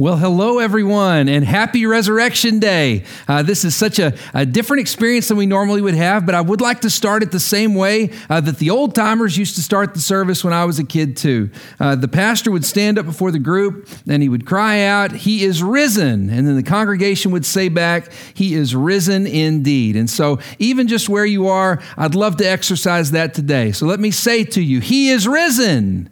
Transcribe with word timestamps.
Well, 0.00 0.16
hello, 0.16 0.60
everyone, 0.60 1.28
and 1.28 1.44
happy 1.44 1.84
Resurrection 1.84 2.58
Day. 2.58 3.04
Uh, 3.28 3.42
this 3.42 3.66
is 3.66 3.76
such 3.76 3.98
a, 3.98 4.14
a, 4.32 4.46
different 4.46 4.80
experience 4.80 5.28
than 5.28 5.36
we 5.36 5.44
normally 5.44 5.82
would 5.82 5.92
have, 5.92 6.24
but 6.24 6.34
I 6.34 6.40
would 6.40 6.62
like 6.62 6.80
to 6.80 6.88
start 6.88 7.22
it 7.22 7.32
the 7.32 7.38
same 7.38 7.74
way 7.74 8.08
uh, 8.30 8.40
that 8.40 8.56
the 8.56 8.70
old 8.70 8.94
timers 8.94 9.36
used 9.36 9.56
to 9.56 9.62
start 9.62 9.92
the 9.92 10.00
service 10.00 10.42
when 10.42 10.54
I 10.54 10.64
was 10.64 10.78
a 10.78 10.84
kid, 10.84 11.18
too. 11.18 11.50
Uh, 11.78 11.96
the 11.96 12.08
pastor 12.08 12.50
would 12.50 12.64
stand 12.64 12.98
up 12.98 13.04
before 13.04 13.30
the 13.30 13.38
group 13.38 13.90
and 14.08 14.22
he 14.22 14.30
would 14.30 14.46
cry 14.46 14.84
out, 14.84 15.12
He 15.12 15.44
is 15.44 15.62
risen. 15.62 16.30
And 16.30 16.48
then 16.48 16.56
the 16.56 16.62
congregation 16.62 17.30
would 17.32 17.44
say 17.44 17.68
back, 17.68 18.10
He 18.32 18.54
is 18.54 18.74
risen 18.74 19.26
indeed. 19.26 19.96
And 19.96 20.08
so, 20.08 20.38
even 20.58 20.88
just 20.88 21.10
where 21.10 21.26
you 21.26 21.48
are, 21.48 21.78
I'd 21.98 22.14
love 22.14 22.38
to 22.38 22.48
exercise 22.48 23.10
that 23.10 23.34
today. 23.34 23.72
So, 23.72 23.84
let 23.84 24.00
me 24.00 24.12
say 24.12 24.44
to 24.44 24.62
you, 24.62 24.80
He 24.80 25.10
is 25.10 25.28
risen. 25.28 26.08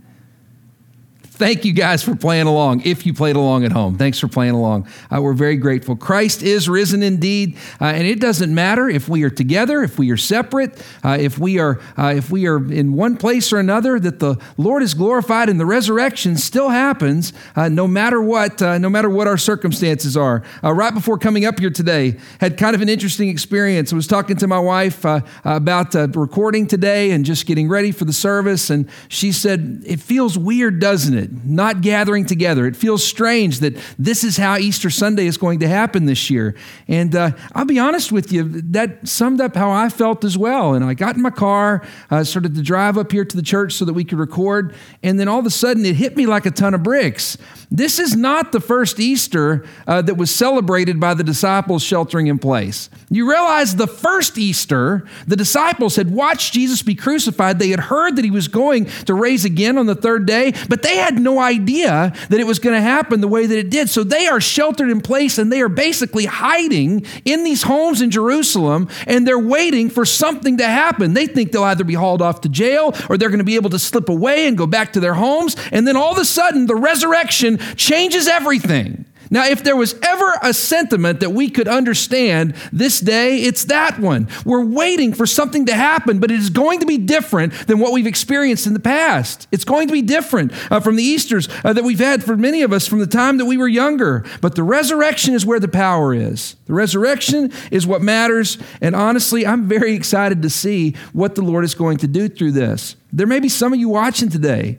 Thank 1.39 1.65
you 1.65 1.73
guys 1.73 2.03
for 2.03 2.17
playing 2.17 2.49
along. 2.49 2.81
If 2.81 3.07
you 3.07 3.15
played 3.15 3.37
along 3.37 3.65
at 3.65 3.71
home, 3.71 3.97
thanks 3.97 4.19
for 4.19 4.27
playing 4.27 4.55
along. 4.55 4.89
Uh, 5.09 5.23
we're 5.23 5.35
very 5.35 5.55
grateful. 5.55 5.95
Christ 5.95 6.43
is 6.43 6.69
risen 6.69 7.01
indeed, 7.01 7.57
uh, 7.81 7.85
and 7.85 8.05
it 8.09 8.19
doesn't 8.19 8.53
matter 8.53 8.89
if 8.89 9.09
we 9.09 9.23
are 9.23 9.31
together, 9.31 9.85
if 9.85 10.01
we 10.01 10.11
are 10.11 10.17
separate, 10.17 10.85
uh, 11.05 11.17
if 11.21 11.39
we 11.39 11.61
are 11.61 11.79
uh, 11.97 12.13
if 12.17 12.33
we 12.33 12.49
are 12.49 12.57
in 12.73 12.93
one 12.93 13.17
place 13.17 13.53
or 13.53 13.61
another. 13.61 14.01
That 14.01 14.19
the 14.19 14.37
Lord 14.57 14.83
is 14.83 14.95
glorified, 14.95 15.49
and 15.49 15.61
the 15.61 15.65
resurrection 15.65 16.37
still 16.37 16.71
happens, 16.71 17.33
uh, 17.55 17.69
no 17.69 17.87
matter 17.87 18.21
what, 18.21 18.61
uh, 18.61 18.79
no 18.79 18.91
matter 18.91 19.09
what 19.09 19.29
our 19.29 19.39
circumstances 19.39 20.17
are. 20.17 20.43
right 20.65 20.93
before 20.93 21.19
coming 21.19 21.45
up 21.45 21.61
here 21.61 21.71
today, 21.71 22.17
had 22.41 22.59
kind 22.59 22.75
of 22.75 22.83
an 22.83 22.89
interesting 22.89 23.29
experience. 23.29 23.93
I 23.93 23.97
was 23.97 24.09
talking 24.09 24.37
to 24.39 24.49
my 24.49 24.59
wife 24.59 25.05
about 25.45 25.95
recording 26.17 26.67
today 26.67 27.13
and 27.13 27.25
just 27.25 27.47
getting 27.47 27.69
ready 27.69 27.93
for 27.93 28.07
the 28.07 28.13
service, 28.13 28.71
and 28.71 28.89
she 29.07 29.31
said, 29.31 29.85
"It 29.87 30.01
feels 30.01 30.37
weird, 30.37 30.81
doesn't 30.81 31.17
it?" 31.17 31.28
Not 31.45 31.81
gathering 31.81 32.27
together. 32.27 32.67
It 32.67 32.77
feels 32.77 33.05
strange 33.05 33.61
that 33.61 33.77
this 33.99 34.25
is 34.25 34.37
how 34.37 34.57
Easter 34.57 34.91
Sunday 34.91 35.27
is 35.27 35.37
going 35.37 35.61
to 35.61 35.69
happen 35.69 36.07
this 36.07 36.31
year. 36.31 36.55
And 36.87 37.15
uh, 37.15 37.33
I'll 37.55 37.65
be 37.65 37.79
honest 37.79 38.13
with 38.13 38.33
you, 38.33 38.45
that 38.73 39.07
summed 39.07 39.41
up 39.41 39.55
how 39.55 39.71
I 39.71 39.89
felt 39.89 40.25
as 40.25 40.37
well. 40.37 40.75
And 40.75 40.85
I 40.85 40.95
got 40.95 41.17
in 41.17 41.23
my 41.23 41.31
car, 41.31 41.87
uh, 42.11 42.25
started 42.25 42.55
to 42.55 42.63
drive 42.63 42.99
up 42.99 43.13
here 43.13 43.25
to 43.25 43.37
the 43.37 43.43
church 43.43 43.75
so 43.75 43.85
that 43.85 43.93
we 43.93 44.05
could 44.05 44.19
record. 44.19 44.75
And 45.03 45.19
then 45.19 45.29
all 45.29 45.39
of 45.39 45.47
a 45.47 45.51
sudden, 45.51 45.85
it 45.85 45.97
hit 45.97 46.17
me 46.17 46.27
like 46.27 46.47
a 46.47 46.51
ton 46.51 46.75
of 46.75 46.83
bricks. 46.83 47.39
This 47.71 47.99
is 47.99 48.17
not 48.17 48.53
the 48.53 48.61
first 48.61 48.99
Easter 48.99 49.67
uh, 49.87 50.01
that 50.03 50.15
was 50.15 50.35
celebrated 50.35 50.99
by 50.99 51.15
the 51.15 51.25
disciples 51.25 51.83
sheltering 51.83 52.27
in 52.29 52.39
place. 52.39 52.89
You 53.11 53.29
realize 53.31 53.77
the 53.77 53.87
first 53.87 54.39
Easter, 54.39 55.07
the 55.27 55.37
disciples 55.37 55.97
had 55.97 56.11
watched 56.11 56.55
Jesus 56.55 56.83
be 56.83 56.95
crucified. 56.95 57.59
They 57.59 57.69
had 57.69 57.81
heard 57.81 58.17
that 58.17 58.25
he 58.25 58.31
was 58.31 58.49
going 58.49 58.87
to 59.05 59.15
raise 59.15 59.45
again 59.45 59.77
on 59.77 59.87
the 59.87 59.95
third 59.95 60.27
day, 60.27 60.55
but 60.69 60.83
they 60.83 60.97
had 60.97 61.18
no 61.19 61.39
idea 61.39 62.13
that 62.29 62.41
it 62.41 62.47
was 62.47 62.59
going 62.59 62.75
to 62.75 62.81
happen 62.81 63.21
the 63.21 63.29
way 63.29 63.47
that 63.47 63.59
it 63.59 63.71
did. 63.71 63.89
So 63.89 64.05
they 64.05 64.27
are 64.27 64.41
sheltered 64.41 64.91
in 64.91 65.01
place 65.01 65.39
and 65.39 65.53
they 65.53 65.61
are 65.61 65.69
basically 65.69 66.27
hiding 66.27 67.05
in 67.25 67.45
these 67.45 67.63
homes 67.63 68.01
in 68.01 68.11
Jerusalem 68.11 68.89
and 69.07 69.27
they're 69.27 69.39
waiting 69.39 69.91
for 69.91 70.05
something 70.05 70.59
to 70.59 70.67
happen. 70.67 71.15
They 71.15 71.27
think 71.27 71.53
they'll 71.53 71.65
either 71.65 71.85
be 71.85 71.95
hauled 71.95 72.23
off 72.23 72.43
to 72.43 72.49
jail 72.49 72.95
or 73.09 73.17
they're 73.17 73.31
going 73.31 73.39
to 73.39 73.45
be 73.45 73.57
able 73.57 73.71
to 73.71 73.79
slip 73.79 74.09
away 74.09 74.47
and 74.47 74.57
go 74.57 74.67
back 74.67 74.93
to 74.95 75.01
their 75.01 75.15
homes. 75.15 75.57
And 75.73 75.87
then 75.87 75.97
all 75.97 76.13
of 76.13 76.19
a 76.19 76.25
sudden, 76.25 76.67
the 76.67 76.77
resurrection 76.77 77.59
changes 77.77 78.29
everything. 78.29 79.05
Now, 79.31 79.47
if 79.47 79.63
there 79.63 79.77
was 79.77 79.95
ever 80.03 80.39
a 80.43 80.53
sentiment 80.53 81.21
that 81.21 81.31
we 81.31 81.51
could 81.51 81.69
understand 81.69 82.55
this 82.73 83.01
day, 83.01 83.39
it's 83.39 83.65
that 83.67 83.99
one. 83.99 84.29
We're 84.45 84.65
waiting 84.65 85.13
for 85.13 85.27
something 85.27 85.67
to 85.67 85.75
happen, 85.75 86.19
but 86.19 86.31
it 86.31 86.39
is 86.39 86.51
going 86.51 86.81
to 86.81 86.87
be 86.87 86.99
different 86.99 87.53
than 87.67 87.79
what 87.79 87.93
we've 87.93 88.07
experienced 88.07 88.67
in 88.67 88.75
the 88.75 88.81
past. 88.81 89.47
It's 89.53 89.65
going 89.65 89.89
to 89.89 89.93
be 89.93 90.03
different 90.03 90.53
uh, 90.71 90.81
from 90.81 90.97
the 90.97 91.03
Easters 91.03 91.49
uh, 91.65 91.73
that 91.73 91.85
we've 91.85 91.99
had 91.99 92.25
for 92.25 92.37
many 92.37 92.63
of 92.63 92.73
us 92.73 92.87
from 92.87 93.01
the 93.01 93.07
time 93.07 93.39
that 93.39 93.47
we 93.47 93.57
were 93.57 93.69
younger. 93.69 94.25
But 94.41 94.55
the 94.55 94.63
resurrection 94.63 95.35
is 95.35 95.45
where 95.45 95.61
the 95.61 95.69
power 95.69 96.15
is. 96.15 96.57
The 96.67 96.75
resurrection 96.75 97.53
is 97.71 97.87
what 97.87 98.03
matters. 98.03 98.59
And 98.81 98.95
honestly, 98.95 99.47
I'm 99.47 99.69
very 99.69 99.95
excited 99.95 100.43
to 100.43 100.51
see 100.51 100.95
what 101.13 101.35
the 101.35 101.43
Lord 101.43 101.65
is 101.65 101.75
going 101.75 101.99
to 101.99 102.07
do 102.07 102.29
through 102.29 102.53
this. 102.53 102.97
There 103.13 103.27
may 103.27 103.41
be 103.41 103.49
some 103.49 103.73
of 103.73 103.79
you 103.79 103.89
watching 103.89 104.29
today 104.29 104.79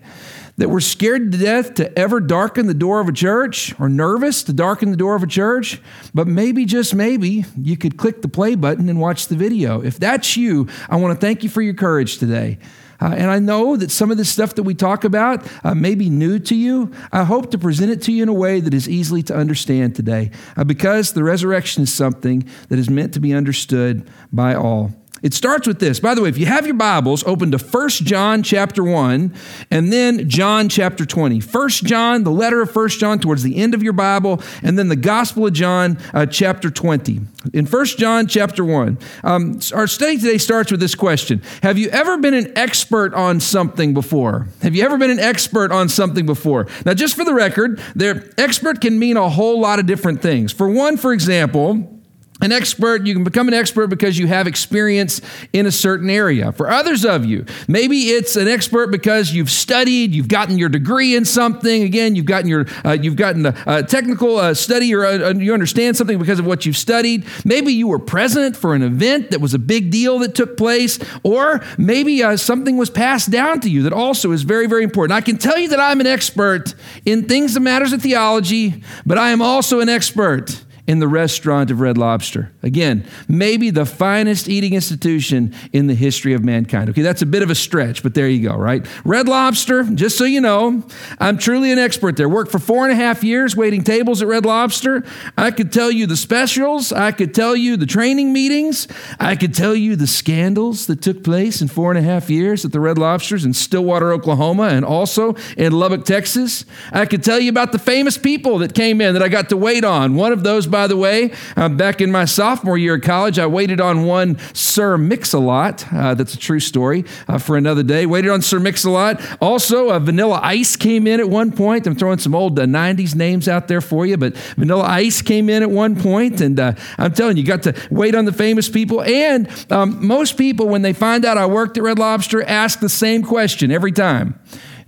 that 0.59 0.69
we're 0.69 0.81
scared 0.81 1.31
to 1.31 1.37
death 1.37 1.75
to 1.75 1.97
ever 1.97 2.19
darken 2.19 2.67
the 2.67 2.73
door 2.73 2.99
of 2.99 3.07
a 3.07 3.13
church 3.13 3.73
or 3.79 3.87
nervous 3.87 4.43
to 4.43 4.51
darken 4.51 4.91
the 4.91 4.97
door 4.97 5.15
of 5.15 5.23
a 5.23 5.27
church, 5.27 5.81
but 6.13 6.27
maybe, 6.27 6.65
just 6.65 6.93
maybe, 6.93 7.45
you 7.57 7.77
could 7.77 7.97
click 7.97 8.21
the 8.21 8.27
play 8.27 8.55
button 8.55 8.89
and 8.89 8.99
watch 8.99 9.27
the 9.27 9.35
video. 9.35 9.81
If 9.81 9.99
that's 9.99 10.35
you, 10.35 10.67
I 10.89 10.97
want 10.97 11.17
to 11.17 11.25
thank 11.25 11.43
you 11.43 11.49
for 11.49 11.61
your 11.61 11.73
courage 11.73 12.17
today. 12.17 12.57
Uh, 13.01 13.15
and 13.17 13.31
I 13.31 13.39
know 13.39 13.77
that 13.77 13.89
some 13.89 14.11
of 14.11 14.17
this 14.17 14.29
stuff 14.29 14.55
that 14.55 14.63
we 14.63 14.75
talk 14.75 15.05
about 15.05 15.47
uh, 15.63 15.73
may 15.73 15.95
be 15.95 16.09
new 16.09 16.39
to 16.39 16.55
you. 16.55 16.91
I 17.13 17.23
hope 17.23 17.51
to 17.51 17.57
present 17.57 17.91
it 17.91 18.01
to 18.03 18.11
you 18.11 18.23
in 18.23 18.27
a 18.27 18.33
way 18.33 18.59
that 18.59 18.73
is 18.73 18.89
easily 18.89 19.23
to 19.23 19.35
understand 19.35 19.95
today 19.95 20.31
uh, 20.57 20.65
because 20.65 21.13
the 21.13 21.23
resurrection 21.23 21.83
is 21.83 21.93
something 21.93 22.45
that 22.67 22.77
is 22.77 22.89
meant 22.89 23.13
to 23.13 23.21
be 23.21 23.33
understood 23.33 24.09
by 24.33 24.55
all. 24.55 24.91
It 25.21 25.33
starts 25.33 25.67
with 25.67 25.79
this. 25.79 25.99
By 25.99 26.15
the 26.15 26.21
way, 26.21 26.29
if 26.29 26.37
you 26.37 26.45
have 26.45 26.65
your 26.65 26.75
Bibles, 26.75 27.23
open 27.25 27.51
to 27.51 27.57
1 27.57 27.89
John 27.89 28.41
chapter 28.43 28.83
1 28.83 29.33
and 29.69 29.91
then 29.91 30.29
John 30.29 30.69
chapter 30.69 31.05
20. 31.05 31.39
1 31.39 31.69
John, 31.69 32.23
the 32.23 32.31
letter 32.31 32.61
of 32.61 32.73
1 32.73 32.89
John 32.89 33.19
towards 33.19 33.43
the 33.43 33.57
end 33.57 33.73
of 33.73 33.83
your 33.83 33.93
Bible, 33.93 34.41
and 34.63 34.77
then 34.77 34.87
the 34.87 34.95
Gospel 34.95 35.47
of 35.47 35.53
John 35.53 35.97
uh, 36.13 36.25
chapter 36.25 36.69
20. 36.69 37.19
In 37.53 37.65
1 37.65 37.85
John 37.85 38.27
chapter 38.27 38.63
1, 38.63 38.97
um, 39.23 39.59
our 39.73 39.87
study 39.87 40.17
today 40.17 40.37
starts 40.37 40.71
with 40.71 40.79
this 40.79 40.95
question 40.95 41.41
Have 41.63 41.77
you 41.77 41.89
ever 41.89 42.17
been 42.17 42.33
an 42.33 42.57
expert 42.57 43.13
on 43.13 43.39
something 43.39 43.93
before? 43.93 44.47
Have 44.61 44.75
you 44.75 44.83
ever 44.83 44.97
been 44.97 45.11
an 45.11 45.19
expert 45.19 45.71
on 45.71 45.89
something 45.89 46.25
before? 46.25 46.67
Now, 46.85 46.93
just 46.93 47.15
for 47.15 47.25
the 47.25 47.33
record, 47.33 47.81
there, 47.95 48.29
expert 48.37 48.81
can 48.81 48.97
mean 48.97 49.17
a 49.17 49.29
whole 49.29 49.59
lot 49.59 49.79
of 49.79 49.85
different 49.85 50.21
things. 50.21 50.53
For 50.53 50.69
one, 50.69 50.97
for 50.97 51.13
example, 51.13 51.98
an 52.41 52.51
expert, 52.51 53.05
you 53.05 53.13
can 53.13 53.23
become 53.23 53.47
an 53.47 53.53
expert 53.53 53.87
because 53.87 54.17
you 54.17 54.27
have 54.27 54.47
experience 54.47 55.21
in 55.51 55.65
a 55.65 55.71
certain 55.71 56.09
area. 56.09 56.51
For 56.53 56.69
others 56.69 57.03
of 57.03 57.25
you, 57.25 57.45
maybe 57.67 57.97
it's 58.09 58.35
an 58.37 58.47
expert 58.47 58.87
because 58.87 59.33
you've 59.33 59.49
studied, 59.49 60.15
you've 60.15 60.29
gotten 60.29 60.57
your 60.57 60.69
degree 60.69 61.15
in 61.15 61.25
something. 61.25 61.83
Again, 61.83 62.15
you've 62.15 62.25
gotten 62.25 62.47
your, 62.47 62.65
uh, 62.85 62.97
you've 62.99 63.17
gotten 63.17 63.45
a, 63.45 63.55
a 63.67 63.83
technical 63.83 64.37
uh, 64.37 64.53
study 64.53 64.93
or 64.95 65.05
uh, 65.05 65.31
a, 65.31 65.35
you 65.35 65.53
understand 65.53 65.97
something 65.97 66.17
because 66.17 66.39
of 66.39 66.45
what 66.45 66.65
you've 66.65 66.77
studied. 66.77 67.25
Maybe 67.43 67.73
you 67.73 67.87
were 67.87 67.99
present 67.99 68.55
for 68.55 68.73
an 68.73 68.83
event 68.83 69.31
that 69.31 69.41
was 69.41 69.53
a 69.53 69.59
big 69.59 69.91
deal 69.91 70.19
that 70.19 70.33
took 70.33 70.55
place, 70.55 70.97
or 71.23 71.61
maybe 71.77 72.23
uh, 72.23 72.37
something 72.37 72.77
was 72.77 72.89
passed 72.89 73.31
down 73.31 73.59
to 73.61 73.69
you 73.69 73.83
that 73.83 73.93
also 73.93 74.31
is 74.31 74.43
very, 74.43 74.67
very 74.67 74.83
important. 74.83 75.15
I 75.15 75.21
can 75.21 75.37
tell 75.37 75.57
you 75.57 75.67
that 75.69 75.79
I'm 75.79 75.99
an 75.99 76.07
expert 76.07 76.73
in 77.05 77.27
things 77.27 77.53
that 77.53 77.59
matters 77.59 77.91
of 77.91 78.01
theology, 78.01 78.81
but 79.05 79.17
I 79.17 79.31
am 79.31 79.41
also 79.41 79.81
an 79.81 79.89
expert 79.89 80.63
in 80.89 80.97
the 80.97 81.07
restaurant 81.07 81.69
of 81.69 81.81
Red 81.81 81.99
Lobster. 81.99 82.51
Again, 82.63 83.05
maybe 83.27 83.69
the 83.69 83.85
finest 83.85 84.49
eating 84.49 84.73
institution 84.73 85.53
in 85.71 85.85
the 85.85 85.93
history 85.93 86.33
of 86.33 86.43
mankind. 86.43 86.89
Okay, 86.89 87.03
that's 87.03 87.21
a 87.21 87.27
bit 87.27 87.43
of 87.43 87.51
a 87.51 87.55
stretch, 87.55 88.01
but 88.01 88.15
there 88.15 88.27
you 88.27 88.49
go, 88.49 88.55
right? 88.55 88.83
Red 89.05 89.27
Lobster, 89.27 89.83
just 89.83 90.17
so 90.17 90.23
you 90.23 90.41
know, 90.41 90.83
I'm 91.19 91.37
truly 91.37 91.71
an 91.71 91.77
expert 91.77 92.17
there. 92.17 92.27
Worked 92.27 92.51
for 92.51 92.57
four 92.57 92.85
and 92.89 92.91
a 92.91 92.95
half 92.95 93.23
years 93.23 93.55
waiting 93.55 93.83
tables 93.83 94.23
at 94.23 94.27
Red 94.27 94.47
Lobster. 94.47 95.05
I 95.37 95.51
could 95.51 95.71
tell 95.71 95.91
you 95.91 96.07
the 96.07 96.17
specials, 96.17 96.91
I 96.91 97.11
could 97.11 97.35
tell 97.35 97.55
you 97.55 97.77
the 97.77 97.85
training 97.85 98.33
meetings, 98.33 98.87
I 99.19 99.35
could 99.35 99.53
tell 99.53 99.75
you 99.75 99.95
the 99.95 100.07
scandals 100.07 100.87
that 100.87 101.03
took 101.03 101.23
place 101.23 101.61
in 101.61 101.67
four 101.67 101.91
and 101.91 101.99
a 101.99 102.01
half 102.01 102.31
years 102.31 102.65
at 102.65 102.71
the 102.71 102.79
Red 102.79 102.97
Lobsters 102.97 103.45
in 103.45 103.53
Stillwater, 103.53 104.11
Oklahoma, 104.11 104.69
and 104.69 104.83
also 104.83 105.35
in 105.55 105.71
Lubbock, 105.71 106.03
Texas. 106.03 106.65
I 106.91 107.05
could 107.05 107.23
tell 107.23 107.39
you 107.39 107.51
about 107.51 107.73
the 107.73 107.77
famous 107.77 108.17
people 108.17 108.57
that 108.57 108.73
came 108.73 109.01
in 109.01 109.13
that 109.13 109.21
I 109.21 109.27
got 109.27 109.49
to 109.49 109.57
wait 109.57 109.83
on. 109.83 110.15
One 110.15 110.31
of 110.31 110.41
those, 110.41 110.65
by 110.65 110.78
by 110.79 110.87
the 110.87 110.95
way. 110.95 111.29
Uh, 111.57 111.67
back 111.67 111.99
in 111.99 112.09
my 112.09 112.23
sophomore 112.23 112.77
year 112.77 112.95
of 112.95 113.01
college, 113.01 113.37
I 113.37 113.45
waited 113.47 113.81
on 113.81 114.05
one 114.05 114.37
Sir 114.53 114.97
Mix-a-Lot. 114.97 115.91
Uh, 115.91 116.13
that's 116.13 116.33
a 116.33 116.37
true 116.37 116.61
story 116.61 117.03
uh, 117.27 117.37
for 117.37 117.57
another 117.57 117.83
day. 117.83 118.05
Waited 118.05 118.31
on 118.31 118.41
Sir 118.41 118.61
Mix-a-Lot. 118.61 119.19
Also, 119.41 119.91
uh, 119.91 119.99
Vanilla 119.99 120.39
Ice 120.41 120.77
came 120.77 121.05
in 121.05 121.19
at 121.19 121.29
one 121.29 121.51
point. 121.51 121.85
I'm 121.85 121.95
throwing 121.95 122.19
some 122.19 122.33
old 122.33 122.57
90s 122.57 123.13
uh, 123.13 123.17
names 123.17 123.49
out 123.49 123.67
there 123.67 123.81
for 123.81 124.05
you, 124.05 124.15
but 124.15 124.37
Vanilla 124.55 124.85
Ice 124.85 125.21
came 125.21 125.49
in 125.49 125.63
at 125.63 125.69
one 125.69 126.01
point, 126.01 126.39
and 126.39 126.57
I'm 126.57 127.11
telling 127.11 127.35
you, 127.35 127.43
you 127.43 127.47
got 127.47 127.63
to 127.63 127.75
wait 127.91 128.15
on 128.15 128.23
the 128.23 128.31
famous 128.31 128.69
people. 128.69 129.01
And 129.01 129.49
um, 129.69 130.07
most 130.07 130.37
people, 130.37 130.69
when 130.69 130.81
they 130.81 130.93
find 130.93 131.25
out 131.25 131.37
I 131.37 131.45
worked 131.45 131.77
at 131.77 131.83
Red 131.83 131.99
Lobster, 131.99 132.41
ask 132.41 132.79
the 132.79 132.87
same 132.87 133.21
question 133.21 133.69
every 133.69 133.91
time 133.91 134.39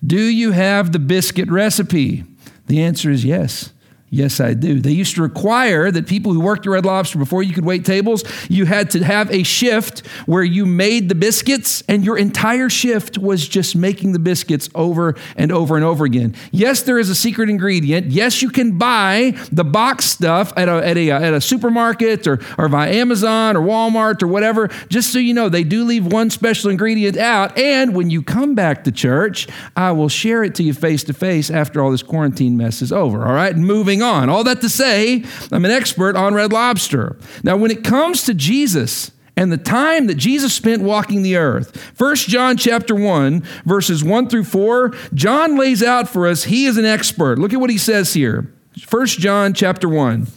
Do 0.01 0.21
you 0.21 0.53
have 0.53 0.93
the 0.93 0.99
biscuit 0.99 1.51
recipe? 1.51 2.23
The 2.67 2.81
answer 2.81 3.11
is 3.11 3.25
yes. 3.25 3.73
Yes, 4.13 4.41
I 4.41 4.55
do. 4.55 4.81
They 4.81 4.91
used 4.91 5.15
to 5.15 5.21
require 5.21 5.89
that 5.89 6.05
people 6.05 6.33
who 6.33 6.41
worked 6.41 6.67
at 6.67 6.69
Red 6.69 6.83
Lobster 6.83 7.17
before 7.17 7.43
you 7.43 7.53
could 7.53 7.63
wait 7.63 7.85
tables, 7.85 8.25
you 8.49 8.65
had 8.65 8.89
to 8.91 9.01
have 9.05 9.31
a 9.31 9.43
shift 9.43 10.05
where 10.25 10.43
you 10.43 10.65
made 10.65 11.07
the 11.07 11.15
biscuits 11.15 11.81
and 11.87 12.03
your 12.03 12.17
entire 12.17 12.69
shift 12.69 13.17
was 13.17 13.47
just 13.47 13.73
making 13.73 14.11
the 14.11 14.19
biscuits 14.19 14.69
over 14.75 15.15
and 15.37 15.49
over 15.49 15.77
and 15.77 15.85
over 15.85 16.03
again. 16.03 16.35
Yes, 16.51 16.81
there 16.81 16.99
is 16.99 17.09
a 17.09 17.15
secret 17.15 17.49
ingredient. 17.49 18.07
Yes, 18.07 18.41
you 18.41 18.49
can 18.49 18.77
buy 18.77 19.33
the 19.49 19.63
box 19.63 20.07
stuff 20.07 20.51
at 20.57 20.67
a, 20.67 20.85
at 20.85 20.97
a, 20.97 21.11
uh, 21.11 21.21
at 21.21 21.33
a 21.33 21.39
supermarket 21.39 22.27
or, 22.27 22.41
or 22.57 22.67
via 22.67 22.91
Amazon 22.91 23.55
or 23.55 23.61
Walmart 23.61 24.21
or 24.21 24.27
whatever. 24.27 24.67
Just 24.89 25.13
so 25.13 25.19
you 25.19 25.33
know, 25.33 25.47
they 25.47 25.63
do 25.63 25.85
leave 25.85 26.05
one 26.05 26.29
special 26.29 26.69
ingredient 26.69 27.15
out. 27.15 27.57
And 27.57 27.95
when 27.95 28.09
you 28.09 28.23
come 28.23 28.55
back 28.55 28.83
to 28.83 28.91
church, 28.91 29.47
I 29.77 29.93
will 29.93 30.09
share 30.09 30.43
it 30.43 30.53
to 30.55 30.63
you 30.63 30.73
face 30.73 31.05
to 31.05 31.13
face 31.13 31.49
after 31.49 31.81
all 31.81 31.91
this 31.91 32.03
quarantine 32.03 32.57
mess 32.57 32.81
is 32.81 32.91
over. 32.91 33.25
All 33.25 33.33
right? 33.33 33.55
Moving 33.55 34.00
going 34.01 34.23
on. 34.23 34.29
All 34.29 34.43
that 34.43 34.61
to 34.61 34.69
say, 34.69 35.23
I'm 35.51 35.65
an 35.65 35.71
expert 35.71 36.15
on 36.15 36.33
red 36.33 36.51
lobster. 36.51 37.17
Now, 37.43 37.57
when 37.57 37.71
it 37.71 37.83
comes 37.83 38.23
to 38.23 38.33
Jesus, 38.33 39.11
and 39.37 39.51
the 39.51 39.57
time 39.57 40.07
that 40.07 40.15
Jesus 40.15 40.53
spent 40.53 40.83
walking 40.83 41.23
the 41.23 41.37
earth. 41.37 41.75
1 41.97 42.15
John 42.17 42.57
chapter 42.57 42.93
1 42.93 43.41
verses 43.65 44.03
1 44.03 44.27
through 44.27 44.43
4, 44.43 44.93
John 45.13 45.57
lays 45.57 45.81
out 45.81 46.09
for 46.09 46.27
us 46.27 46.43
he 46.43 46.65
is 46.65 46.77
an 46.77 46.83
expert. 46.85 47.39
Look 47.39 47.53
at 47.53 47.59
what 47.59 47.69
he 47.69 47.77
says 47.77 48.13
here. 48.13 48.53
1 48.89 49.07
John 49.07 49.53
chapter 49.53 49.87
1. 49.87 50.27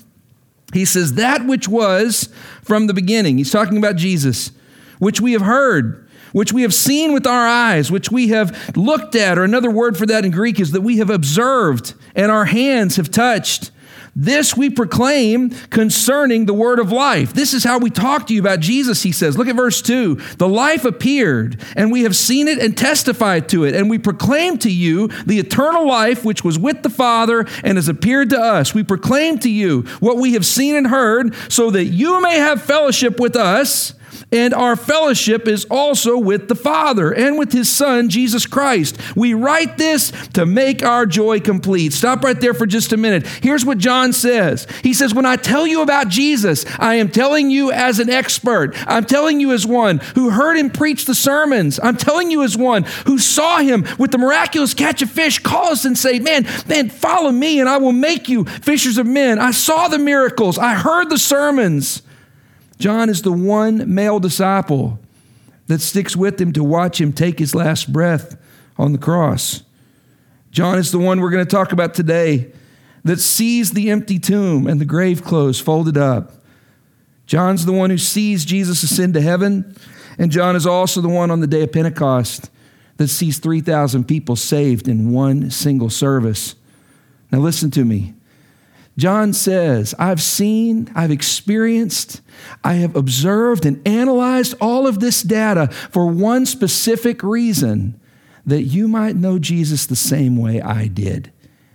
He 0.73 0.85
says 0.85 1.15
that 1.15 1.45
which 1.45 1.69
was 1.69 2.33
from 2.63 2.87
the 2.87 2.95
beginning. 2.95 3.37
He's 3.37 3.51
talking 3.51 3.77
about 3.77 3.97
Jesus, 3.97 4.53
which 5.01 5.21
we 5.21 5.33
have 5.33 5.43
heard, 5.43 6.04
which 6.35 6.53
we 6.53 6.63
have 6.63 6.75
seen 6.75 7.13
with 7.13 7.29
our 7.29 7.47
eyes, 7.47 7.93
which 7.93 8.11
we 8.11 8.29
have 8.29 8.77
looked 8.77 9.15
at, 9.15 9.39
or 9.39 9.45
another 9.45 9.71
word 9.71 9.97
for 9.97 10.05
that 10.05 10.25
in 10.25 10.33
Greek 10.33 10.59
is 10.59 10.73
that 10.73 10.81
we 10.81 10.99
have 10.99 11.09
observed 11.09 11.95
and 12.17 12.33
our 12.33 12.45
hands 12.45 12.97
have 12.97 13.09
touched. 13.09 13.71
This 14.17 14.57
we 14.57 14.69
proclaim 14.69 15.51
concerning 15.71 16.47
the 16.47 16.55
word 16.55 16.81
of 16.81 16.91
life. 16.91 17.33
This 17.33 17.55
is 17.55 17.63
how 17.63 17.79
we 17.79 17.89
talk 17.89 18.27
to 18.27 18.35
you 18.35 18.41
about 18.41 18.59
Jesus, 18.59 19.05
he 19.05 19.13
says. 19.13 19.39
Look 19.39 19.47
at 19.47 19.55
verse 19.55 19.81
2. 19.81 20.17
The 20.39 20.49
life 20.49 20.85
appeared, 20.85 21.61
and 21.77 21.93
we 21.93 22.03
have 22.03 22.17
seen 22.17 22.49
it 22.49 22.59
and 22.59 22.77
testified 22.77 23.49
to 23.51 23.65
it, 23.65 23.77
and 23.77 23.89
we 23.89 23.99
proclaim 23.99 24.59
to 24.59 24.71
you 24.71 25.09
the 25.27 25.39
eternal 25.39 25.87
life 25.87 26.25
which 26.25 26.43
was 26.43 26.59
with 26.59 26.83
the 26.83 26.91
Father 26.91 27.47
and 27.63 27.79
has 27.79 27.89
appeared 27.89 28.31
to 28.31 28.41
us. 28.41 28.75
We 28.75 28.83
proclaim 28.83 29.39
to 29.39 29.51
you 29.51 29.83
what 30.01 30.17
we 30.17 30.33
have 30.33 30.47
seen 30.47 30.75
and 30.75 30.89
heard, 30.89 31.33
so 31.49 31.71
that 31.71 31.85
you 31.85 32.21
may 32.21 32.39
have 32.39 32.61
fellowship 32.61 33.21
with 33.21 33.37
us 33.37 33.95
and 34.35 34.53
our 34.53 34.75
fellowship 34.75 35.47
is 35.47 35.65
also 35.71 36.19
with 36.19 36.49
the 36.49 36.57
Father 36.57 37.13
and 37.13 37.39
with 37.39 37.53
His 37.53 37.69
Son, 37.69 38.09
Jesus 38.09 38.47
Christ. 38.47 38.99
We 39.15 39.33
write 39.33 39.79
this 39.79 40.11
to 40.33 40.45
make 40.45 40.83
our 40.83 41.07
joy 41.07 41.39
complete. 41.39 41.93
Stop 41.93 42.25
right 42.25 42.41
there 42.41 42.53
for 42.53 42.67
just 42.67 42.93
a 42.93 42.97
minute. 42.97 43.27
Here's 43.27 43.65
what 43.65 43.79
John 43.79 44.13
says 44.13 44.67
He 44.83 44.93
says, 44.93 45.15
When 45.15 45.25
I 45.25 45.37
tell 45.37 45.69
you 45.69 45.83
about 45.83 46.09
Jesus, 46.09 46.65
I 46.81 46.97
am 46.97 47.11
telling 47.11 47.49
you 47.49 47.71
as 47.71 48.01
an 48.01 48.11
expert. 48.11 48.75
I'm 48.89 49.05
telling 49.05 49.39
you 49.39 49.53
as 49.53 49.65
one 49.65 49.99
who 50.17 50.31
heard 50.31 50.57
him 50.57 50.69
preach 50.69 51.05
the 51.05 51.15
sermons. 51.15 51.79
I'm 51.81 51.97
telling 51.97 52.33
you 52.33 52.43
as 52.43 52.57
one 52.57 52.83
who 53.07 53.19
saw 53.19 53.59
him 53.59 53.87
with 53.99 54.11
the 54.11 54.19
miraculous 54.19 54.75
catch 54.75 55.01
of 55.01 55.11
fish 55.11 55.39
call 55.39 55.71
us 55.71 55.85
and 55.85 55.97
say, 55.97 56.19
Man, 56.19 56.45
man, 56.67 56.91
follow 56.91 57.31
me 57.31 57.61
and 57.61 57.69
I 57.69 57.77
will 57.77 57.93
make 57.93 58.29
you 58.29 58.45
fishers 58.45 58.99
of 58.99 59.07
men. 59.07 59.39
I 59.39 59.53
saw 59.53 59.87
the 59.87 59.99
miracles, 59.99 60.59
I 60.59 60.75
heard 60.75 61.09
the 61.09 61.19
sermons. 61.19 62.03
John 62.79 63.09
is 63.09 63.23
the 63.23 63.33
one 63.33 63.95
male 63.95 64.21
disciple 64.21 64.99
that 65.67 65.81
sticks 65.81 66.17
with 66.17 66.41
him 66.41 66.53
to 66.53 66.65
watch 66.65 67.01
him 67.01 67.13
take 67.13 67.39
his 67.39 67.55
last 67.55 67.93
breath 67.93 68.37
on 68.77 68.93
the 68.93 68.99
cross. 68.99 69.63
John 70.51 70.79
is 70.79 70.93
the 70.93 70.99
one 70.99 71.21
we're 71.21 71.31
going 71.31 71.45
to 71.45 71.51
talk 71.51 71.73
about 71.73 71.95
today 71.95 72.53
that 73.05 73.21
sees 73.21 73.73
the 73.73 73.91
empty 73.91 74.19
tomb 74.19 74.67
and 74.67 74.81
the 74.81 74.85
grave 74.85 75.25
clothes 75.25 75.61
folded 75.61 75.97
up. 75.97 76.33
John's 77.27 77.65
the 77.65 77.73
one 77.73 77.91
who 77.91 77.99
sees 77.99 78.45
Jesus 78.45 78.83
ascend 78.83 79.15
to 79.15 79.21
heaven, 79.21 79.75
and 80.19 80.31
John 80.31 80.57
is 80.57 80.67
also 80.67 81.01
the 81.01 81.09
one 81.09 81.31
on 81.31 81.41
the 81.41 81.47
day 81.47 81.63
of 81.63 81.73
Pentecost 81.73 82.51
that 82.97 83.09
sees 83.09 83.39
3,000 83.39 84.07
people 84.07 84.37
saved 84.37 84.89
in 84.89 85.13
one 85.13 85.51
single 85.51 85.91
service. 85.91 86.55
Now, 87.33 87.39
listen 87.41 87.71
to 87.73 87.85
me. 87.85 88.14
John 88.97 89.33
says, 89.33 89.95
I've 89.99 90.23
seen, 90.23 90.91
I've 90.95 91.11
experienced, 91.11 92.21
I 92.63 92.75
have 92.75 92.95
observed 92.95 93.67
and 93.67 93.87
analyzed 93.87 94.55
all 94.61 94.87
of 94.87 95.01
this 95.01 95.23
data 95.23 95.69
for 95.91 96.07
one 96.07 96.47
specific 96.47 97.23
reason 97.23 98.01
that 98.47 98.63
you 98.63 98.87
might 98.87 99.17
know 99.17 99.39
Jesus 99.39 99.87
the 99.87 99.97
same 99.97 100.37
way 100.37 100.61
I 100.61 100.87
did 100.87 101.33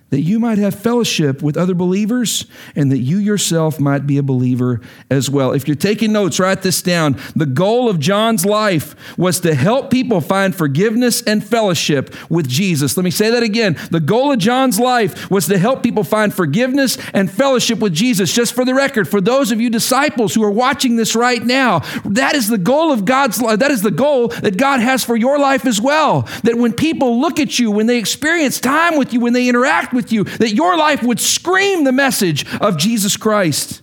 that 0.10 0.22
you 0.22 0.40
might 0.40 0.58
have 0.58 0.74
fellowship 0.74 1.42
with 1.42 1.58
other 1.58 1.74
believers 1.76 2.46
and 2.76 2.92
that 2.92 3.00
you 3.00 3.18
yourself 3.18 3.80
might 3.80 4.08
be 4.08 4.18
a 4.18 4.24
believer 4.24 4.82
as 5.10 5.30
well. 5.30 5.52
If 5.52 5.68
you're 5.68 5.76
taking 5.76 6.12
notes, 6.12 6.40
write 6.40 6.62
this 6.62 6.82
down. 6.82 7.20
The 7.36 7.46
goal 7.46 7.90
of 7.90 8.00
John's 8.00 8.46
life 8.46 9.18
was 9.18 9.40
to 9.42 9.54
help 9.54 9.92
people 9.92 10.22
find 10.22 10.56
forgiveness 10.56 11.22
and 11.22 11.44
fellowship 11.44 12.16
with 12.30 12.48
Jesus. 12.48 12.98
Let 12.98 13.04
me 13.04 13.12
say 13.12 13.30
that 13.30 13.44
again. 13.44 13.78
The 13.92 14.00
goal 14.00 14.32
of 14.32 14.40
John's 14.40 14.80
life 14.80 15.30
was 15.30 15.46
to 15.48 15.58
help 15.58 15.84
people 15.84 16.04
find 16.04 16.34
forgiveness 16.34 16.98
and 17.14 17.30
fellowship 17.30 17.80
with 17.80 17.94
Jesus. 17.94 18.34
Just 18.34 18.54
for 18.54 18.66
the 18.66 18.74
record, 18.74 19.08
for 19.08 19.22
those 19.22 19.52
of 19.52 19.62
you 19.62 19.70
disciples 19.70 20.34
who 20.34 20.44
are 20.44 20.52
watching 20.52 20.96
this 20.96 21.16
right 21.16 21.44
now, 21.44 21.80
that 22.06 22.36
is 22.36 22.48
the 22.48 22.58
goal 22.58 22.92
of 22.92 23.06
God's 23.06 23.42
life. 23.42 23.60
That 23.60 23.72
is 23.72 23.82
the 23.82 23.92
goal 23.92 24.30
that 24.30 24.58
God 24.58 24.80
has 24.80 25.04
for 25.04 25.16
your 25.16 25.38
life 25.38 25.66
as 25.66 25.80
well. 25.80 26.22
That 26.44 26.58
when 26.58 26.74
people 26.74 27.20
look 27.20 27.40
at 27.40 27.60
you, 27.60 27.72
when 27.72 27.86
they 27.86 27.98
experience 27.98 28.60
time 28.60 28.98
with 28.98 29.14
you, 29.14 29.20
when 29.20 29.34
they 29.34 29.48
interact 29.48 29.94
with 29.94 29.99
with 30.00 30.14
you, 30.14 30.24
that 30.24 30.54
your 30.54 30.78
life 30.78 31.04
would 31.04 31.20
scream 31.20 31.84
the 31.84 31.92
message 31.92 32.46
of 32.62 32.78
Jesus 32.78 33.18
Christ, 33.18 33.82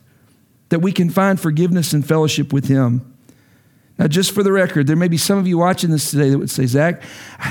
that 0.70 0.80
we 0.80 0.92
can 0.92 1.10
find 1.10 1.38
forgiveness 1.38 1.92
and 1.92 2.06
fellowship 2.06 2.52
with 2.54 2.68
Him. 2.68 3.12
Now, 3.98 4.08
just 4.08 4.32
for 4.32 4.42
the 4.42 4.52
record, 4.52 4.86
there 4.86 4.96
may 4.96 5.08
be 5.08 5.18
some 5.18 5.38
of 5.38 5.46
you 5.46 5.58
watching 5.58 5.90
this 5.90 6.10
today 6.10 6.30
that 6.30 6.38
would 6.38 6.50
say, 6.50 6.66
Zach, 6.66 7.02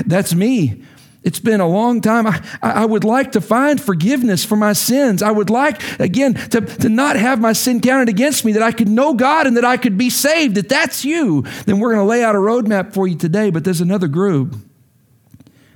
that's 0.05 0.33
me. 0.33 0.83
It's 1.23 1.39
been 1.39 1.59
a 1.59 1.67
long 1.67 2.01
time. 2.01 2.27
I, 2.27 2.41
I 2.61 2.85
would 2.85 3.03
like 3.03 3.31
to 3.31 3.41
find 3.41 3.81
forgiveness 3.81 4.45
for 4.45 4.55
my 4.55 4.73
sins. 4.73 5.23
I 5.23 5.31
would 5.31 5.49
like, 5.49 5.81
again, 5.99 6.35
to, 6.51 6.61
to 6.61 6.89
not 6.89 7.15
have 7.15 7.39
my 7.39 7.53
sin 7.53 7.81
counted 7.81 8.09
against 8.09 8.45
me, 8.45 8.51
that 8.53 8.61
I 8.61 8.71
could 8.71 8.89
know 8.89 9.15
God 9.15 9.47
and 9.47 9.57
that 9.57 9.65
I 9.65 9.77
could 9.77 9.97
be 9.97 10.11
saved. 10.11 10.57
If 10.57 10.69
that's 10.69 11.03
you, 11.03 11.41
then 11.65 11.79
we're 11.79 11.93
going 11.93 12.03
to 12.03 12.09
lay 12.09 12.23
out 12.23 12.35
a 12.35 12.39
roadmap 12.39 12.93
for 12.93 13.07
you 13.07 13.15
today. 13.15 13.49
But 13.49 13.63
there's 13.63 13.81
another 13.81 14.07
group. 14.07 14.55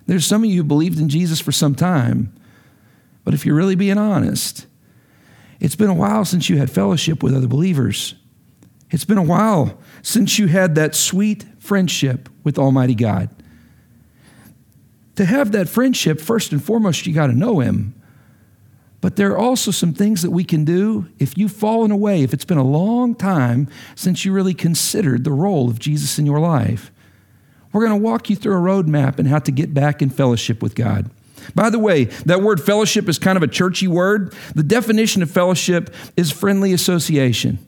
There's 0.06 0.26
some 0.26 0.44
of 0.44 0.50
you 0.50 0.58
who 0.58 0.64
believed 0.64 1.00
in 1.00 1.10
Jesus 1.10 1.40
for 1.40 1.52
some 1.52 1.74
time, 1.74 2.32
but 3.24 3.34
if 3.34 3.46
you're 3.46 3.56
really 3.56 3.76
being 3.76 3.98
honest, 3.98 4.66
it's 5.60 5.76
been 5.76 5.90
a 5.90 5.94
while 5.94 6.26
since 6.26 6.50
you 6.50 6.58
had 6.58 6.72
fellowship 6.72 7.22
with 7.22 7.36
other 7.36 7.48
believers. 7.48 8.16
It's 8.92 9.06
been 9.06 9.18
a 9.18 9.24
while 9.24 9.78
since 10.02 10.40
you 10.40 10.48
had 10.48 10.76
that 10.76 10.96
sweet 10.96 11.46
friendship 11.60 12.30
with 12.44 12.58
Almighty 12.58 12.96
God. 12.96 13.30
To 15.16 15.26
have 15.26 15.52
that 15.52 15.68
friendship, 15.68 16.22
first 16.22 16.52
and 16.52 16.64
foremost, 16.64 17.06
you 17.06 17.14
got 17.14 17.28
to 17.28 17.34
know 17.34 17.60
Him. 17.60 17.94
But 19.02 19.16
there 19.16 19.32
are 19.32 19.38
also 19.38 19.72
some 19.72 19.94
things 19.94 20.22
that 20.24 20.32
we 20.32 20.44
can 20.44 20.66
do 20.66 21.08
if 21.20 21.38
you've 21.38 21.52
fallen 21.52 21.92
away, 21.92 22.24
if 22.24 22.34
it's 22.34 22.46
been 22.46 22.58
a 22.58 22.64
long 22.64 23.16
time 23.16 23.70
since 23.96 24.26
you 24.26 24.34
really 24.34 24.54
considered 24.54 25.24
the 25.24 25.32
role 25.32 25.70
of 25.70 25.80
Jesus 25.80 26.20
in 26.20 26.26
your 26.26 26.40
life. 26.40 26.92
We're 27.72 27.86
going 27.86 27.98
to 27.98 28.04
walk 28.04 28.30
you 28.30 28.36
through 28.36 28.58
a 28.58 28.62
roadmap 28.62 29.20
and 29.20 29.28
how 29.28 29.40
to 29.40 29.52
get 29.52 29.74
back 29.74 30.02
in 30.02 30.10
fellowship 30.10 30.62
with 30.62 30.76
God. 30.76 31.10
By 31.56 31.70
the 31.70 31.80
way, 31.80 32.06
that 32.26 32.42
word 32.42 32.62
fellowship 32.62 33.10
is 33.10 33.20
kind 33.20 33.38
of 33.38 33.44
a 33.44 33.48
churchy 33.48 33.88
word. 33.88 34.34
The 34.56 34.64
definition 34.64 35.22
of 35.22 35.32
fellowship 35.32 35.94
is 36.16 36.32
friendly 36.32 36.74
association. 36.74 37.60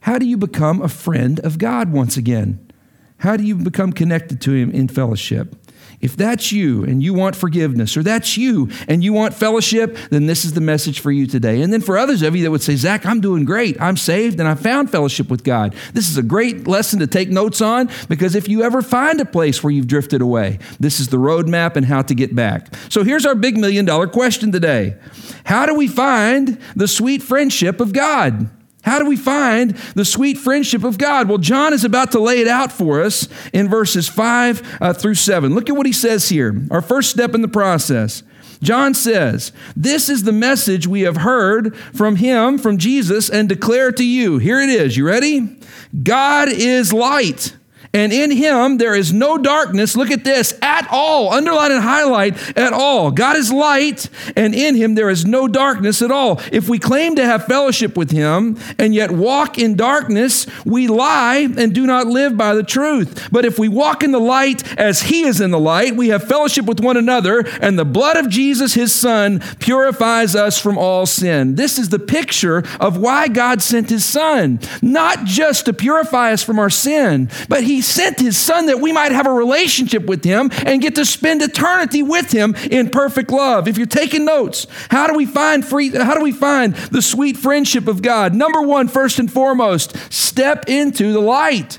How 0.00 0.18
do 0.18 0.26
you 0.26 0.36
become 0.36 0.82
a 0.82 0.88
friend 0.88 1.40
of 1.40 1.58
God 1.58 1.92
once 1.92 2.16
again? 2.16 2.72
How 3.18 3.36
do 3.36 3.44
you 3.44 3.56
become 3.56 3.92
connected 3.92 4.40
to 4.42 4.52
Him 4.52 4.70
in 4.70 4.88
fellowship? 4.88 5.54
If 6.00 6.16
that's 6.16 6.52
you 6.52 6.84
and 6.84 7.02
you 7.02 7.14
want 7.14 7.36
forgiveness, 7.36 7.96
or 7.96 8.02
that's 8.02 8.36
you 8.36 8.70
and 8.88 9.02
you 9.02 9.12
want 9.12 9.34
fellowship, 9.34 9.96
then 10.10 10.26
this 10.26 10.44
is 10.44 10.52
the 10.52 10.60
message 10.60 11.00
for 11.00 11.10
you 11.10 11.26
today. 11.26 11.62
And 11.62 11.72
then 11.72 11.80
for 11.80 11.96
others 11.96 12.22
of 12.22 12.36
you 12.36 12.42
that 12.44 12.50
would 12.50 12.62
say, 12.62 12.76
Zach, 12.76 13.06
I'm 13.06 13.20
doing 13.20 13.44
great. 13.44 13.80
I'm 13.80 13.96
saved 13.96 14.38
and 14.38 14.48
I 14.48 14.54
found 14.54 14.90
fellowship 14.90 15.30
with 15.30 15.44
God. 15.44 15.74
This 15.94 16.10
is 16.10 16.18
a 16.18 16.22
great 16.22 16.66
lesson 16.66 17.00
to 17.00 17.06
take 17.06 17.30
notes 17.30 17.60
on 17.60 17.88
because 18.08 18.34
if 18.34 18.48
you 18.48 18.62
ever 18.62 18.82
find 18.82 19.20
a 19.20 19.24
place 19.24 19.62
where 19.62 19.70
you've 19.70 19.86
drifted 19.86 20.20
away, 20.20 20.58
this 20.78 21.00
is 21.00 21.08
the 21.08 21.16
roadmap 21.16 21.76
and 21.76 21.86
how 21.86 22.02
to 22.02 22.14
get 22.14 22.34
back. 22.34 22.74
So 22.88 23.02
here's 23.02 23.24
our 23.26 23.34
big 23.34 23.56
million 23.56 23.84
dollar 23.84 24.06
question 24.06 24.52
today 24.52 24.96
How 25.44 25.66
do 25.66 25.74
we 25.74 25.88
find 25.88 26.58
the 26.74 26.88
sweet 26.88 27.22
friendship 27.22 27.80
of 27.80 27.92
God? 27.92 28.50
How 28.86 29.00
do 29.00 29.06
we 29.06 29.16
find 29.16 29.72
the 29.96 30.04
sweet 30.04 30.38
friendship 30.38 30.84
of 30.84 30.96
God? 30.96 31.28
Well, 31.28 31.38
John 31.38 31.72
is 31.72 31.84
about 31.84 32.12
to 32.12 32.20
lay 32.20 32.40
it 32.40 32.46
out 32.46 32.70
for 32.70 33.02
us 33.02 33.28
in 33.52 33.68
verses 33.68 34.08
5 34.08 34.78
uh, 34.80 34.92
through 34.92 35.16
7. 35.16 35.52
Look 35.52 35.68
at 35.68 35.76
what 35.76 35.86
he 35.86 35.92
says 35.92 36.28
here, 36.28 36.54
our 36.70 36.80
first 36.80 37.10
step 37.10 37.34
in 37.34 37.42
the 37.42 37.48
process. 37.48 38.22
John 38.62 38.94
says, 38.94 39.50
This 39.74 40.08
is 40.08 40.22
the 40.22 40.32
message 40.32 40.86
we 40.86 41.00
have 41.00 41.16
heard 41.16 41.76
from 41.76 42.14
him, 42.14 42.58
from 42.58 42.78
Jesus, 42.78 43.28
and 43.28 43.48
declare 43.48 43.90
to 43.90 44.04
you. 44.04 44.38
Here 44.38 44.60
it 44.60 44.70
is. 44.70 44.96
You 44.96 45.04
ready? 45.04 45.58
God 46.04 46.48
is 46.48 46.92
light 46.92 47.56
and 47.96 48.12
in 48.12 48.30
him 48.30 48.76
there 48.76 48.94
is 48.94 49.10
no 49.10 49.38
darkness. 49.38 49.96
Look 49.96 50.10
at 50.10 50.22
this 50.22 50.52
at 50.60 50.86
all. 50.90 51.32
Underline 51.32 51.72
and 51.72 51.82
highlight 51.82 52.56
at 52.56 52.74
all. 52.74 53.10
God 53.10 53.36
is 53.36 53.50
light, 53.50 54.10
and 54.36 54.54
in 54.54 54.74
him 54.74 54.96
there 54.96 55.08
is 55.08 55.24
no 55.24 55.48
darkness 55.48 56.02
at 56.02 56.10
all. 56.10 56.38
If 56.52 56.68
we 56.68 56.78
claim 56.78 57.16
to 57.16 57.24
have 57.24 57.46
fellowship 57.46 57.96
with 57.96 58.10
him 58.10 58.58
and 58.78 58.94
yet 58.94 59.10
walk 59.10 59.58
in 59.58 59.76
darkness, 59.76 60.46
we 60.66 60.88
lie 60.88 61.48
and 61.56 61.74
do 61.74 61.86
not 61.86 62.06
live 62.06 62.36
by 62.36 62.54
the 62.54 62.62
truth. 62.62 63.28
But 63.32 63.46
if 63.46 63.58
we 63.58 63.68
walk 63.68 64.02
in 64.02 64.12
the 64.12 64.20
light 64.20 64.78
as 64.78 65.00
he 65.00 65.22
is 65.22 65.40
in 65.40 65.50
the 65.50 65.58
light, 65.58 65.96
we 65.96 66.08
have 66.08 66.28
fellowship 66.28 66.66
with 66.66 66.80
one 66.80 66.98
another, 66.98 67.46
and 67.62 67.78
the 67.78 67.86
blood 67.86 68.18
of 68.18 68.28
Jesus, 68.28 68.74
his 68.74 68.94
son, 68.94 69.40
purifies 69.58 70.36
us 70.36 70.60
from 70.60 70.76
all 70.76 71.06
sin. 71.06 71.54
This 71.54 71.78
is 71.78 71.88
the 71.88 71.98
picture 71.98 72.62
of 72.78 72.98
why 72.98 73.28
God 73.28 73.62
sent 73.62 73.88
his 73.88 74.04
son, 74.04 74.60
not 74.82 75.24
just 75.24 75.64
to 75.64 75.72
purify 75.72 76.32
us 76.32 76.42
from 76.42 76.58
our 76.58 76.68
sin, 76.68 77.30
but 77.48 77.64
he 77.64 77.85
sent 77.86 78.20
his 78.20 78.36
son 78.36 78.66
that 78.66 78.80
we 78.80 78.92
might 78.92 79.12
have 79.12 79.26
a 79.26 79.32
relationship 79.32 80.06
with 80.06 80.24
him 80.24 80.50
and 80.64 80.82
get 80.82 80.94
to 80.96 81.04
spend 81.04 81.42
eternity 81.42 82.02
with 82.02 82.32
him 82.32 82.54
in 82.70 82.90
perfect 82.90 83.30
love. 83.30 83.68
If 83.68 83.78
you're 83.78 83.86
taking 83.86 84.24
notes, 84.24 84.66
how 84.90 85.06
do 85.06 85.14
we 85.14 85.26
find 85.26 85.64
free 85.64 85.90
how 85.90 86.14
do 86.14 86.22
we 86.22 86.32
find 86.32 86.74
the 86.74 87.02
sweet 87.02 87.36
friendship 87.36 87.86
of 87.88 88.02
God? 88.02 88.34
Number 88.34 88.60
1, 88.60 88.88
first 88.88 89.18
and 89.18 89.30
foremost, 89.32 89.96
step 90.12 90.68
into 90.68 91.12
the 91.12 91.20
light. 91.20 91.78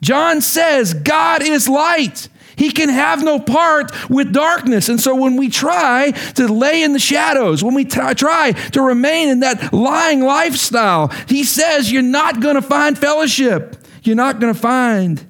John 0.00 0.40
says 0.40 0.94
God 0.94 1.42
is 1.42 1.68
light. 1.68 2.28
He 2.56 2.70
can 2.70 2.88
have 2.90 3.24
no 3.24 3.38
part 3.38 3.92
with 4.10 4.32
darkness. 4.32 4.88
And 4.88 5.00
so 5.00 5.14
when 5.14 5.36
we 5.36 5.48
try 5.48 6.10
to 6.34 6.48
lay 6.48 6.82
in 6.82 6.92
the 6.92 6.98
shadows, 6.98 7.64
when 7.64 7.74
we 7.74 7.84
t- 7.84 8.14
try 8.14 8.52
to 8.52 8.82
remain 8.82 9.28
in 9.28 9.40
that 9.40 9.72
lying 9.72 10.20
lifestyle, 10.20 11.08
he 11.28 11.44
says 11.44 11.90
you're 11.90 12.02
not 12.02 12.40
going 12.40 12.56
to 12.56 12.62
find 12.62 12.98
fellowship. 12.98 13.76
You're 14.02 14.16
not 14.16 14.40
going 14.40 14.52
to 14.52 14.60
find 14.60 15.24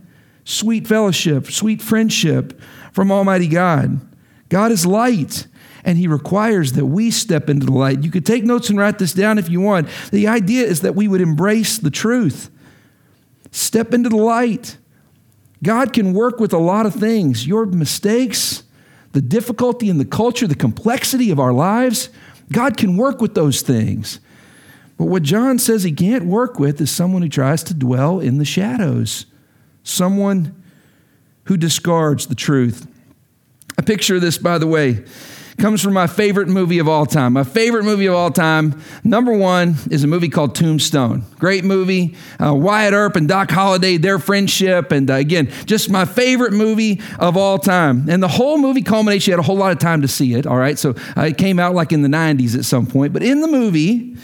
sweet 0.45 0.87
fellowship, 0.87 1.51
sweet 1.51 1.81
friendship 1.81 2.61
from 2.93 3.11
Almighty 3.11 3.49
God. 3.49 4.01
God 4.49 4.73
is 4.73 4.85
light 4.85 5.47
and 5.85 5.99
he 5.99 6.07
requires 6.07 6.73
that 6.73 6.87
we 6.87 7.11
step 7.11 7.49
into 7.51 7.67
the 7.67 7.73
light. 7.73 8.05
You 8.05 8.11
could 8.11 8.27
take 8.27 8.45
notes 8.45 8.71
and 8.71 8.79
write 8.79 8.99
this 8.99 9.13
down 9.13 9.39
if 9.39 9.49
you 9.49 9.61
want. 9.61 9.89
The 10.11 10.29
idea 10.29 10.65
is 10.65 10.83
that 10.83 10.95
we 10.95 11.09
would 11.09 11.21
embrace 11.21 11.79
the 11.79 11.91
truth. 11.91 12.51
Step 13.51 13.93
into 13.93 14.09
the 14.09 14.17
light. 14.17 14.79
God 15.63 15.93
can 15.93 16.13
work 16.13 16.41
with 16.41 16.53
a 16.53 16.59
lot 16.59 16.87
of 16.87 16.95
things. 16.95 17.47
Your 17.47 17.67
mistakes, 17.67 18.63
the 19.13 19.21
difficulty 19.21 19.89
in 19.89 19.99
the 19.99 20.05
culture, 20.05 20.47
the 20.47 20.55
complexity 20.55 21.31
of 21.31 21.39
our 21.41 21.53
lives, 21.53 22.09
God 22.51 22.77
can 22.77 22.97
work 22.97 23.21
with 23.21 23.35
those 23.35 23.63
things. 23.63 24.21
But 24.97 25.07
what 25.07 25.23
John 25.23 25.59
says 25.59 25.83
he 25.83 25.93
can't 25.93 26.27
work 26.27 26.59
with 26.59 26.81
is 26.81 26.91
someone 26.91 27.23
who 27.23 27.29
tries 27.29 27.63
to 27.65 27.75
dwell 27.75 28.21
in 28.21 28.39
the 28.39 28.45
shadows, 28.45 29.27
someone 29.83 30.62
who 31.45 31.57
discards 31.57 32.27
the 32.27 32.35
truth. 32.35 32.87
A 33.79 33.83
picture 33.83 34.17
of 34.17 34.21
this, 34.21 34.39
by 34.39 34.59
the 34.59 34.67
way, 34.67 35.05
comes 35.59 35.83
from 35.83 35.93
my 35.93 36.07
favorite 36.07 36.49
movie 36.49 36.79
of 36.79 36.89
all 36.89 37.07
time. 37.07 37.35
My 37.35 37.45
favorite 37.45 37.85
movie 37.85 38.07
of 38.07 38.15
all 38.15 38.31
time, 38.31 38.81
number 39.05 39.33
one, 39.33 39.77
is 39.91 40.05
a 40.05 40.07
movie 40.07 40.29
called 40.29 40.55
Tombstone. 40.55 41.25
Great 41.39 41.65
movie. 41.65 42.17
Uh, 42.43 42.55
Wyatt 42.55 42.95
Earp 42.95 43.17
and 43.17 43.29
Doc 43.29 43.51
Holliday, 43.51 43.97
their 43.97 44.19
friendship. 44.19 44.93
And 44.93 45.11
uh, 45.11 45.15
again, 45.15 45.51
just 45.67 45.91
my 45.91 46.05
favorite 46.05 46.53
movie 46.53 47.01
of 47.19 47.37
all 47.37 47.59
time. 47.59 48.09
And 48.09 48.23
the 48.23 48.29
whole 48.29 48.59
movie 48.59 48.83
culminates, 48.83 49.27
you 49.27 49.33
had 49.33 49.41
a 49.41 49.45
whole 49.45 49.57
lot 49.57 49.73
of 49.73 49.79
time 49.79 50.03
to 50.03 50.09
see 50.09 50.35
it, 50.35 50.47
all 50.47 50.57
right? 50.57 50.79
So 50.79 50.95
uh, 51.17 51.23
it 51.23 51.39
came 51.39 51.59
out 51.59 51.75
like 51.75 51.93
in 51.93 52.03
the 52.03 52.09
90s 52.09 52.57
at 52.57 52.65
some 52.65 52.87
point. 52.87 53.12
But 53.12 53.23
in 53.23 53.41
the 53.41 53.49
movie, 53.49 54.17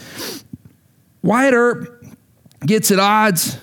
Wyatt 1.21 1.53
Earp 1.53 2.05
gets 2.65 2.91
at 2.91 2.99
odds 2.99 3.57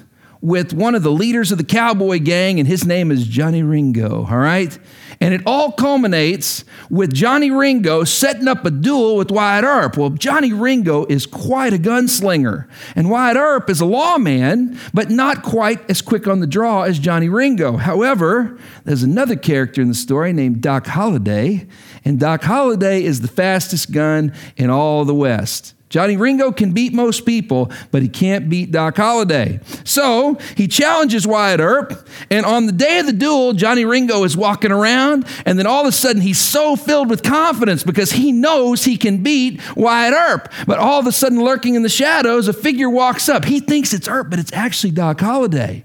with 0.46 0.72
one 0.72 0.94
of 0.94 1.02
the 1.02 1.10
leaders 1.10 1.50
of 1.50 1.58
the 1.58 1.64
cowboy 1.64 2.20
gang, 2.20 2.60
and 2.60 2.68
his 2.68 2.86
name 2.86 3.10
is 3.10 3.26
Johnny 3.26 3.64
Ringo, 3.64 4.24
all 4.30 4.38
right? 4.38 4.78
And 5.20 5.34
it 5.34 5.40
all 5.44 5.72
culminates 5.72 6.64
with 6.88 7.12
Johnny 7.12 7.50
Ringo 7.50 8.04
setting 8.04 8.46
up 8.46 8.64
a 8.64 8.70
duel 8.70 9.16
with 9.16 9.32
Wyatt 9.32 9.64
Earp. 9.64 9.96
Well, 9.96 10.10
Johnny 10.10 10.52
Ringo 10.52 11.04
is 11.06 11.26
quite 11.26 11.72
a 11.72 11.78
gunslinger, 11.78 12.68
and 12.94 13.10
Wyatt 13.10 13.36
Earp 13.36 13.68
is 13.68 13.80
a 13.80 13.86
lawman, 13.86 14.78
but 14.94 15.10
not 15.10 15.42
quite 15.42 15.90
as 15.90 16.00
quick 16.00 16.28
on 16.28 16.38
the 16.38 16.46
draw 16.46 16.82
as 16.82 17.00
Johnny 17.00 17.28
Ringo. 17.28 17.76
However, 17.76 18.56
there's 18.84 19.02
another 19.02 19.34
character 19.34 19.82
in 19.82 19.88
the 19.88 19.94
story 19.94 20.32
named 20.32 20.60
Doc 20.60 20.86
Holliday, 20.86 21.66
and 22.04 22.20
Doc 22.20 22.44
Holliday 22.44 23.02
is 23.02 23.20
the 23.20 23.26
fastest 23.26 23.90
gun 23.90 24.32
in 24.56 24.70
all 24.70 25.04
the 25.04 25.12
West. 25.12 25.74
Johnny 25.88 26.16
Ringo 26.16 26.50
can 26.50 26.72
beat 26.72 26.92
most 26.92 27.24
people, 27.24 27.70
but 27.92 28.02
he 28.02 28.08
can't 28.08 28.48
beat 28.48 28.72
Doc 28.72 28.96
Holliday. 28.96 29.60
So 29.84 30.36
he 30.56 30.66
challenges 30.66 31.26
Wyatt 31.26 31.60
Earp, 31.60 32.08
and 32.28 32.44
on 32.44 32.66
the 32.66 32.72
day 32.72 32.98
of 32.98 33.06
the 33.06 33.12
duel, 33.12 33.52
Johnny 33.52 33.84
Ringo 33.84 34.24
is 34.24 34.36
walking 34.36 34.72
around, 34.72 35.26
and 35.44 35.58
then 35.58 35.66
all 35.66 35.82
of 35.82 35.86
a 35.86 35.92
sudden 35.92 36.22
he's 36.22 36.40
so 36.40 36.74
filled 36.74 37.08
with 37.08 37.22
confidence 37.22 37.84
because 37.84 38.12
he 38.12 38.32
knows 38.32 38.84
he 38.84 38.96
can 38.96 39.22
beat 39.22 39.60
Wyatt 39.76 40.12
Earp. 40.12 40.52
But 40.66 40.78
all 40.78 40.98
of 40.98 41.06
a 41.06 41.12
sudden, 41.12 41.40
lurking 41.42 41.76
in 41.76 41.82
the 41.82 41.88
shadows, 41.88 42.48
a 42.48 42.52
figure 42.52 42.90
walks 42.90 43.28
up. 43.28 43.44
He 43.44 43.60
thinks 43.60 43.92
it's 43.92 44.08
Earp, 44.08 44.28
but 44.28 44.40
it's 44.40 44.52
actually 44.52 44.90
Doc 44.90 45.20
Holliday. 45.20 45.84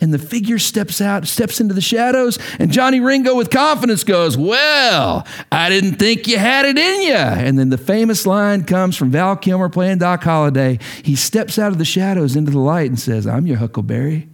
And 0.00 0.12
the 0.12 0.18
figure 0.18 0.58
steps 0.58 1.00
out, 1.00 1.26
steps 1.26 1.60
into 1.60 1.74
the 1.74 1.80
shadows, 1.80 2.38
and 2.58 2.70
Johnny 2.70 3.00
Ringo 3.00 3.34
with 3.34 3.50
confidence 3.50 4.04
goes, 4.04 4.36
Well, 4.36 5.26
I 5.50 5.68
didn't 5.68 5.96
think 5.96 6.26
you 6.26 6.38
had 6.38 6.66
it 6.66 6.78
in 6.78 7.02
you. 7.02 7.14
And 7.14 7.58
then 7.58 7.70
the 7.70 7.78
famous 7.78 8.26
line 8.26 8.64
comes 8.64 8.96
from 8.96 9.10
Val 9.10 9.36
Kilmer 9.36 9.68
playing 9.68 9.98
Doc 9.98 10.22
Holliday. 10.22 10.78
He 11.02 11.16
steps 11.16 11.58
out 11.58 11.72
of 11.72 11.78
the 11.78 11.84
shadows 11.84 12.36
into 12.36 12.50
the 12.50 12.58
light 12.58 12.90
and 12.90 12.98
says, 12.98 13.26
I'm 13.26 13.46
your 13.46 13.58
Huckleberry. 13.58 14.28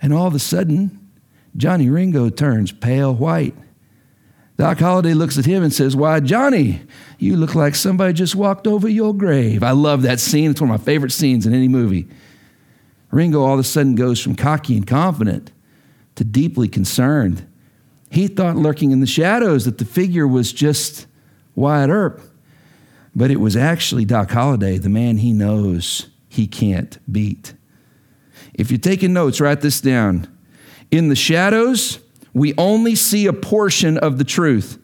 And 0.00 0.12
all 0.12 0.26
of 0.26 0.34
a 0.34 0.38
sudden, 0.38 1.08
Johnny 1.56 1.90
Ringo 1.90 2.30
turns 2.30 2.72
pale 2.72 3.14
white. 3.14 3.54
Doc 4.56 4.78
Holliday 4.78 5.14
looks 5.14 5.38
at 5.38 5.44
him 5.46 5.62
and 5.62 5.72
says, 5.72 5.94
Why, 5.94 6.18
Johnny, 6.18 6.82
you 7.18 7.36
look 7.36 7.54
like 7.54 7.76
somebody 7.76 8.12
just 8.12 8.34
walked 8.34 8.66
over 8.66 8.88
your 8.88 9.14
grave. 9.14 9.62
I 9.62 9.70
love 9.70 10.02
that 10.02 10.18
scene. 10.18 10.50
It's 10.50 10.60
one 10.60 10.70
of 10.70 10.80
my 10.80 10.84
favorite 10.84 11.12
scenes 11.12 11.46
in 11.46 11.54
any 11.54 11.68
movie. 11.68 12.08
Ringo 13.10 13.42
all 13.42 13.54
of 13.54 13.60
a 13.60 13.64
sudden 13.64 13.94
goes 13.94 14.20
from 14.20 14.34
cocky 14.34 14.76
and 14.76 14.86
confident 14.86 15.52
to 16.16 16.24
deeply 16.24 16.68
concerned. 16.68 17.46
He 18.10 18.28
thought 18.28 18.56
lurking 18.56 18.90
in 18.90 19.00
the 19.00 19.06
shadows 19.06 19.64
that 19.64 19.78
the 19.78 19.84
figure 19.84 20.26
was 20.26 20.52
just 20.52 21.06
Wyatt 21.54 21.90
Earp, 21.90 22.20
but 23.14 23.30
it 23.30 23.40
was 23.40 23.56
actually 23.56 24.04
Doc 24.04 24.30
Holliday, 24.30 24.78
the 24.78 24.88
man 24.88 25.18
he 25.18 25.32
knows 25.32 26.08
he 26.28 26.46
can't 26.46 26.98
beat. 27.10 27.54
If 28.54 28.70
you're 28.70 28.78
taking 28.78 29.12
notes, 29.12 29.40
write 29.40 29.60
this 29.60 29.80
down. 29.80 30.28
In 30.90 31.08
the 31.08 31.16
shadows, 31.16 32.00
we 32.32 32.54
only 32.56 32.94
see 32.94 33.26
a 33.26 33.32
portion 33.32 33.98
of 33.98 34.18
the 34.18 34.24
truth. 34.24 34.78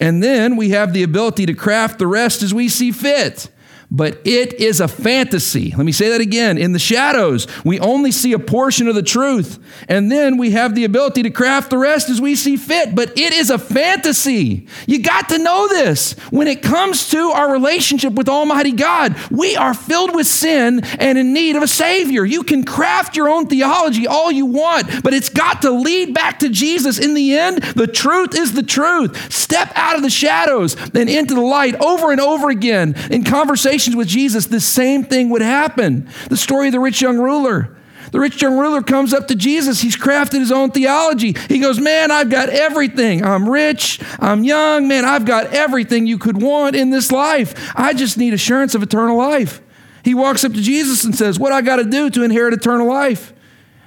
And 0.00 0.22
then 0.22 0.56
we 0.56 0.70
have 0.70 0.92
the 0.92 1.02
ability 1.02 1.46
to 1.46 1.54
craft 1.54 1.98
the 1.98 2.06
rest 2.06 2.42
as 2.42 2.54
we 2.54 2.68
see 2.68 2.92
fit 2.92 3.50
but 3.92 4.18
it 4.24 4.54
is 4.54 4.80
a 4.80 4.88
fantasy. 4.88 5.74
Let 5.76 5.84
me 5.84 5.92
say 5.92 6.08
that 6.08 6.22
again. 6.22 6.56
In 6.56 6.72
the 6.72 6.78
shadows, 6.78 7.46
we 7.62 7.78
only 7.78 8.10
see 8.10 8.32
a 8.32 8.38
portion 8.38 8.88
of 8.88 8.94
the 8.94 9.02
truth, 9.02 9.58
and 9.86 10.10
then 10.10 10.38
we 10.38 10.52
have 10.52 10.74
the 10.74 10.84
ability 10.84 11.24
to 11.24 11.30
craft 11.30 11.68
the 11.68 11.76
rest 11.76 12.08
as 12.08 12.18
we 12.18 12.34
see 12.34 12.56
fit, 12.56 12.94
but 12.94 13.10
it 13.18 13.34
is 13.34 13.50
a 13.50 13.58
fantasy. 13.58 14.66
You 14.86 15.02
got 15.02 15.28
to 15.28 15.38
know 15.38 15.68
this. 15.68 16.14
When 16.30 16.48
it 16.48 16.62
comes 16.62 17.10
to 17.10 17.18
our 17.18 17.52
relationship 17.52 18.14
with 18.14 18.30
Almighty 18.30 18.72
God, 18.72 19.14
we 19.30 19.56
are 19.56 19.74
filled 19.74 20.14
with 20.14 20.26
sin 20.26 20.80
and 20.98 21.18
in 21.18 21.34
need 21.34 21.56
of 21.56 21.62
a 21.62 21.68
Savior. 21.68 22.24
You 22.24 22.44
can 22.44 22.64
craft 22.64 23.14
your 23.14 23.28
own 23.28 23.46
theology 23.46 24.06
all 24.06 24.32
you 24.32 24.46
want, 24.46 25.02
but 25.04 25.12
it's 25.12 25.28
got 25.28 25.60
to 25.62 25.70
lead 25.70 26.14
back 26.14 26.38
to 26.38 26.48
Jesus. 26.48 26.98
In 26.98 27.12
the 27.12 27.36
end, 27.36 27.62
the 27.62 27.86
truth 27.86 28.34
is 28.34 28.54
the 28.54 28.62
truth. 28.62 29.30
Step 29.30 29.70
out 29.74 29.96
of 29.96 30.02
the 30.02 30.08
shadows 30.08 30.76
and 30.94 31.10
into 31.10 31.34
the 31.34 31.42
light 31.42 31.74
over 31.74 32.10
and 32.10 32.20
over 32.20 32.48
again 32.48 32.94
in 33.10 33.22
conversation 33.22 33.81
with 33.90 34.08
Jesus, 34.08 34.46
the 34.46 34.60
same 34.60 35.04
thing 35.04 35.30
would 35.30 35.42
happen. 35.42 36.08
The 36.28 36.36
story 36.36 36.68
of 36.68 36.72
the 36.72 36.80
rich 36.80 37.00
young 37.00 37.18
ruler. 37.18 37.76
The 38.10 38.20
rich 38.20 38.42
young 38.42 38.58
ruler 38.58 38.82
comes 38.82 39.14
up 39.14 39.28
to 39.28 39.34
Jesus. 39.34 39.80
He's 39.80 39.96
crafted 39.96 40.40
his 40.40 40.52
own 40.52 40.70
theology. 40.70 41.34
He 41.48 41.58
goes, 41.58 41.80
Man, 41.80 42.10
I've 42.10 42.28
got 42.28 42.50
everything. 42.50 43.24
I'm 43.24 43.48
rich. 43.48 44.00
I'm 44.18 44.44
young. 44.44 44.86
Man, 44.86 45.04
I've 45.04 45.24
got 45.24 45.54
everything 45.54 46.06
you 46.06 46.18
could 46.18 46.40
want 46.40 46.76
in 46.76 46.90
this 46.90 47.10
life. 47.10 47.72
I 47.74 47.94
just 47.94 48.18
need 48.18 48.34
assurance 48.34 48.74
of 48.74 48.82
eternal 48.82 49.16
life. 49.16 49.62
He 50.04 50.14
walks 50.14 50.44
up 50.44 50.52
to 50.52 50.60
Jesus 50.60 51.04
and 51.04 51.14
says, 51.14 51.38
What 51.38 51.52
I 51.52 51.62
got 51.62 51.76
to 51.76 51.84
do 51.84 52.10
to 52.10 52.22
inherit 52.22 52.54
eternal 52.54 52.86
life? 52.86 53.32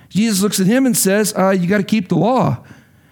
Jesus 0.09 0.41
looks 0.41 0.59
at 0.59 0.65
him 0.65 0.85
and 0.85 0.95
says, 0.95 1.33
uh, 1.37 1.49
You 1.51 1.67
got 1.67 1.77
to 1.77 1.83
keep 1.83 2.09
the 2.09 2.15
law. 2.15 2.63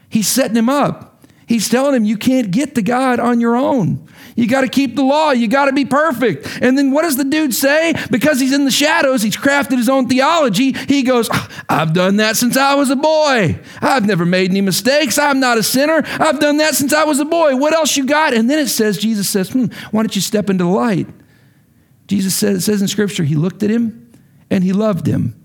He's 0.10 0.28
setting 0.28 0.56
him 0.56 0.70
up. 0.70 1.13
He's 1.46 1.70
telling 1.70 1.96
him, 1.96 2.06
You 2.06 2.18
can't 2.18 2.52
get 2.52 2.76
to 2.76 2.82
God 2.82 3.20
on 3.20 3.40
your 3.40 3.56
own. 3.56 4.08
You 4.36 4.48
got 4.48 4.62
to 4.62 4.68
keep 4.68 4.96
the 4.96 5.04
law. 5.04 5.32
You 5.32 5.48
got 5.48 5.66
to 5.66 5.74
be 5.74 5.86
perfect. 5.86 6.60
And 6.62 6.78
then 6.78 6.92
what 6.92 7.04
does 7.04 7.18
the 7.18 7.24
dude 7.24 7.54
say? 7.54 7.94
Because 8.10 8.40
he's 8.40 8.54
in 8.54 8.66
the 8.66 8.72
shadows, 8.72 9.22
he's 9.22 9.38
crafted 9.38 9.78
his 9.78 9.90
own 9.90 10.08
theology. 10.08 10.72
He 10.72 11.04
goes, 11.04 11.30
I've 11.70 11.94
done 11.94 12.18
that 12.18 12.38
since 12.38 12.58
I 12.58 12.76
was 12.76 12.90
a 12.90 12.96
boy. 12.96 13.60
I've 13.82 14.06
never 14.06 14.26
made 14.26 14.50
any 14.50 14.62
mistakes. 14.62 15.18
I'm 15.18 15.40
not 15.40 15.58
a 15.58 15.64
sinner. 15.64 16.02
I've 16.06 16.40
done 16.40 16.58
that 16.58 16.76
since 16.76 16.94
I 16.94 17.04
was 17.04 17.20
a 17.20 17.26
boy. 17.26 17.56
What 17.56 17.74
else 17.74 17.96
you 17.98 18.06
got? 18.06 18.34
And 18.34 18.50
then 18.50 18.60
it 18.60 18.70
says, 18.70 18.98
Jesus 18.98 19.30
says, 19.30 19.50
hmm, 19.50 19.66
Why 19.92 20.04
don't 20.04 20.16
you 20.16 20.22
step 20.22 20.50
into 20.50 20.64
the 20.64 20.70
light? 20.70 21.08
Jesus 22.08 22.36
says, 22.36 22.58
it 22.58 22.62
says 22.62 22.82
in 22.82 22.88
Scripture, 22.88 23.24
he 23.24 23.36
looked 23.36 23.64
at 23.64 23.70
him 23.70 24.12
and 24.50 24.64
he 24.64 24.74
loved 24.74 25.08
him. 25.08 25.40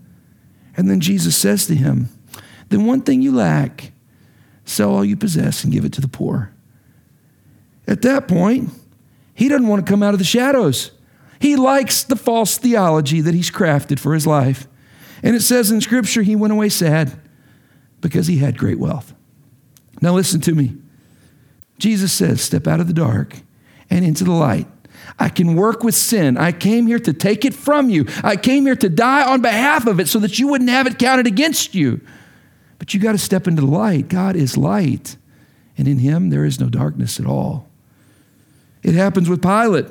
And 0.76 0.90
then 0.90 1.00
Jesus 1.00 1.37
says 1.37 1.67
to 1.67 1.75
him, 1.75 2.09
Then 2.69 2.87
one 2.87 3.02
thing 3.02 3.23
you 3.23 3.33
lack, 3.33 3.93
sell 4.68 4.94
all 4.94 5.04
you 5.04 5.16
possess 5.16 5.64
and 5.64 5.72
give 5.72 5.84
it 5.84 5.92
to 5.94 6.00
the 6.00 6.08
poor. 6.08 6.52
At 7.87 8.02
that 8.02 8.28
point, 8.28 8.70
he 9.34 9.48
doesn't 9.48 9.66
want 9.66 9.84
to 9.84 9.90
come 9.90 10.02
out 10.02 10.14
of 10.14 10.18
the 10.18 10.25
shadows. 10.25 10.90
He 11.40 11.56
likes 11.56 12.02
the 12.02 12.16
false 12.16 12.58
theology 12.58 13.20
that 13.20 13.34
he's 13.34 13.50
crafted 13.50 13.98
for 13.98 14.14
his 14.14 14.26
life. 14.26 14.66
And 15.22 15.34
it 15.34 15.40
says 15.40 15.70
in 15.70 15.80
Scripture, 15.80 16.22
he 16.22 16.37
went 16.37 16.52
away 16.52 16.68
sad 16.68 17.18
because 18.00 18.26
he 18.26 18.38
had 18.38 18.58
great 18.58 18.78
wealth. 18.78 19.14
Now, 20.00 20.12
listen 20.12 20.40
to 20.42 20.54
me. 20.54 20.76
Jesus 21.78 22.12
says, 22.12 22.40
Step 22.40 22.66
out 22.66 22.80
of 22.80 22.87
the 22.87 22.92
dark 22.92 23.37
and 23.90 24.04
into 24.04 24.25
the 24.25 24.32
light. 24.32 24.66
I 25.18 25.28
can 25.28 25.54
work 25.54 25.82
with 25.82 25.94
sin. 25.94 26.37
I 26.37 26.52
came 26.52 26.87
here 26.87 26.98
to 26.98 27.12
take 27.12 27.44
it 27.44 27.54
from 27.54 27.88
you. 27.90 28.06
I 28.22 28.37
came 28.37 28.66
here 28.66 28.76
to 28.76 28.88
die 28.88 29.28
on 29.28 29.40
behalf 29.40 29.87
of 29.87 30.00
it 30.00 30.08
so 30.08 30.18
that 30.20 30.38
you 30.38 30.48
wouldn't 30.48 30.70
have 30.70 30.87
it 30.87 30.98
counted 30.98 31.26
against 31.26 31.75
you. 31.75 32.00
But 32.78 32.94
you 32.94 33.00
got 33.00 33.12
to 33.12 33.18
step 33.18 33.47
into 33.47 33.62
the 33.62 33.68
light. 33.68 34.08
God 34.08 34.37
is 34.37 34.56
light, 34.56 35.16
and 35.76 35.88
in 35.88 35.99
him 35.99 36.30
there 36.30 36.44
is 36.44 36.61
no 36.61 36.68
darkness 36.68 37.18
at 37.18 37.26
all. 37.26 37.68
It 38.82 38.94
happens 38.94 39.28
with 39.28 39.42
Pilate 39.42 39.87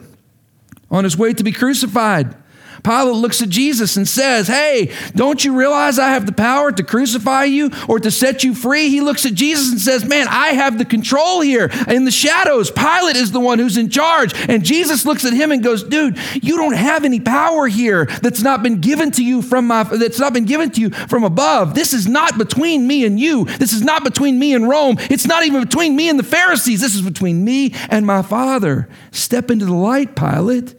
on 0.90 1.04
his 1.04 1.18
way 1.18 1.34
to 1.34 1.44
be 1.44 1.52
crucified. 1.52 2.36
Pilate 2.84 3.16
looks 3.16 3.42
at 3.42 3.50
Jesus 3.50 3.98
and 3.98 4.08
says, 4.08 4.48
Hey, 4.48 4.94
don't 5.16 5.44
you 5.44 5.58
realize 5.58 6.00
I 6.00 6.10
have 6.10 6.26
the 6.26 6.32
power 6.32 6.72
to 6.72 6.84
crucify 6.84 7.46
you 7.46 7.72
or 7.88 8.00
to 8.00 8.12
set 8.12 8.44
you 8.44 8.54
free? 8.54 8.90
He 8.90 9.02
looks 9.02 9.26
at 9.26 9.34
Jesus 9.34 9.72
and 9.72 9.80
says, 9.80 10.06
Man, 10.06 10.28
I 10.30 10.50
have 10.50 10.78
the 10.78 10.86
control 10.86 11.42
here 11.42 11.70
in 11.88 12.06
the 12.06 12.12
shadows. 12.12 12.72
Pilate 12.72 13.16
is 13.16 13.32
the 13.32 13.40
one 13.40 13.60
who's 13.60 13.78
in 13.78 13.90
charge. 13.90 14.34
And 14.50 14.64
Jesus 14.64 15.06
looks 15.06 15.26
at 15.26 15.34
him 15.34 15.52
and 15.52 15.64
goes, 15.64 15.84
Dude, 15.84 16.18
you 16.34 16.58
don't 16.58 16.76
have 16.76 17.06
any 17.06 17.20
power 17.20 17.68
here 17.68 18.06
that's 18.06 18.42
not 18.42 18.64
been 18.64 18.82
given 18.82 19.12
to 19.12 19.24
you 19.24 19.42
from 19.42 19.68
my 19.68 19.84
that's 19.84 20.20
not 20.20 20.34
been 20.34 20.46
given 20.46 20.72
to 20.72 20.82
you 20.82 20.90
from 20.90 21.24
above. 21.24 21.76
This 21.76 21.94
is 21.94 22.08
not 22.08 22.38
between 22.38 22.88
me 22.88 23.06
and 23.06 23.20
you. 23.20 23.46
This 23.46 23.74
is 23.74 23.84
not 23.84 24.04
between 24.04 24.40
me 24.40 24.54
and 24.54 24.68
Rome. 24.68 24.98
It's 25.00 25.26
not 25.26 25.46
even 25.46 25.64
between 25.64 25.96
me 25.96 26.10
and 26.10 26.20
the 26.20 26.24
Pharisees. 26.24 26.82
This 26.82 26.96
is 26.96 27.02
between 27.02 27.44
me 27.44 27.74
and 27.90 28.06
my 28.06 28.22
Father. 28.22 28.88
Step 29.12 29.52
into 29.52 29.66
the 29.66 29.74
light, 29.74 30.16
Pilate. 30.16 30.76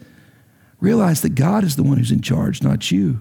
Realize 0.79 1.21
that 1.21 1.35
God 1.35 1.63
is 1.63 1.75
the 1.75 1.83
one 1.83 1.97
who's 1.97 2.11
in 2.11 2.21
charge, 2.21 2.63
not 2.63 2.91
you. 2.91 3.19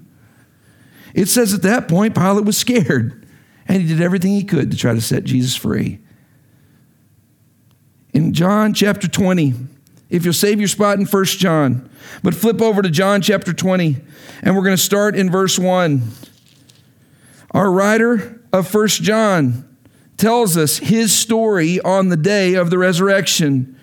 It 1.15 1.27
says 1.27 1.55
at 1.55 1.62
that 1.62 1.88
point, 1.88 2.15
Pilate 2.15 2.45
was 2.45 2.57
scared 2.57 3.27
and 3.67 3.83
he 3.83 3.88
did 3.88 4.00
everything 4.00 4.33
he 4.33 4.45
could 4.45 4.71
to 4.71 4.77
try 4.77 4.95
to 4.95 5.00
set 5.00 5.25
Jesus 5.25 5.55
free. 5.55 5.99
In 8.15 8.33
John 8.33 8.73
chapter 8.73 9.07
20, 9.07 9.55
if 10.09 10.25
you'll 10.25 10.33
save 10.33 10.59
your 10.59 10.69
spot 10.69 10.99
in 10.99 11.05
1 11.05 11.25
John, 11.27 11.88
but 12.23 12.35
flip 12.35 12.62
over 12.62 12.81
to 12.81 12.88
John 12.88 13.21
chapter 13.21 13.53
20, 13.53 13.97
and 14.43 14.57
we're 14.57 14.62
going 14.62 14.77
to 14.77 14.83
start 14.83 15.15
in 15.15 15.31
verse 15.31 15.59
1. 15.59 16.03
Our 17.50 17.71
writer 17.71 18.41
of 18.53 18.73
1 18.73 18.88
John 18.88 19.77
tells 20.17 20.57
us 20.57 20.79
his 20.79 21.15
story 21.15 21.79
on 21.81 22.09
the 22.09 22.17
day 22.17 22.55
of 22.55 22.71
the 22.71 22.79
resurrection 22.79 23.77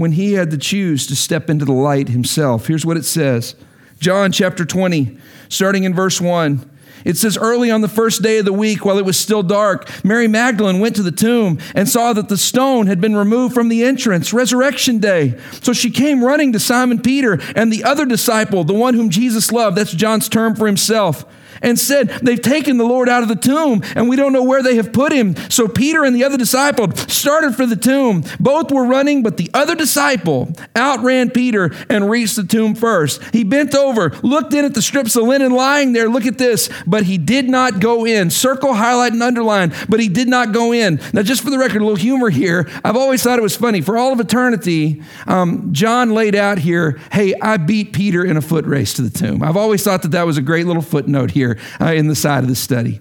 when 0.00 0.12
he 0.12 0.32
had 0.32 0.50
to 0.50 0.56
choose 0.56 1.06
to 1.06 1.14
step 1.14 1.50
into 1.50 1.66
the 1.66 1.74
light 1.74 2.08
himself. 2.08 2.66
Here's 2.66 2.86
what 2.86 2.96
it 2.96 3.04
says 3.04 3.54
John 3.98 4.32
chapter 4.32 4.64
20, 4.64 5.18
starting 5.50 5.84
in 5.84 5.94
verse 5.94 6.22
1. 6.22 6.70
It 7.04 7.18
says, 7.18 7.36
Early 7.36 7.70
on 7.70 7.82
the 7.82 7.88
first 7.88 8.22
day 8.22 8.38
of 8.38 8.46
the 8.46 8.52
week, 8.52 8.82
while 8.82 8.96
it 8.96 9.04
was 9.04 9.18
still 9.18 9.42
dark, 9.42 9.90
Mary 10.02 10.26
Magdalene 10.26 10.80
went 10.80 10.96
to 10.96 11.02
the 11.02 11.12
tomb 11.12 11.58
and 11.74 11.86
saw 11.86 12.14
that 12.14 12.30
the 12.30 12.38
stone 12.38 12.86
had 12.86 12.98
been 12.98 13.14
removed 13.14 13.52
from 13.52 13.68
the 13.68 13.84
entrance, 13.84 14.32
resurrection 14.32 15.00
day. 15.00 15.38
So 15.60 15.74
she 15.74 15.90
came 15.90 16.24
running 16.24 16.54
to 16.54 16.60
Simon 16.60 17.02
Peter 17.02 17.38
and 17.54 17.70
the 17.70 17.84
other 17.84 18.06
disciple, 18.06 18.64
the 18.64 18.72
one 18.72 18.94
whom 18.94 19.10
Jesus 19.10 19.52
loved. 19.52 19.76
That's 19.76 19.92
John's 19.92 20.30
term 20.30 20.56
for 20.56 20.66
himself 20.66 21.26
and 21.62 21.78
said, 21.78 22.08
They've 22.22 22.40
taken 22.40 22.76
the 22.76 22.84
Lord 22.84 23.08
out 23.08 23.22
of 23.22 23.28
the 23.28 23.36
tomb, 23.36 23.82
and 23.94 24.08
we 24.08 24.16
don't 24.16 24.32
know 24.32 24.42
where 24.42 24.62
they 24.62 24.76
have 24.76 24.92
put 24.92 25.12
him. 25.12 25.36
So 25.48 25.68
Peter 25.68 26.04
and 26.04 26.14
the 26.14 26.24
other 26.24 26.36
disciple 26.36 26.90
started 26.94 27.54
for 27.54 27.66
the 27.66 27.76
tomb. 27.76 28.24
Both 28.38 28.70
were 28.70 28.84
running, 28.84 29.22
but 29.22 29.36
the 29.36 29.50
other 29.54 29.74
disciple 29.74 30.52
outran 30.76 31.30
Peter 31.30 31.70
and 31.88 32.10
reached 32.10 32.36
the 32.36 32.44
tomb 32.44 32.74
first. 32.74 33.22
He 33.32 33.44
bent 33.44 33.74
over, 33.74 34.10
looked 34.22 34.54
in 34.54 34.64
at 34.64 34.74
the 34.74 34.82
strips 34.82 35.16
of 35.16 35.24
linen 35.24 35.52
lying 35.52 35.92
there. 35.92 36.08
Look 36.08 36.26
at 36.26 36.38
this. 36.38 36.68
But 36.86 37.04
he 37.04 37.18
did 37.18 37.48
not 37.48 37.80
go 37.80 38.06
in. 38.06 38.30
Circle, 38.30 38.74
highlight, 38.74 39.12
and 39.12 39.22
underline, 39.22 39.72
but 39.88 40.00
he 40.00 40.08
did 40.08 40.28
not 40.28 40.52
go 40.52 40.72
in. 40.72 41.00
Now, 41.12 41.22
just 41.22 41.42
for 41.42 41.50
the 41.50 41.58
record, 41.58 41.82
a 41.82 41.84
little 41.84 41.96
humor 41.96 42.30
here. 42.30 42.68
I've 42.84 42.96
always 42.96 43.22
thought 43.22 43.38
it 43.38 43.42
was 43.42 43.56
funny. 43.56 43.80
For 43.80 43.96
all 43.96 44.12
of 44.12 44.20
eternity, 44.20 45.02
um, 45.26 45.72
John 45.72 46.10
laid 46.10 46.34
out 46.34 46.58
here, 46.58 46.98
hey, 47.12 47.34
I 47.40 47.56
beat 47.56 47.92
Peter 47.92 48.24
in 48.24 48.36
a 48.36 48.42
foot 48.42 48.64
race 48.64 48.94
to 48.94 49.02
the 49.02 49.10
tomb. 49.10 49.42
I've 49.42 49.56
always 49.56 49.82
thought 49.82 50.02
that 50.02 50.12
that 50.12 50.26
was 50.26 50.38
a 50.38 50.42
great 50.42 50.66
little 50.66 50.82
footnote 50.82 51.30
here 51.30 51.49
here 51.54 51.88
uh, 51.88 51.92
in 51.92 52.08
the 52.08 52.14
side 52.14 52.42
of 52.42 52.48
the 52.48 52.56
study. 52.56 53.00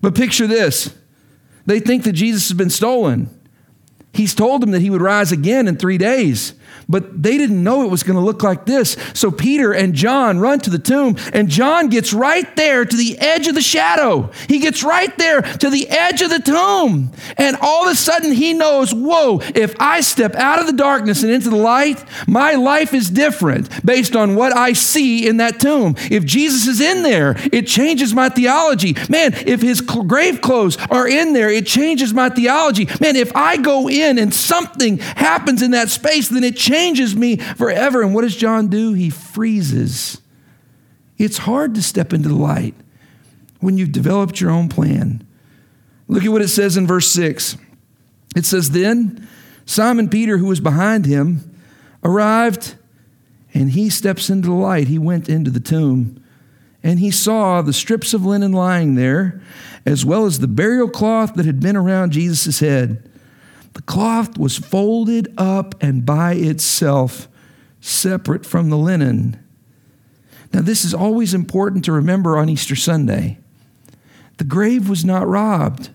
But 0.00 0.14
picture 0.14 0.46
this 0.46 0.94
they 1.66 1.80
think 1.80 2.04
that 2.04 2.12
Jesus 2.12 2.48
has 2.48 2.56
been 2.56 2.70
stolen. 2.70 3.30
He's 4.12 4.34
told 4.34 4.60
them 4.60 4.70
that 4.72 4.80
he 4.80 4.90
would 4.90 5.00
rise 5.00 5.32
again 5.32 5.66
in 5.66 5.76
three 5.76 5.98
days 5.98 6.54
but 6.88 7.22
they 7.22 7.38
didn't 7.38 7.62
know 7.62 7.82
it 7.82 7.90
was 7.90 8.02
going 8.02 8.16
to 8.16 8.24
look 8.24 8.42
like 8.42 8.66
this. 8.66 8.96
So 9.14 9.30
Peter 9.30 9.72
and 9.72 9.94
John 9.94 10.38
run 10.38 10.60
to 10.60 10.70
the 10.70 10.78
tomb, 10.78 11.16
and 11.32 11.48
John 11.48 11.88
gets 11.88 12.12
right 12.12 12.54
there 12.56 12.84
to 12.84 12.96
the 12.96 13.18
edge 13.18 13.46
of 13.46 13.54
the 13.54 13.62
shadow. 13.62 14.30
He 14.48 14.58
gets 14.58 14.82
right 14.82 15.16
there 15.18 15.42
to 15.42 15.70
the 15.70 15.88
edge 15.88 16.22
of 16.22 16.30
the 16.30 16.38
tomb. 16.38 17.12
And 17.36 17.56
all 17.60 17.86
of 17.86 17.92
a 17.92 17.96
sudden, 17.96 18.32
he 18.32 18.52
knows 18.52 18.94
whoa, 18.94 19.40
if 19.54 19.74
I 19.80 20.00
step 20.00 20.34
out 20.34 20.60
of 20.60 20.66
the 20.66 20.72
darkness 20.72 21.22
and 21.22 21.32
into 21.32 21.50
the 21.50 21.56
light, 21.56 22.02
my 22.26 22.52
life 22.54 22.94
is 22.94 23.10
different 23.10 23.68
based 23.84 24.16
on 24.16 24.34
what 24.34 24.56
I 24.56 24.72
see 24.72 25.26
in 25.26 25.38
that 25.38 25.60
tomb. 25.60 25.94
If 26.10 26.24
Jesus 26.24 26.66
is 26.66 26.80
in 26.80 27.02
there, 27.02 27.36
it 27.52 27.66
changes 27.66 28.14
my 28.14 28.28
theology. 28.28 28.94
Man, 29.08 29.32
if 29.46 29.62
his 29.62 29.80
grave 29.80 30.40
clothes 30.40 30.76
are 30.90 31.08
in 31.08 31.32
there, 31.32 31.50
it 31.50 31.66
changes 31.66 32.12
my 32.12 32.28
theology. 32.28 32.86
Man, 33.00 33.16
if 33.16 33.34
I 33.34 33.56
go 33.56 33.88
in 33.88 34.18
and 34.18 34.32
something 34.32 34.98
happens 34.98 35.62
in 35.62 35.72
that 35.72 35.90
space, 35.90 36.28
then 36.28 36.44
it 36.44 36.53
changes 36.56 36.94
changes 36.94 37.16
me 37.16 37.36
forever. 37.36 38.02
And 38.02 38.14
what 38.14 38.22
does 38.22 38.36
John 38.36 38.68
do? 38.68 38.92
He 38.92 39.10
freezes. 39.10 40.20
It's 41.18 41.38
hard 41.38 41.74
to 41.74 41.82
step 41.82 42.12
into 42.12 42.28
the 42.28 42.34
light 42.34 42.74
when 43.60 43.78
you've 43.78 43.92
developed 43.92 44.40
your 44.40 44.50
own 44.50 44.68
plan. 44.68 45.26
Look 46.08 46.24
at 46.24 46.30
what 46.30 46.42
it 46.42 46.48
says 46.48 46.76
in 46.76 46.86
verse 46.86 47.10
6. 47.12 47.56
It 48.36 48.44
says, 48.44 48.70
Then 48.70 49.28
Simon 49.64 50.08
Peter, 50.08 50.38
who 50.38 50.46
was 50.46 50.60
behind 50.60 51.06
him, 51.06 51.58
arrived 52.02 52.74
and 53.54 53.70
he 53.70 53.88
steps 53.88 54.28
into 54.28 54.48
the 54.48 54.54
light. 54.54 54.88
He 54.88 54.98
went 54.98 55.28
into 55.28 55.50
the 55.50 55.60
tomb 55.60 56.22
and 56.82 56.98
he 56.98 57.10
saw 57.10 57.62
the 57.62 57.72
strips 57.72 58.12
of 58.12 58.26
linen 58.26 58.52
lying 58.52 58.94
there, 58.94 59.40
as 59.86 60.04
well 60.04 60.26
as 60.26 60.40
the 60.40 60.48
burial 60.48 60.88
cloth 60.88 61.34
that 61.34 61.46
had 61.46 61.60
been 61.60 61.76
around 61.76 62.12
Jesus' 62.12 62.60
head. 62.60 63.08
The 63.74 63.82
cloth 63.82 64.38
was 64.38 64.56
folded 64.56 65.32
up 65.36 65.74
and 65.80 66.06
by 66.06 66.34
itself, 66.34 67.28
separate 67.80 68.46
from 68.46 68.70
the 68.70 68.78
linen. 68.78 69.38
Now, 70.52 70.62
this 70.62 70.84
is 70.84 70.94
always 70.94 71.34
important 71.34 71.84
to 71.84 71.92
remember 71.92 72.38
on 72.38 72.48
Easter 72.48 72.76
Sunday. 72.76 73.38
The 74.38 74.44
grave 74.44 74.88
was 74.88 75.04
not 75.04 75.26
robbed. 75.26 75.90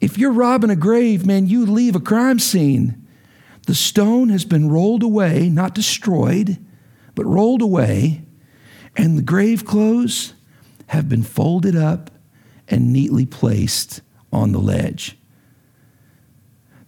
If 0.00 0.18
you're 0.18 0.32
robbing 0.32 0.70
a 0.70 0.76
grave, 0.76 1.24
man, 1.24 1.46
you 1.46 1.64
leave 1.64 1.96
a 1.96 2.00
crime 2.00 2.38
scene. 2.38 3.06
The 3.66 3.74
stone 3.74 4.28
has 4.28 4.44
been 4.44 4.68
rolled 4.68 5.02
away, 5.02 5.48
not 5.48 5.74
destroyed, 5.74 6.58
but 7.14 7.24
rolled 7.24 7.62
away, 7.62 8.22
and 8.96 9.16
the 9.16 9.22
grave 9.22 9.64
clothes 9.64 10.34
have 10.88 11.08
been 11.08 11.22
folded 11.22 11.76
up 11.76 12.10
and 12.68 12.92
neatly 12.92 13.26
placed 13.26 14.00
on 14.32 14.52
the 14.52 14.60
ledge. 14.60 15.16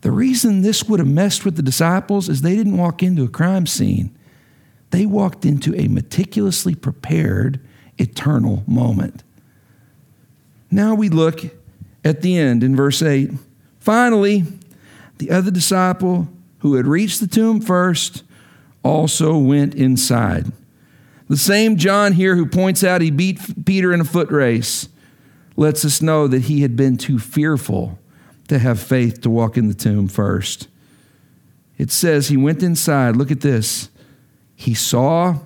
The 0.01 0.13
reason 0.13 0.63
this 0.63 0.85
would 0.85 1.01
have 1.01 1.09
messed 1.09 1.45
with 1.45 1.57
the 1.57 1.63
disciples 1.63 2.29
is 2.29 2.43
they 2.43 2.55
didn't 2.55 2.77
walk 2.77 3.03
into 3.03 3.25
a 3.25 3.29
crime 3.29 3.67
scene. 3.67 4.17
They 4.91 5.07
walked 5.07 5.45
into 5.45 5.75
a 5.75 5.89
meticulously 5.89 6.75
prepared 6.75 7.61
eternal 7.99 8.63
moment. 8.67 9.23
Now 10.71 10.95
we 10.95 11.09
look 11.09 11.41
at 12.05 12.23
the 12.23 12.39
end 12.39 12.63
in 12.63 12.77
verse 12.77 13.03
8. 13.03 13.31
Finally, 13.81 14.45
the 15.19 15.31
other 15.31 15.51
disciple 15.51 16.29
who 16.61 16.75
had 16.75 16.87
reached 16.87 17.21
the 17.21 17.27
tomb 17.27 17.61
first 17.61 18.23
also 18.83 19.37
went 19.37 19.75
inside. 19.75 20.53
The 21.29 21.37
same 21.37 21.77
John 21.77 22.13
here 22.13 22.37
who 22.37 22.47
points 22.47 22.83
out 22.83 23.03
he 23.03 23.11
beat 23.11 23.65
Peter 23.67 23.93
in 23.93 24.01
a 24.01 24.05
foot 24.05 24.31
race 24.31 24.89
lets 25.57 25.85
us 25.85 26.01
know 26.01 26.29
that 26.29 26.43
he 26.43 26.63
had 26.63 26.77
been 26.77 26.97
too 26.97 27.19
fearful 27.19 27.99
to 28.49 28.59
have 28.59 28.81
faith 28.81 29.21
to 29.23 29.31
walk 29.31 29.57
in 29.57 29.69
the 29.69 29.75
tomb 29.75 30.09
first. 30.09 30.69
It 31.77 31.91
says 31.91 32.29
he 32.29 32.37
went 32.37 32.63
inside. 32.63 33.17
Look 33.17 33.31
at 33.31 33.41
this. 33.41 33.89
He 34.57 34.75
saw 34.75 35.37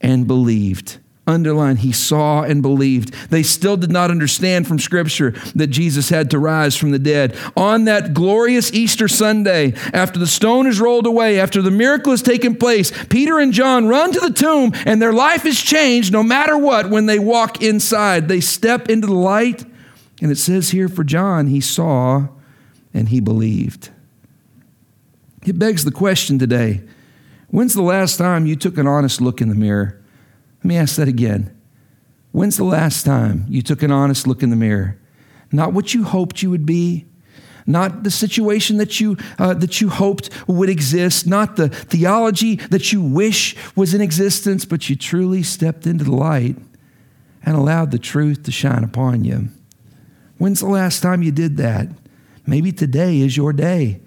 and 0.00 0.26
believed. 0.26 0.98
Underline, 1.26 1.76
he 1.76 1.92
saw 1.92 2.42
and 2.42 2.62
believed. 2.62 3.12
They 3.30 3.42
still 3.42 3.76
did 3.76 3.92
not 3.92 4.10
understand 4.10 4.66
from 4.66 4.78
Scripture 4.78 5.32
that 5.54 5.68
Jesus 5.68 6.08
had 6.08 6.30
to 6.30 6.38
rise 6.38 6.76
from 6.76 6.90
the 6.90 6.98
dead. 6.98 7.36
On 7.56 7.84
that 7.84 8.14
glorious 8.14 8.72
Easter 8.72 9.06
Sunday, 9.06 9.74
after 9.92 10.18
the 10.18 10.26
stone 10.26 10.66
is 10.66 10.80
rolled 10.80 11.06
away, 11.06 11.38
after 11.38 11.62
the 11.62 11.70
miracle 11.70 12.12
has 12.12 12.22
taken 12.22 12.56
place, 12.56 12.90
Peter 13.06 13.38
and 13.38 13.52
John 13.52 13.86
run 13.86 14.12
to 14.12 14.20
the 14.20 14.32
tomb 14.32 14.72
and 14.86 15.00
their 15.00 15.12
life 15.12 15.46
is 15.46 15.62
changed 15.62 16.12
no 16.12 16.22
matter 16.22 16.58
what 16.58 16.90
when 16.90 17.06
they 17.06 17.18
walk 17.18 17.62
inside. 17.62 18.26
They 18.26 18.40
step 18.40 18.88
into 18.88 19.06
the 19.06 19.14
light 19.14 19.64
and 20.20 20.30
it 20.30 20.36
says 20.36 20.70
here 20.70 20.88
for 20.88 21.04
John, 21.04 21.46
he 21.46 21.60
saw 21.60 22.28
and 22.92 23.08
he 23.08 23.20
believed. 23.20 23.90
It 25.46 25.58
begs 25.58 25.84
the 25.84 25.92
question 25.92 26.38
today 26.38 26.82
when's 27.48 27.74
the 27.74 27.82
last 27.82 28.16
time 28.16 28.46
you 28.46 28.54
took 28.54 28.78
an 28.78 28.86
honest 28.86 29.20
look 29.20 29.40
in 29.40 29.48
the 29.48 29.54
mirror? 29.54 30.00
Let 30.58 30.64
me 30.64 30.76
ask 30.76 30.96
that 30.96 31.08
again. 31.08 31.56
When's 32.32 32.56
the 32.56 32.64
last 32.64 33.04
time 33.04 33.46
you 33.48 33.62
took 33.62 33.82
an 33.82 33.90
honest 33.90 34.26
look 34.26 34.42
in 34.42 34.50
the 34.50 34.56
mirror? 34.56 35.00
Not 35.50 35.72
what 35.72 35.94
you 35.94 36.04
hoped 36.04 36.42
you 36.42 36.50
would 36.50 36.66
be, 36.66 37.06
not 37.66 38.04
the 38.04 38.10
situation 38.10 38.76
that 38.76 39.00
you, 39.00 39.16
uh, 39.38 39.54
that 39.54 39.80
you 39.80 39.88
hoped 39.88 40.30
would 40.46 40.68
exist, 40.68 41.26
not 41.26 41.56
the 41.56 41.68
theology 41.68 42.56
that 42.56 42.92
you 42.92 43.02
wish 43.02 43.56
was 43.74 43.94
in 43.94 44.00
existence, 44.00 44.64
but 44.64 44.88
you 44.88 44.94
truly 44.94 45.42
stepped 45.42 45.86
into 45.86 46.04
the 46.04 46.14
light 46.14 46.56
and 47.42 47.56
allowed 47.56 47.90
the 47.90 47.98
truth 47.98 48.44
to 48.44 48.52
shine 48.52 48.84
upon 48.84 49.24
you. 49.24 49.48
When's 50.40 50.60
the 50.60 50.68
last 50.68 51.02
time 51.02 51.22
you 51.22 51.32
did 51.32 51.58
that? 51.58 51.88
Maybe 52.46 52.72
today 52.72 53.20
is 53.20 53.36
your 53.36 53.52
day. 53.52 54.00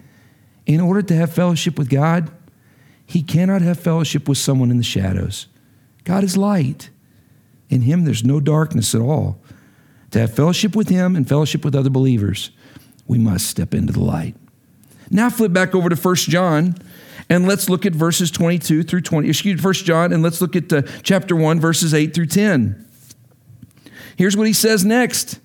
In 0.65 0.81
order 0.81 1.03
to 1.03 1.15
have 1.15 1.31
fellowship 1.31 1.77
with 1.77 1.91
God, 1.91 2.31
he 3.05 3.21
cannot 3.21 3.61
have 3.61 3.79
fellowship 3.79 4.27
with 4.27 4.39
someone 4.39 4.71
in 4.71 4.77
the 4.77 4.83
shadows. 4.83 5.45
God 6.05 6.23
is 6.23 6.35
light. 6.35 6.89
In 7.69 7.81
him, 7.81 8.03
there's 8.03 8.23
no 8.23 8.39
darkness 8.39 8.95
at 8.95 9.01
all. 9.01 9.39
To 10.09 10.19
have 10.21 10.33
fellowship 10.33 10.75
with 10.75 10.89
him 10.89 11.15
and 11.15 11.29
fellowship 11.29 11.63
with 11.63 11.75
other 11.75 11.91
believers, 11.91 12.49
we 13.05 13.19
must 13.19 13.45
step 13.45 13.75
into 13.75 13.93
the 13.93 14.03
light. 14.03 14.35
Now 15.11 15.29
flip 15.29 15.53
back 15.53 15.75
over 15.75 15.87
to 15.87 15.95
1 15.95 16.15
John 16.15 16.73
and 17.29 17.47
let's 17.47 17.69
look 17.69 17.85
at 17.85 17.93
verses 17.93 18.31
22 18.31 18.81
through 18.81 19.01
20. 19.01 19.29
Excuse 19.29 19.61
me, 19.61 19.63
1 19.63 19.73
John, 19.75 20.11
and 20.11 20.23
let's 20.23 20.41
look 20.41 20.55
at 20.55 20.73
uh, 20.73 20.81
chapter 21.03 21.35
1, 21.35 21.59
verses 21.59 21.93
8 21.93 22.11
through 22.11 22.25
10. 22.25 22.87
Here's 24.15 24.35
what 24.35 24.47
he 24.47 24.53
says 24.53 24.83
next. 24.83 25.39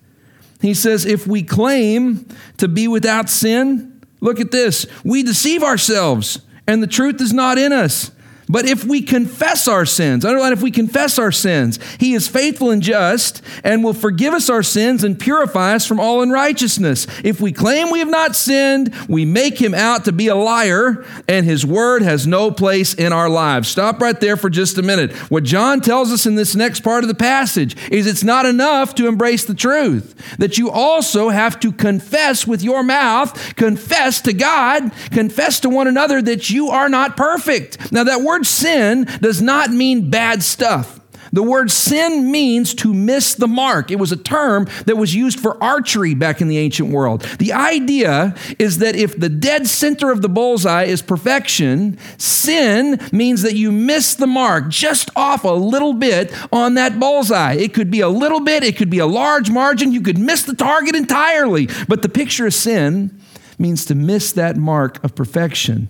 He 0.61 0.73
says, 0.73 1.05
If 1.05 1.25
we 1.25 1.43
claim 1.43 2.27
to 2.57 2.67
be 2.67 2.87
without 2.87 3.29
sin, 3.29 4.01
look 4.19 4.39
at 4.39 4.51
this, 4.51 4.85
we 5.03 5.23
deceive 5.23 5.63
ourselves, 5.63 6.39
and 6.67 6.83
the 6.83 6.87
truth 6.87 7.21
is 7.21 7.33
not 7.33 7.57
in 7.57 7.71
us. 7.71 8.11
But 8.51 8.65
if 8.65 8.83
we 8.83 9.03
confess 9.03 9.67
our 9.67 9.85
sins, 9.85 10.25
underline 10.25 10.53
if 10.53 10.63
we 10.63 10.71
confess 10.71 11.19
our 11.19 11.31
sins, 11.31 11.77
he 11.99 12.15
is 12.15 12.27
faithful 12.27 12.71
and 12.71 12.81
just 12.81 13.43
and 13.63 13.83
will 13.83 13.93
forgive 13.93 14.33
us 14.33 14.49
our 14.49 14.63
sins 14.63 15.03
and 15.03 15.19
purify 15.19 15.75
us 15.75 15.85
from 15.85 15.99
all 15.99 16.23
unrighteousness. 16.23 17.05
If 17.23 17.39
we 17.39 17.51
claim 17.51 17.91
we 17.91 17.99
have 17.99 18.09
not 18.09 18.35
sinned, 18.35 18.93
we 19.07 19.23
make 19.23 19.61
him 19.61 19.75
out 19.75 20.05
to 20.05 20.11
be 20.11 20.27
a 20.27 20.35
liar 20.35 21.05
and 21.27 21.45
his 21.45 21.63
word 21.63 22.01
has 22.01 22.25
no 22.25 22.49
place 22.49 22.95
in 22.95 23.13
our 23.13 23.29
lives. 23.29 23.67
Stop 23.67 24.01
right 24.01 24.19
there 24.19 24.35
for 24.35 24.49
just 24.49 24.79
a 24.79 24.81
minute. 24.81 25.11
What 25.29 25.43
John 25.43 25.79
tells 25.79 26.11
us 26.11 26.25
in 26.25 26.33
this 26.33 26.55
next 26.55 26.79
part 26.79 27.03
of 27.03 27.07
the 27.07 27.13
passage 27.13 27.77
is 27.91 28.07
it's 28.07 28.23
not 28.23 28.47
enough 28.47 28.95
to 28.95 29.07
embrace 29.07 29.45
the 29.45 29.53
truth, 29.53 30.15
that 30.39 30.57
you 30.57 30.71
also 30.71 31.29
have 31.29 31.59
to 31.59 31.71
confess 31.71 32.47
with 32.47 32.63
your 32.63 32.81
mouth, 32.81 33.55
confess 33.55 34.21
to 34.21 34.33
God, 34.33 34.91
confess 35.11 35.59
to 35.59 35.69
one 35.69 35.87
another 35.87 36.19
that 36.19 36.49
you 36.49 36.69
are 36.69 36.89
not 36.89 37.15
perfect. 37.15 37.91
Now, 37.91 38.03
that 38.05 38.21
word 38.21 38.38
word 38.39 38.45
sin 38.45 39.03
does 39.19 39.41
not 39.41 39.71
mean 39.71 40.09
bad 40.09 40.41
stuff. 40.41 40.95
The 41.31 41.43
word 41.43 41.69
sin 41.69 42.31
means 42.31 42.73
to 42.75 42.91
miss 42.91 43.35
the 43.35 43.47
mark. 43.47 43.91
It 43.91 43.99
was 43.99 44.11
a 44.11 44.17
term 44.17 44.67
that 44.85 44.97
was 44.97 45.13
used 45.13 45.39
for 45.39 45.61
archery 45.61 46.15
back 46.15 46.41
in 46.41 46.47
the 46.47 46.57
ancient 46.57 46.89
world. 46.89 47.21
The 47.37 47.53
idea 47.53 48.33
is 48.57 48.79
that 48.79 48.95
if 48.95 49.19
the 49.19 49.29
dead 49.29 49.67
center 49.67 50.11
of 50.11 50.23
the 50.23 50.29
bullseye 50.29 50.85
is 50.85 51.03
perfection, 51.03 51.99
sin 52.17 52.99
means 53.11 53.43
that 53.43 53.55
you 53.55 53.71
miss 53.71 54.15
the 54.15 54.25
mark 54.25 54.69
just 54.69 55.11
off 55.15 55.43
a 55.43 55.49
little 55.49 55.93
bit 55.93 56.33
on 56.51 56.75
that 56.75 56.99
bullseye. 56.99 57.53
It 57.53 57.73
could 57.75 57.91
be 57.91 57.99
a 57.99 58.09
little 58.09 58.39
bit, 58.39 58.63
it 58.63 58.77
could 58.77 58.89
be 58.89 58.99
a 58.99 59.05
large 59.05 59.51
margin, 59.51 59.91
you 59.91 60.01
could 60.01 60.17
miss 60.17 60.43
the 60.43 60.55
target 60.55 60.95
entirely. 60.95 61.67
But 61.87 62.01
the 62.01 62.09
picture 62.09 62.47
of 62.47 62.53
sin 62.55 63.19
means 63.59 63.85
to 63.85 63.93
miss 63.93 64.31
that 64.31 64.55
mark 64.55 65.03
of 65.03 65.13
perfection. 65.13 65.89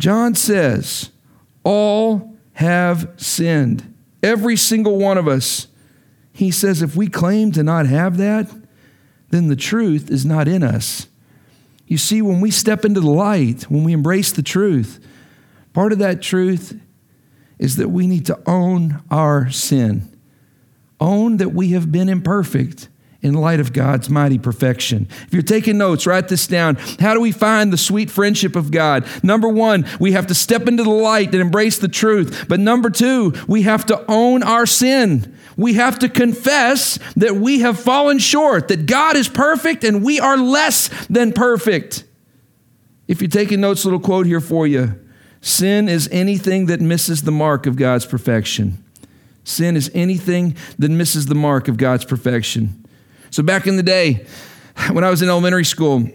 John 0.00 0.34
says, 0.34 1.10
All 1.62 2.34
have 2.54 3.10
sinned. 3.16 3.94
Every 4.22 4.56
single 4.56 4.98
one 4.98 5.18
of 5.18 5.28
us. 5.28 5.68
He 6.32 6.50
says, 6.50 6.80
if 6.80 6.96
we 6.96 7.08
claim 7.08 7.52
to 7.52 7.62
not 7.62 7.86
have 7.86 8.16
that, 8.16 8.50
then 9.28 9.48
the 9.48 9.56
truth 9.56 10.10
is 10.10 10.24
not 10.24 10.48
in 10.48 10.62
us. 10.62 11.06
You 11.86 11.98
see, 11.98 12.22
when 12.22 12.40
we 12.40 12.50
step 12.50 12.84
into 12.84 13.00
the 13.00 13.10
light, 13.10 13.64
when 13.64 13.84
we 13.84 13.92
embrace 13.92 14.32
the 14.32 14.42
truth, 14.42 15.04
part 15.72 15.92
of 15.92 15.98
that 15.98 16.22
truth 16.22 16.80
is 17.58 17.76
that 17.76 17.90
we 17.90 18.06
need 18.06 18.24
to 18.26 18.40
own 18.46 19.02
our 19.10 19.50
sin, 19.50 20.16
own 20.98 21.36
that 21.38 21.52
we 21.52 21.72
have 21.72 21.92
been 21.92 22.08
imperfect, 22.08 22.88
in 23.22 23.34
light 23.34 23.60
of 23.60 23.72
God's 23.72 24.08
mighty 24.08 24.38
perfection. 24.38 25.06
If 25.26 25.34
you're 25.34 25.42
taking 25.42 25.78
notes, 25.78 26.06
write 26.06 26.28
this 26.28 26.46
down. 26.46 26.76
How 26.98 27.14
do 27.14 27.20
we 27.20 27.32
find 27.32 27.72
the 27.72 27.76
sweet 27.76 28.10
friendship 28.10 28.56
of 28.56 28.70
God? 28.70 29.06
Number 29.22 29.48
one, 29.48 29.86
we 29.98 30.12
have 30.12 30.28
to 30.28 30.34
step 30.34 30.66
into 30.66 30.82
the 30.82 30.90
light 30.90 31.32
and 31.32 31.40
embrace 31.40 31.78
the 31.78 31.88
truth. 31.88 32.46
But 32.48 32.60
number 32.60 32.88
two, 32.88 33.34
we 33.46 33.62
have 33.62 33.84
to 33.86 34.04
own 34.08 34.42
our 34.42 34.64
sin. 34.64 35.36
We 35.56 35.74
have 35.74 35.98
to 35.98 36.08
confess 36.08 36.98
that 37.16 37.36
we 37.36 37.60
have 37.60 37.78
fallen 37.78 38.18
short, 38.18 38.68
that 38.68 38.86
God 38.86 39.16
is 39.16 39.28
perfect 39.28 39.84
and 39.84 40.02
we 40.02 40.18
are 40.18 40.38
less 40.38 40.88
than 41.08 41.32
perfect. 41.32 42.04
If 43.06 43.20
you're 43.20 43.28
taking 43.28 43.60
notes, 43.60 43.84
little 43.84 44.00
quote 44.00 44.26
here 44.26 44.40
for 44.40 44.66
you 44.66 44.98
Sin 45.42 45.88
is 45.88 46.08
anything 46.12 46.66
that 46.66 46.80
misses 46.80 47.22
the 47.22 47.32
mark 47.32 47.66
of 47.66 47.76
God's 47.76 48.06
perfection. 48.06 48.82
Sin 49.44 49.76
is 49.76 49.90
anything 49.94 50.56
that 50.78 50.90
misses 50.90 51.26
the 51.26 51.34
mark 51.34 51.66
of 51.68 51.76
God's 51.76 52.04
perfection. 52.04 52.79
So 53.30 53.42
back 53.42 53.66
in 53.66 53.76
the 53.76 53.82
day, 53.82 54.26
when 54.92 55.04
I 55.04 55.10
was 55.10 55.22
in 55.22 55.28
elementary 55.28 55.64
school, 55.64 56.08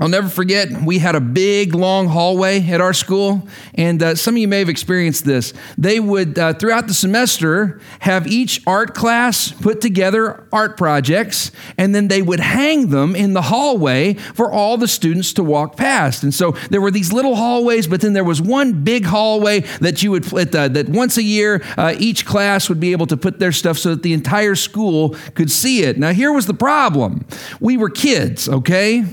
I'll 0.00 0.08
never 0.08 0.30
forget, 0.30 0.70
we 0.82 0.98
had 0.98 1.14
a 1.14 1.20
big, 1.20 1.74
long 1.74 2.08
hallway 2.08 2.66
at 2.70 2.80
our 2.80 2.94
school, 2.94 3.46
and 3.74 4.02
uh, 4.02 4.14
some 4.14 4.32
of 4.32 4.38
you 4.38 4.48
may 4.48 4.60
have 4.60 4.70
experienced 4.70 5.26
this. 5.26 5.52
They 5.76 6.00
would, 6.00 6.38
uh, 6.38 6.54
throughout 6.54 6.86
the 6.86 6.94
semester, 6.94 7.82
have 7.98 8.26
each 8.26 8.62
art 8.66 8.94
class 8.94 9.52
put 9.52 9.82
together 9.82 10.48
art 10.54 10.78
projects, 10.78 11.52
and 11.76 11.94
then 11.94 12.08
they 12.08 12.22
would 12.22 12.40
hang 12.40 12.88
them 12.88 13.14
in 13.14 13.34
the 13.34 13.42
hallway 13.42 14.14
for 14.14 14.50
all 14.50 14.78
the 14.78 14.88
students 14.88 15.34
to 15.34 15.44
walk 15.44 15.76
past. 15.76 16.22
And 16.22 16.32
so 16.32 16.52
there 16.70 16.80
were 16.80 16.90
these 16.90 17.12
little 17.12 17.36
hallways, 17.36 17.86
but 17.86 18.00
then 18.00 18.14
there 18.14 18.24
was 18.24 18.40
one 18.40 18.82
big 18.82 19.04
hallway 19.04 19.60
that 19.80 20.02
you 20.02 20.12
would, 20.12 20.32
uh, 20.32 20.68
that 20.68 20.88
once 20.88 21.18
a 21.18 21.22
year, 21.22 21.62
uh, 21.76 21.94
each 21.98 22.24
class 22.24 22.70
would 22.70 22.80
be 22.80 22.92
able 22.92 23.06
to 23.06 23.18
put 23.18 23.38
their 23.38 23.52
stuff 23.52 23.76
so 23.76 23.90
that 23.90 24.02
the 24.02 24.14
entire 24.14 24.54
school 24.54 25.14
could 25.34 25.50
see 25.50 25.82
it. 25.82 25.98
Now, 25.98 26.14
here 26.14 26.32
was 26.32 26.46
the 26.46 26.54
problem 26.54 27.26
we 27.60 27.76
were 27.76 27.90
kids, 27.90 28.48
okay? 28.48 29.04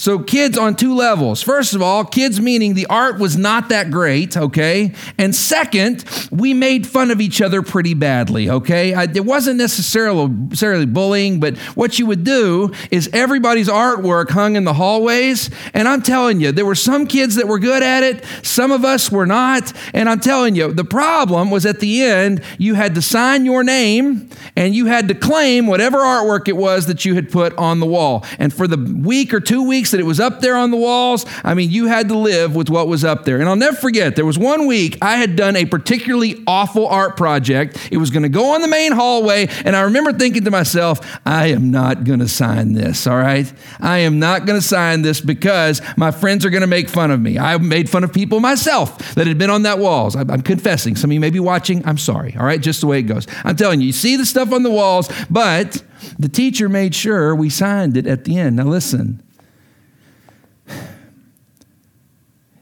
So, 0.00 0.18
kids 0.18 0.56
on 0.56 0.76
two 0.76 0.94
levels. 0.94 1.42
First 1.42 1.74
of 1.74 1.82
all, 1.82 2.06
kids 2.06 2.40
meaning 2.40 2.72
the 2.72 2.86
art 2.86 3.18
was 3.18 3.36
not 3.36 3.68
that 3.68 3.90
great, 3.90 4.34
okay? 4.34 4.94
And 5.18 5.34
second, 5.34 6.06
we 6.30 6.54
made 6.54 6.86
fun 6.86 7.10
of 7.10 7.20
each 7.20 7.42
other 7.42 7.60
pretty 7.60 7.92
badly, 7.92 8.48
okay? 8.48 8.94
It 9.14 9.26
wasn't 9.26 9.58
necessarily, 9.58 10.28
necessarily 10.28 10.86
bullying, 10.86 11.38
but 11.38 11.58
what 11.76 11.98
you 11.98 12.06
would 12.06 12.24
do 12.24 12.72
is 12.90 13.10
everybody's 13.12 13.68
artwork 13.68 14.30
hung 14.30 14.56
in 14.56 14.64
the 14.64 14.72
hallways. 14.72 15.50
And 15.74 15.86
I'm 15.86 16.00
telling 16.00 16.40
you, 16.40 16.50
there 16.50 16.64
were 16.64 16.74
some 16.74 17.06
kids 17.06 17.34
that 17.34 17.46
were 17.46 17.58
good 17.58 17.82
at 17.82 18.02
it, 18.02 18.24
some 18.42 18.72
of 18.72 18.86
us 18.86 19.12
were 19.12 19.26
not. 19.26 19.70
And 19.92 20.08
I'm 20.08 20.20
telling 20.20 20.54
you, 20.54 20.72
the 20.72 20.82
problem 20.82 21.50
was 21.50 21.66
at 21.66 21.80
the 21.80 22.04
end, 22.04 22.42
you 22.56 22.72
had 22.72 22.94
to 22.94 23.02
sign 23.02 23.44
your 23.44 23.62
name 23.62 24.30
and 24.56 24.74
you 24.74 24.86
had 24.86 25.08
to 25.08 25.14
claim 25.14 25.66
whatever 25.66 25.98
artwork 25.98 26.48
it 26.48 26.56
was 26.56 26.86
that 26.86 27.04
you 27.04 27.16
had 27.16 27.30
put 27.30 27.54
on 27.58 27.80
the 27.80 27.86
wall. 27.86 28.24
And 28.38 28.50
for 28.50 28.66
the 28.66 28.78
week 28.78 29.34
or 29.34 29.40
two 29.40 29.68
weeks, 29.68 29.89
that 29.90 30.00
it 30.00 30.06
was 30.06 30.20
up 30.20 30.40
there 30.40 30.56
on 30.56 30.70
the 30.70 30.76
walls. 30.76 31.26
I 31.44 31.54
mean, 31.54 31.70
you 31.70 31.86
had 31.86 32.08
to 32.08 32.18
live 32.18 32.54
with 32.54 32.70
what 32.70 32.88
was 32.88 33.04
up 33.04 33.24
there. 33.24 33.40
And 33.40 33.48
I'll 33.48 33.56
never 33.56 33.76
forget, 33.76 34.16
there 34.16 34.26
was 34.26 34.38
one 34.38 34.66
week 34.66 34.98
I 35.02 35.16
had 35.16 35.36
done 35.36 35.56
a 35.56 35.64
particularly 35.64 36.42
awful 36.46 36.86
art 36.86 37.16
project. 37.16 37.88
It 37.90 37.96
was 37.98 38.10
going 38.10 38.22
to 38.22 38.28
go 38.28 38.54
on 38.54 38.60
the 38.60 38.68
main 38.68 38.92
hallway. 38.92 39.48
And 39.64 39.74
I 39.76 39.82
remember 39.82 40.12
thinking 40.12 40.44
to 40.44 40.50
myself, 40.50 41.18
I 41.26 41.48
am 41.48 41.70
not 41.70 42.04
going 42.04 42.20
to 42.20 42.28
sign 42.28 42.72
this, 42.72 43.06
all 43.06 43.16
right? 43.16 43.50
I 43.80 43.98
am 43.98 44.18
not 44.18 44.46
going 44.46 44.60
to 44.60 44.66
sign 44.66 45.02
this 45.02 45.20
because 45.20 45.82
my 45.96 46.10
friends 46.10 46.44
are 46.44 46.50
going 46.50 46.62
to 46.62 46.66
make 46.66 46.88
fun 46.88 47.10
of 47.10 47.20
me. 47.20 47.38
I 47.38 47.56
made 47.58 47.88
fun 47.88 48.04
of 48.04 48.12
people 48.12 48.40
myself 48.40 49.14
that 49.14 49.26
had 49.26 49.38
been 49.38 49.50
on 49.50 49.62
that 49.62 49.78
walls. 49.78 50.16
I'm 50.16 50.42
confessing. 50.42 50.96
Some 50.96 51.10
of 51.10 51.14
you 51.14 51.20
may 51.20 51.30
be 51.30 51.40
watching. 51.40 51.86
I'm 51.86 51.98
sorry, 51.98 52.36
all 52.38 52.44
right? 52.44 52.60
Just 52.60 52.80
the 52.80 52.86
way 52.86 53.00
it 53.00 53.04
goes. 53.04 53.26
I'm 53.44 53.56
telling 53.56 53.80
you, 53.80 53.88
you 53.88 53.92
see 53.92 54.16
the 54.16 54.26
stuff 54.26 54.52
on 54.52 54.62
the 54.62 54.70
walls, 54.70 55.10
but 55.28 55.82
the 56.18 56.28
teacher 56.28 56.68
made 56.68 56.94
sure 56.94 57.34
we 57.34 57.50
signed 57.50 57.96
it 57.96 58.06
at 58.06 58.24
the 58.24 58.38
end. 58.38 58.56
Now, 58.56 58.64
listen, 58.64 59.22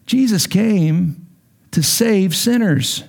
Jesus 0.09 0.47
came 0.47 1.27
to 1.71 1.83
save 1.83 2.35
sinners. 2.35 3.05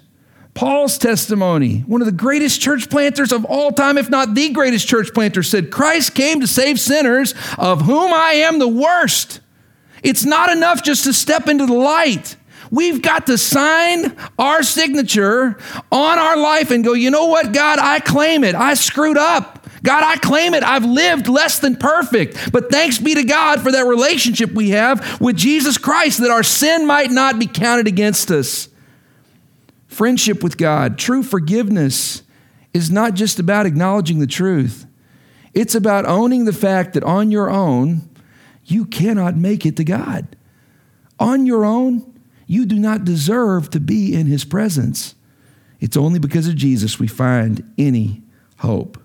Paul's 0.53 0.97
testimony, 0.97 1.79
one 1.79 2.01
of 2.01 2.05
the 2.05 2.11
greatest 2.11 2.59
church 2.59 2.89
planters 2.89 3.31
of 3.31 3.45
all 3.45 3.71
time, 3.71 3.97
if 3.97 4.09
not 4.09 4.35
the 4.35 4.49
greatest 4.49 4.85
church 4.85 5.13
planter, 5.13 5.41
said, 5.41 5.71
Christ 5.71 6.13
came 6.13 6.41
to 6.41 6.47
save 6.47 6.77
sinners, 6.77 7.33
of 7.57 7.83
whom 7.83 8.11
I 8.11 8.31
am 8.33 8.59
the 8.59 8.67
worst. 8.67 9.39
It's 10.03 10.25
not 10.25 10.49
enough 10.51 10.83
just 10.83 11.05
to 11.05 11.13
step 11.13 11.47
into 11.47 11.65
the 11.65 11.73
light. 11.73 12.35
We've 12.69 13.01
got 13.01 13.27
to 13.27 13.37
sign 13.37 14.17
our 14.37 14.61
signature 14.61 15.57
on 15.91 16.19
our 16.19 16.35
life 16.35 16.69
and 16.69 16.83
go, 16.83 16.91
you 16.93 17.11
know 17.11 17.27
what, 17.27 17.53
God, 17.53 17.79
I 17.79 18.01
claim 18.01 18.43
it. 18.43 18.55
I 18.55 18.73
screwed 18.73 19.17
up. 19.17 19.58
God, 19.83 20.03
I 20.03 20.17
claim 20.17 20.53
it. 20.53 20.63
I've 20.63 20.85
lived 20.85 21.27
less 21.27 21.59
than 21.59 21.75
perfect. 21.75 22.51
But 22.51 22.71
thanks 22.71 22.97
be 22.97 23.15
to 23.15 23.23
God 23.23 23.61
for 23.61 23.71
that 23.71 23.85
relationship 23.85 24.51
we 24.51 24.71
have 24.71 25.21
with 25.21 25.35
Jesus 25.35 25.77
Christ, 25.77 26.19
that 26.19 26.31
our 26.31 26.43
sin 26.43 26.85
might 26.85 27.11
not 27.11 27.39
be 27.39 27.47
counted 27.47 27.87
against 27.87 28.31
us. 28.31 28.69
Friendship 29.87 30.43
with 30.43 30.57
God, 30.57 30.97
true 30.97 31.23
forgiveness, 31.23 32.23
is 32.73 32.91
not 32.91 33.15
just 33.15 33.39
about 33.39 33.65
acknowledging 33.65 34.19
the 34.19 34.27
truth, 34.27 34.85
it's 35.53 35.73
about 35.73 36.05
owning 36.05 36.45
the 36.45 36.53
fact 36.53 36.93
that 36.93 37.03
on 37.03 37.31
your 37.31 37.49
own, 37.49 38.07
you 38.65 38.85
cannot 38.85 39.35
make 39.35 39.65
it 39.65 39.75
to 39.77 39.83
God. 39.83 40.35
On 41.19 41.47
your 41.47 41.65
own, 41.65 42.19
you 42.45 42.65
do 42.65 42.77
not 42.77 43.03
deserve 43.03 43.71
to 43.71 43.79
be 43.79 44.13
in 44.13 44.27
his 44.27 44.45
presence. 44.45 45.15
It's 45.79 45.97
only 45.97 46.19
because 46.19 46.47
of 46.47 46.55
Jesus 46.55 46.99
we 46.99 47.07
find 47.07 47.73
any 47.77 48.21
hope. 48.57 48.98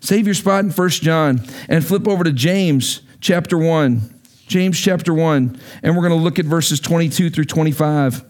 Save 0.00 0.26
your 0.26 0.34
spot 0.34 0.64
in 0.64 0.70
1 0.70 0.88
John 0.90 1.40
and 1.68 1.84
flip 1.84 2.08
over 2.08 2.24
to 2.24 2.32
James 2.32 3.02
chapter 3.20 3.58
1. 3.58 4.20
James 4.46 4.80
chapter 4.80 5.14
1, 5.14 5.60
and 5.84 5.94
we're 5.94 6.02
going 6.02 6.18
to 6.18 6.24
look 6.24 6.40
at 6.40 6.44
verses 6.44 6.80
22 6.80 7.30
through 7.30 7.44
25. 7.44 8.29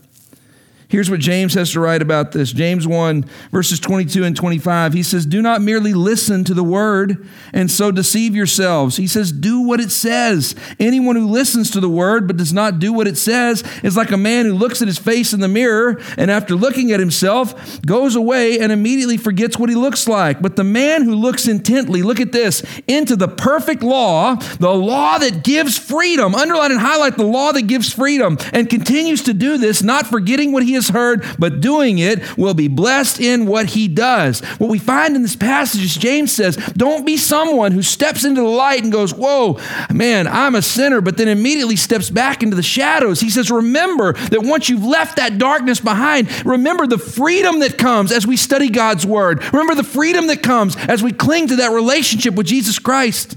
Here's 0.90 1.08
what 1.08 1.20
James 1.20 1.54
has 1.54 1.70
to 1.70 1.80
write 1.80 2.02
about 2.02 2.32
this 2.32 2.52
James 2.52 2.84
1, 2.84 3.24
verses 3.52 3.78
22 3.78 4.24
and 4.24 4.34
25. 4.34 4.92
He 4.92 5.04
says, 5.04 5.24
Do 5.24 5.40
not 5.40 5.62
merely 5.62 5.94
listen 5.94 6.42
to 6.42 6.52
the 6.52 6.64
word 6.64 7.28
and 7.52 7.70
so 7.70 7.92
deceive 7.92 8.34
yourselves. 8.34 8.96
He 8.96 9.06
says, 9.06 9.30
Do 9.30 9.60
what 9.60 9.78
it 9.78 9.92
says. 9.92 10.56
Anyone 10.80 11.14
who 11.14 11.28
listens 11.28 11.70
to 11.70 11.80
the 11.80 11.88
word 11.88 12.26
but 12.26 12.36
does 12.36 12.52
not 12.52 12.80
do 12.80 12.92
what 12.92 13.06
it 13.06 13.16
says 13.16 13.62
is 13.84 13.96
like 13.96 14.10
a 14.10 14.16
man 14.16 14.46
who 14.46 14.54
looks 14.54 14.82
at 14.82 14.88
his 14.88 14.98
face 14.98 15.32
in 15.32 15.38
the 15.38 15.46
mirror 15.46 16.02
and 16.18 16.28
after 16.28 16.56
looking 16.56 16.90
at 16.90 16.98
himself 16.98 17.80
goes 17.82 18.16
away 18.16 18.58
and 18.58 18.72
immediately 18.72 19.16
forgets 19.16 19.56
what 19.56 19.68
he 19.68 19.76
looks 19.76 20.08
like. 20.08 20.42
But 20.42 20.56
the 20.56 20.64
man 20.64 21.04
who 21.04 21.14
looks 21.14 21.46
intently, 21.46 22.02
look 22.02 22.18
at 22.18 22.32
this, 22.32 22.64
into 22.88 23.14
the 23.14 23.28
perfect 23.28 23.84
law, 23.84 24.34
the 24.34 24.74
law 24.74 25.18
that 25.18 25.44
gives 25.44 25.78
freedom, 25.78 26.34
underline 26.34 26.72
and 26.72 26.80
highlight 26.80 27.16
the 27.16 27.26
law 27.26 27.52
that 27.52 27.68
gives 27.68 27.92
freedom, 27.92 28.38
and 28.52 28.68
continues 28.68 29.22
to 29.22 29.32
do 29.32 29.56
this, 29.56 29.84
not 29.84 30.08
forgetting 30.08 30.50
what 30.50 30.64
he 30.64 30.79
has 30.80 30.94
heard, 30.94 31.24
but 31.38 31.60
doing 31.60 31.98
it 31.98 32.36
will 32.36 32.54
be 32.54 32.68
blessed 32.68 33.20
in 33.20 33.46
what 33.46 33.66
he 33.66 33.88
does. 33.88 34.40
What 34.58 34.70
we 34.70 34.78
find 34.78 35.14
in 35.16 35.22
this 35.22 35.36
passage 35.36 35.82
is 35.82 35.94
James 35.94 36.32
says, 36.32 36.56
Don't 36.56 37.04
be 37.04 37.16
someone 37.16 37.72
who 37.72 37.82
steps 37.82 38.24
into 38.24 38.40
the 38.40 38.48
light 38.48 38.82
and 38.82 38.92
goes, 38.92 39.12
Whoa, 39.12 39.58
man, 39.92 40.26
I'm 40.26 40.54
a 40.54 40.62
sinner, 40.62 41.00
but 41.00 41.16
then 41.16 41.28
immediately 41.28 41.76
steps 41.76 42.10
back 42.10 42.42
into 42.42 42.56
the 42.56 42.62
shadows. 42.62 43.20
He 43.20 43.30
says, 43.30 43.50
Remember 43.50 44.14
that 44.14 44.42
once 44.42 44.68
you've 44.68 44.84
left 44.84 45.16
that 45.16 45.38
darkness 45.38 45.80
behind, 45.80 46.28
remember 46.46 46.86
the 46.86 46.98
freedom 46.98 47.60
that 47.60 47.78
comes 47.78 48.12
as 48.12 48.26
we 48.26 48.36
study 48.36 48.68
God's 48.70 49.06
word. 49.06 49.42
Remember 49.52 49.74
the 49.74 49.84
freedom 49.84 50.26
that 50.28 50.42
comes 50.42 50.76
as 50.76 51.02
we 51.02 51.12
cling 51.12 51.48
to 51.48 51.56
that 51.56 51.72
relationship 51.72 52.34
with 52.34 52.46
Jesus 52.46 52.78
Christ. 52.78 53.36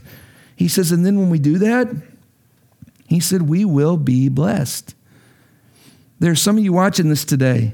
He 0.56 0.68
says, 0.68 0.92
and 0.92 1.06
then 1.06 1.20
when 1.20 1.30
we 1.30 1.40
do 1.40 1.58
that, 1.60 1.90
he 3.08 3.20
said, 3.20 3.44
we 3.44 3.66
will 3.66 3.98
be 3.98 4.30
blessed. 4.30 4.96
There's 6.24 6.42
some 6.42 6.58
of 6.58 6.64
you 6.64 6.72
watching 6.72 7.10
this 7.10 7.26
today, 7.26 7.74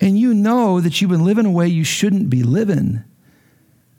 and 0.00 0.16
you 0.16 0.32
know 0.32 0.80
that 0.80 1.00
you've 1.00 1.10
been 1.10 1.24
living 1.24 1.44
a 1.44 1.50
way 1.50 1.66
you 1.66 1.82
shouldn't 1.82 2.30
be 2.30 2.44
living. 2.44 3.02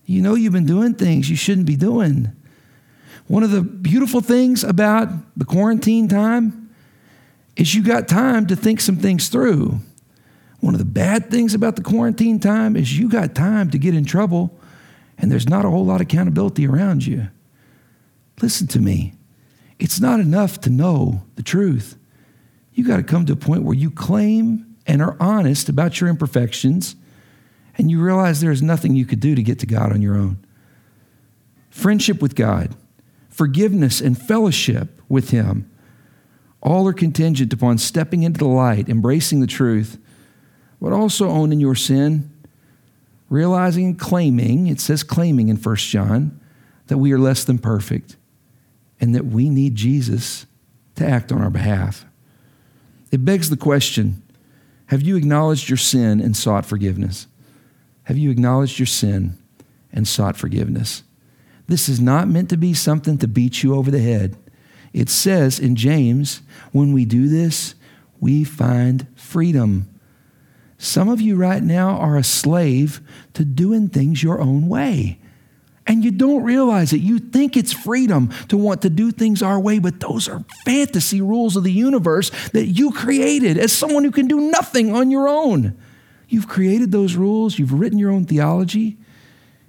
You 0.06 0.22
know 0.22 0.34
you've 0.34 0.54
been 0.54 0.66
doing 0.66 0.94
things 0.94 1.30
you 1.30 1.36
shouldn't 1.36 1.68
be 1.68 1.76
doing. 1.76 2.32
One 3.28 3.44
of 3.44 3.52
the 3.52 3.64
beautiful 3.64 4.22
things 4.22 4.64
about 4.64 5.10
the 5.36 5.44
quarantine 5.44 6.08
time 6.08 6.74
is 7.58 7.76
you 7.76 7.84
got 7.84 8.08
time 8.08 8.48
to 8.48 8.56
think 8.56 8.80
some 8.80 8.96
things 8.96 9.28
through. 9.28 9.82
One 10.62 10.74
of 10.74 10.80
the 10.80 10.86
bad 10.86 11.30
things 11.30 11.54
about 11.54 11.76
the 11.76 11.84
quarantine 11.84 12.40
time 12.40 12.78
is 12.78 12.98
you 12.98 13.10
got 13.10 13.36
time 13.36 13.70
to 13.72 13.78
get 13.78 13.94
in 13.94 14.06
trouble 14.06 14.58
and 15.18 15.30
there's 15.30 15.50
not 15.50 15.66
a 15.66 15.70
whole 15.70 15.86
lot 15.86 16.00
of 16.00 16.08
accountability 16.08 16.66
around 16.66 17.06
you. 17.06 17.28
Listen 18.42 18.68
to 18.68 18.80
me. 18.80 19.16
It's 19.80 20.00
not 20.00 20.22
enough 20.22 20.62
to 20.62 20.70
know 20.70 21.24
the 21.36 21.44
truth. 21.44 21.98
You 22.74 22.86
got 22.86 22.98
to 22.98 23.04
come 23.04 23.26
to 23.26 23.34
a 23.34 23.38
point 23.38 23.64
where 23.64 23.76
you 23.76 23.92
claim 23.92 24.76
and 24.88 25.02
are 25.02 25.18
honest 25.20 25.70
about 25.70 26.00
your 26.00 26.10
imperfections 26.10 26.96
and 27.78 27.90
you 27.90 28.02
realize 28.02 28.42
there 28.42 28.52
is 28.52 28.62
nothing 28.62 28.96
you 28.96 29.06
could 29.06 29.20
do 29.20 29.36
to 29.36 29.44
get 29.44 29.60
to 29.60 29.66
God 29.66 29.92
on 29.92 30.02
your 30.02 30.16
own. 30.16 30.38
Friendship 31.70 32.22
with 32.22 32.36
God, 32.36 32.76
forgiveness 33.30 34.02
and 34.02 34.22
fellowship 34.22 35.02
with 35.08 35.30
Him, 35.30 35.70
all 36.62 36.88
are 36.88 36.94
contingent 36.94 37.54
upon 37.54 37.78
stepping 37.78 38.24
into 38.24 38.40
the 38.40 38.46
light, 38.46 38.90
embracing 38.90 39.40
the 39.40 39.48
truth, 39.48 39.98
but 40.80 40.94
also 40.94 41.30
owning 41.30 41.60
your 41.60 41.76
sin, 41.76 42.30
realizing 43.30 43.86
and 43.86 44.00
claiming, 44.00 44.68
it 44.68 44.80
says 44.80 45.04
claiming 45.04 45.48
in 45.48 45.58
1 45.58 45.76
John, 45.78 46.40
that 46.88 46.98
we 46.98 47.14
are 47.14 47.20
less 47.20 47.44
than 47.44 47.58
perfect 47.58 48.18
and 49.00 49.16
that 49.16 49.26
we 49.26 49.50
need 49.50 49.76
Jesus 49.76 50.46
to 50.96 51.08
act 51.08 51.32
on 51.32 51.42
our 51.42 51.50
behalf. 51.50 52.06
It 53.12 53.26
begs 53.26 53.50
the 53.50 53.58
question 53.58 54.24
Have 54.88 55.02
you 55.02 55.16
acknowledged 55.16 55.70
your 55.70 55.78
sin 55.78 56.22
and 56.22 56.36
sought 56.36 56.66
forgiveness? 56.66 57.28
Have 58.04 58.18
you 58.18 58.32
acknowledged 58.32 58.80
your 58.80 58.88
sin 58.88 59.38
and 59.94 60.08
sought 60.08 60.38
forgiveness? 60.38 61.04
This 61.68 61.88
is 61.88 62.00
not 62.00 62.28
meant 62.28 62.50
to 62.50 62.58
be 62.58 62.74
something 62.74 63.18
to 63.20 63.28
beat 63.28 63.64
you 63.64 63.76
over 63.76 63.92
the 63.92 64.02
head. 64.02 64.36
It 64.92 65.10
says 65.10 65.60
in 65.60 65.76
James, 65.76 66.42
when 66.72 66.92
we 66.92 67.06
do 67.06 67.30
this, 67.30 67.76
we 68.20 68.44
find 68.44 69.08
freedom. 69.16 69.88
Some 70.78 71.08
of 71.08 71.22
you 71.22 71.36
right 71.36 71.64
now 71.64 71.92
are 71.98 72.18
a 72.18 72.24
slave 72.24 73.00
to 73.34 73.46
doing 73.46 73.88
things 73.88 74.24
your 74.24 74.42
own 74.42 74.68
way. 74.68 75.21
And 75.88 76.06
you 76.06 76.12
don't 76.12 76.44
realize 76.44 76.94
it. 76.94 77.02
You 77.02 77.20
think 77.20 77.58
it's 77.58 77.74
freedom 77.74 78.30
to 78.50 78.58
want 78.58 78.84
to 78.84 78.90
do 78.90 79.12
things 79.12 79.42
our 79.42 79.60
way, 79.60 79.80
but 79.80 80.00
those 80.00 80.30
are 80.30 80.46
fantasy 80.64 81.22
rules 81.22 81.56
of 81.56 81.64
the 81.64 81.72
universe 81.72 82.30
that 82.50 82.68
you 82.68 82.92
created 82.92 83.58
as 83.58 83.74
someone 83.74 84.04
who 84.04 84.12
can 84.12 84.28
do 84.28 84.52
nothing 84.52 84.94
on 84.96 85.10
your 85.10 85.28
own. 85.28 85.76
You've 86.30 86.48
created 86.48 86.92
those 86.92 87.16
rules, 87.16 87.58
you've 87.58 87.74
written 87.74 87.98
your 87.98 88.12
own 88.12 88.26
theology, 88.26 88.98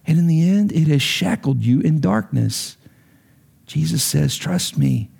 and 0.06 0.18
in 0.18 0.26
the 0.26 0.48
end, 0.48 0.70
it 0.72 0.86
has 0.88 1.02
shackled 1.02 1.64
you 1.64 1.80
in 1.80 2.00
darkness. 2.00 2.76
Jesus 3.66 4.02
says, 4.02 4.36
Trust 4.36 4.76
me. 4.76 5.10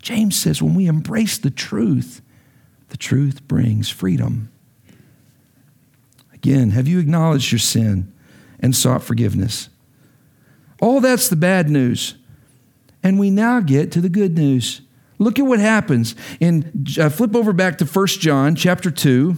James 0.00 0.36
says, 0.36 0.62
when 0.62 0.74
we 0.74 0.86
embrace 0.86 1.38
the 1.38 1.50
truth, 1.50 2.22
the 2.88 2.96
truth 2.96 3.46
brings 3.46 3.90
freedom. 3.90 4.50
Again, 6.32 6.70
have 6.70 6.86
you 6.86 6.98
acknowledged 6.98 7.52
your 7.52 7.58
sin 7.58 8.12
and 8.60 8.74
sought 8.74 9.02
forgiveness? 9.02 9.68
All 10.80 11.00
that's 11.00 11.28
the 11.28 11.36
bad 11.36 11.68
news. 11.68 12.14
And 13.02 13.18
we 13.18 13.30
now 13.30 13.60
get 13.60 13.92
to 13.92 14.00
the 14.00 14.08
good 14.08 14.36
news. 14.36 14.80
Look 15.18 15.38
at 15.38 15.46
what 15.46 15.58
happens. 15.58 16.14
In 16.40 16.86
uh, 17.00 17.08
flip 17.08 17.34
over 17.34 17.52
back 17.52 17.78
to 17.78 17.84
1 17.84 18.06
John 18.06 18.54
chapter 18.54 18.90
2 18.90 19.36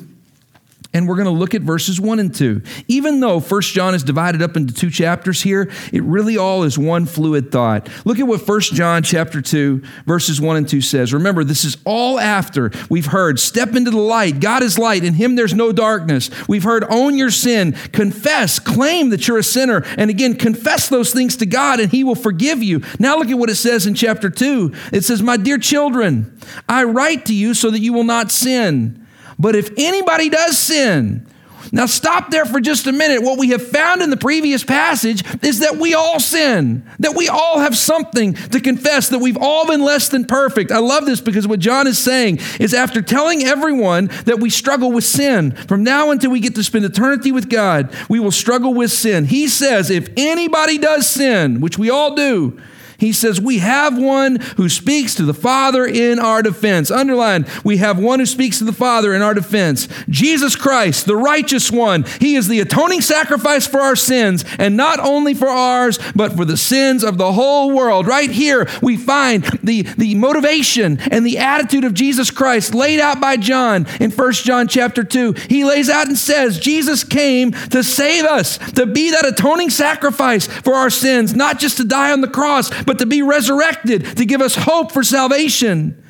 and 0.92 1.06
we're 1.06 1.14
going 1.14 1.26
to 1.26 1.30
look 1.30 1.54
at 1.54 1.62
verses 1.62 2.00
1 2.00 2.18
and 2.18 2.34
2. 2.34 2.62
Even 2.88 3.20
though 3.20 3.38
1 3.40 3.60
John 3.62 3.94
is 3.94 4.02
divided 4.02 4.42
up 4.42 4.56
into 4.56 4.74
two 4.74 4.90
chapters 4.90 5.40
here, 5.40 5.70
it 5.92 6.02
really 6.02 6.36
all 6.36 6.64
is 6.64 6.76
one 6.76 7.06
fluid 7.06 7.52
thought. 7.52 7.88
Look 8.04 8.18
at 8.18 8.26
what 8.26 8.46
1 8.46 8.60
John 8.60 9.02
chapter 9.02 9.40
2 9.40 9.82
verses 10.04 10.40
1 10.40 10.56
and 10.56 10.68
2 10.68 10.80
says. 10.80 11.12
Remember, 11.12 11.44
this 11.44 11.64
is 11.64 11.76
all 11.84 12.18
after 12.18 12.72
we've 12.88 13.06
heard 13.06 13.38
step 13.38 13.76
into 13.76 13.90
the 13.90 13.98
light. 13.98 14.40
God 14.40 14.62
is 14.62 14.78
light, 14.78 15.04
in 15.04 15.14
him 15.14 15.36
there's 15.36 15.54
no 15.54 15.70
darkness. 15.70 16.30
We've 16.48 16.64
heard 16.64 16.84
own 16.90 17.16
your 17.16 17.30
sin, 17.30 17.72
confess, 17.92 18.58
claim 18.58 19.10
that 19.10 19.28
you're 19.28 19.38
a 19.38 19.44
sinner, 19.44 19.84
and 19.96 20.10
again 20.10 20.34
confess 20.34 20.88
those 20.88 21.12
things 21.12 21.36
to 21.36 21.46
God 21.46 21.78
and 21.78 21.90
he 21.90 22.02
will 22.02 22.16
forgive 22.16 22.62
you. 22.62 22.82
Now 22.98 23.16
look 23.16 23.28
at 23.28 23.38
what 23.38 23.50
it 23.50 23.56
says 23.56 23.86
in 23.86 23.94
chapter 23.94 24.28
2. 24.28 24.72
It 24.92 25.04
says, 25.04 25.22
"My 25.22 25.36
dear 25.36 25.58
children, 25.58 26.36
I 26.68 26.82
write 26.84 27.26
to 27.26 27.34
you 27.34 27.54
so 27.54 27.70
that 27.70 27.80
you 27.80 27.92
will 27.92 28.04
not 28.04 28.32
sin." 28.32 28.99
But 29.40 29.56
if 29.56 29.70
anybody 29.78 30.28
does 30.28 30.58
sin, 30.58 31.26
now 31.72 31.86
stop 31.86 32.30
there 32.30 32.44
for 32.44 32.60
just 32.60 32.86
a 32.86 32.92
minute. 32.92 33.22
What 33.22 33.38
we 33.38 33.50
have 33.50 33.66
found 33.66 34.02
in 34.02 34.10
the 34.10 34.16
previous 34.16 34.62
passage 34.62 35.24
is 35.42 35.60
that 35.60 35.76
we 35.76 35.94
all 35.94 36.20
sin, 36.20 36.84
that 36.98 37.16
we 37.16 37.28
all 37.28 37.58
have 37.58 37.74
something 37.74 38.34
to 38.34 38.60
confess, 38.60 39.08
that 39.08 39.20
we've 39.20 39.38
all 39.40 39.66
been 39.66 39.82
less 39.82 40.10
than 40.10 40.26
perfect. 40.26 40.70
I 40.70 40.78
love 40.78 41.06
this 41.06 41.22
because 41.22 41.46
what 41.46 41.58
John 41.58 41.86
is 41.86 41.98
saying 41.98 42.40
is 42.58 42.74
after 42.74 43.00
telling 43.00 43.44
everyone 43.44 44.10
that 44.26 44.40
we 44.40 44.50
struggle 44.50 44.92
with 44.92 45.04
sin, 45.04 45.52
from 45.52 45.84
now 45.84 46.10
until 46.10 46.32
we 46.32 46.40
get 46.40 46.54
to 46.56 46.62
spend 46.62 46.84
eternity 46.84 47.32
with 47.32 47.48
God, 47.48 47.94
we 48.10 48.20
will 48.20 48.32
struggle 48.32 48.74
with 48.74 48.90
sin. 48.90 49.24
He 49.24 49.48
says, 49.48 49.90
if 49.90 50.08
anybody 50.18 50.76
does 50.76 51.06
sin, 51.06 51.62
which 51.62 51.78
we 51.78 51.88
all 51.88 52.14
do, 52.14 52.60
he 53.00 53.12
says, 53.12 53.40
We 53.40 53.58
have 53.58 53.98
one 53.98 54.36
who 54.56 54.68
speaks 54.68 55.14
to 55.16 55.24
the 55.24 55.34
Father 55.34 55.86
in 55.86 56.18
our 56.18 56.42
defense. 56.42 56.90
Underline, 56.90 57.46
we 57.64 57.78
have 57.78 57.98
one 57.98 58.20
who 58.20 58.26
speaks 58.26 58.58
to 58.58 58.64
the 58.64 58.72
Father 58.72 59.14
in 59.14 59.22
our 59.22 59.34
defense. 59.34 59.88
Jesus 60.08 60.54
Christ, 60.54 61.06
the 61.06 61.16
righteous 61.16 61.70
one. 61.70 62.04
He 62.20 62.36
is 62.36 62.46
the 62.46 62.60
atoning 62.60 63.00
sacrifice 63.00 63.66
for 63.66 63.80
our 63.80 63.96
sins, 63.96 64.44
and 64.58 64.76
not 64.76 65.00
only 65.00 65.32
for 65.32 65.48
ours, 65.48 65.98
but 66.14 66.36
for 66.36 66.44
the 66.44 66.56
sins 66.56 67.02
of 67.02 67.16
the 67.16 67.32
whole 67.32 67.72
world. 67.72 68.06
Right 68.06 68.30
here, 68.30 68.68
we 68.82 68.96
find 68.96 69.44
the, 69.62 69.82
the 69.82 70.14
motivation 70.14 71.00
and 71.10 71.24
the 71.24 71.38
attitude 71.38 71.84
of 71.84 71.94
Jesus 71.94 72.30
Christ 72.30 72.74
laid 72.74 73.00
out 73.00 73.20
by 73.20 73.38
John 73.38 73.86
in 73.98 74.10
1 74.10 74.32
John 74.32 74.68
chapter 74.68 75.02
2. 75.02 75.32
He 75.48 75.64
lays 75.64 75.88
out 75.88 76.06
and 76.06 76.18
says, 76.18 76.58
Jesus 76.58 77.02
came 77.02 77.52
to 77.52 77.82
save 77.82 78.24
us, 78.24 78.58
to 78.72 78.84
be 78.84 79.10
that 79.10 79.26
atoning 79.26 79.70
sacrifice 79.70 80.46
for 80.46 80.74
our 80.74 80.90
sins, 80.90 81.34
not 81.34 81.58
just 81.58 81.78
to 81.78 81.84
die 81.84 82.12
on 82.12 82.20
the 82.20 82.28
cross, 82.28 82.70
but 82.90 82.98
to 82.98 83.06
be 83.06 83.22
resurrected, 83.22 84.04
to 84.16 84.24
give 84.24 84.40
us 84.40 84.56
hope 84.56 84.90
for 84.90 85.04
salvation. 85.04 86.02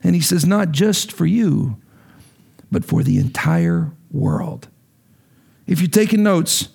And 0.00 0.14
he 0.14 0.20
says, 0.20 0.46
not 0.46 0.70
just 0.70 1.10
for 1.10 1.26
you, 1.26 1.76
but 2.70 2.84
for 2.84 3.02
the 3.02 3.18
entire 3.18 3.90
world. 4.12 4.68
If 5.66 5.80
you're 5.80 5.90
taking 5.90 6.22
notes, 6.22 6.68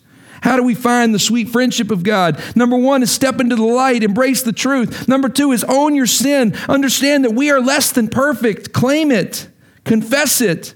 How 0.45 0.57
do 0.57 0.63
we 0.63 0.75
find 0.75 1.11
the 1.11 1.17
sweet 1.17 1.49
friendship 1.49 1.89
of 1.89 2.03
God? 2.03 2.39
Number 2.55 2.77
one 2.77 3.01
is 3.01 3.11
step 3.11 3.41
into 3.41 3.55
the 3.55 3.63
light, 3.63 4.03
embrace 4.03 4.43
the 4.43 4.53
truth. 4.53 5.07
Number 5.07 5.27
two 5.27 5.51
is 5.51 5.63
own 5.63 5.95
your 5.95 6.05
sin, 6.05 6.55
understand 6.69 7.25
that 7.25 7.33
we 7.33 7.49
are 7.49 7.59
less 7.59 7.91
than 7.91 8.09
perfect, 8.09 8.71
claim 8.71 9.09
it, 9.09 9.47
confess 9.85 10.41
it. 10.41 10.75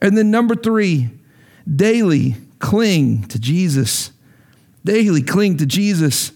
And 0.00 0.16
then 0.16 0.30
number 0.30 0.54
three, 0.54 1.10
daily 1.70 2.36
cling 2.60 3.24
to 3.24 3.38
Jesus. 3.38 4.10
Daily 4.86 5.20
cling 5.20 5.58
to 5.58 5.66
Jesus. 5.66 6.32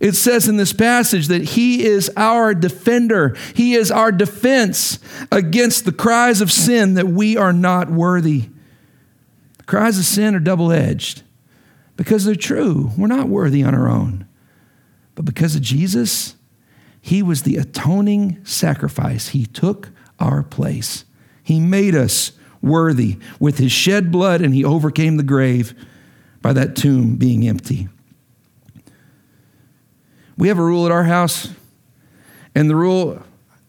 It 0.00 0.14
says 0.14 0.48
in 0.48 0.56
this 0.56 0.72
passage 0.72 1.26
that 1.28 1.42
He 1.42 1.84
is 1.84 2.10
our 2.16 2.54
defender. 2.54 3.36
He 3.54 3.74
is 3.74 3.90
our 3.90 4.12
defense 4.12 4.98
against 5.32 5.84
the 5.84 5.92
cries 5.92 6.40
of 6.40 6.52
sin 6.52 6.94
that 6.94 7.08
we 7.08 7.36
are 7.36 7.52
not 7.52 7.90
worthy. 7.90 8.48
The 9.58 9.64
Cries 9.64 9.98
of 9.98 10.04
sin 10.04 10.34
are 10.34 10.40
double 10.40 10.72
edged 10.72 11.22
because 11.96 12.24
they're 12.24 12.36
true. 12.36 12.92
We're 12.96 13.08
not 13.08 13.28
worthy 13.28 13.62
on 13.64 13.74
our 13.74 13.88
own. 13.88 14.26
But 15.14 15.24
because 15.24 15.56
of 15.56 15.62
Jesus, 15.62 16.36
He 17.00 17.22
was 17.22 17.42
the 17.42 17.56
atoning 17.56 18.44
sacrifice. 18.44 19.28
He 19.28 19.46
took 19.46 19.90
our 20.20 20.44
place. 20.44 21.04
He 21.42 21.58
made 21.58 21.96
us 21.96 22.32
worthy 22.62 23.18
with 23.40 23.58
His 23.58 23.72
shed 23.72 24.12
blood, 24.12 24.42
and 24.42 24.54
He 24.54 24.64
overcame 24.64 25.16
the 25.16 25.24
grave 25.24 25.74
by 26.40 26.52
that 26.52 26.76
tomb 26.76 27.16
being 27.16 27.48
empty. 27.48 27.88
We 30.38 30.48
have 30.48 30.58
a 30.58 30.64
rule 30.64 30.86
at 30.86 30.92
our 30.92 31.02
house, 31.02 31.48
and 32.54 32.70
the 32.70 32.76
rule 32.76 33.20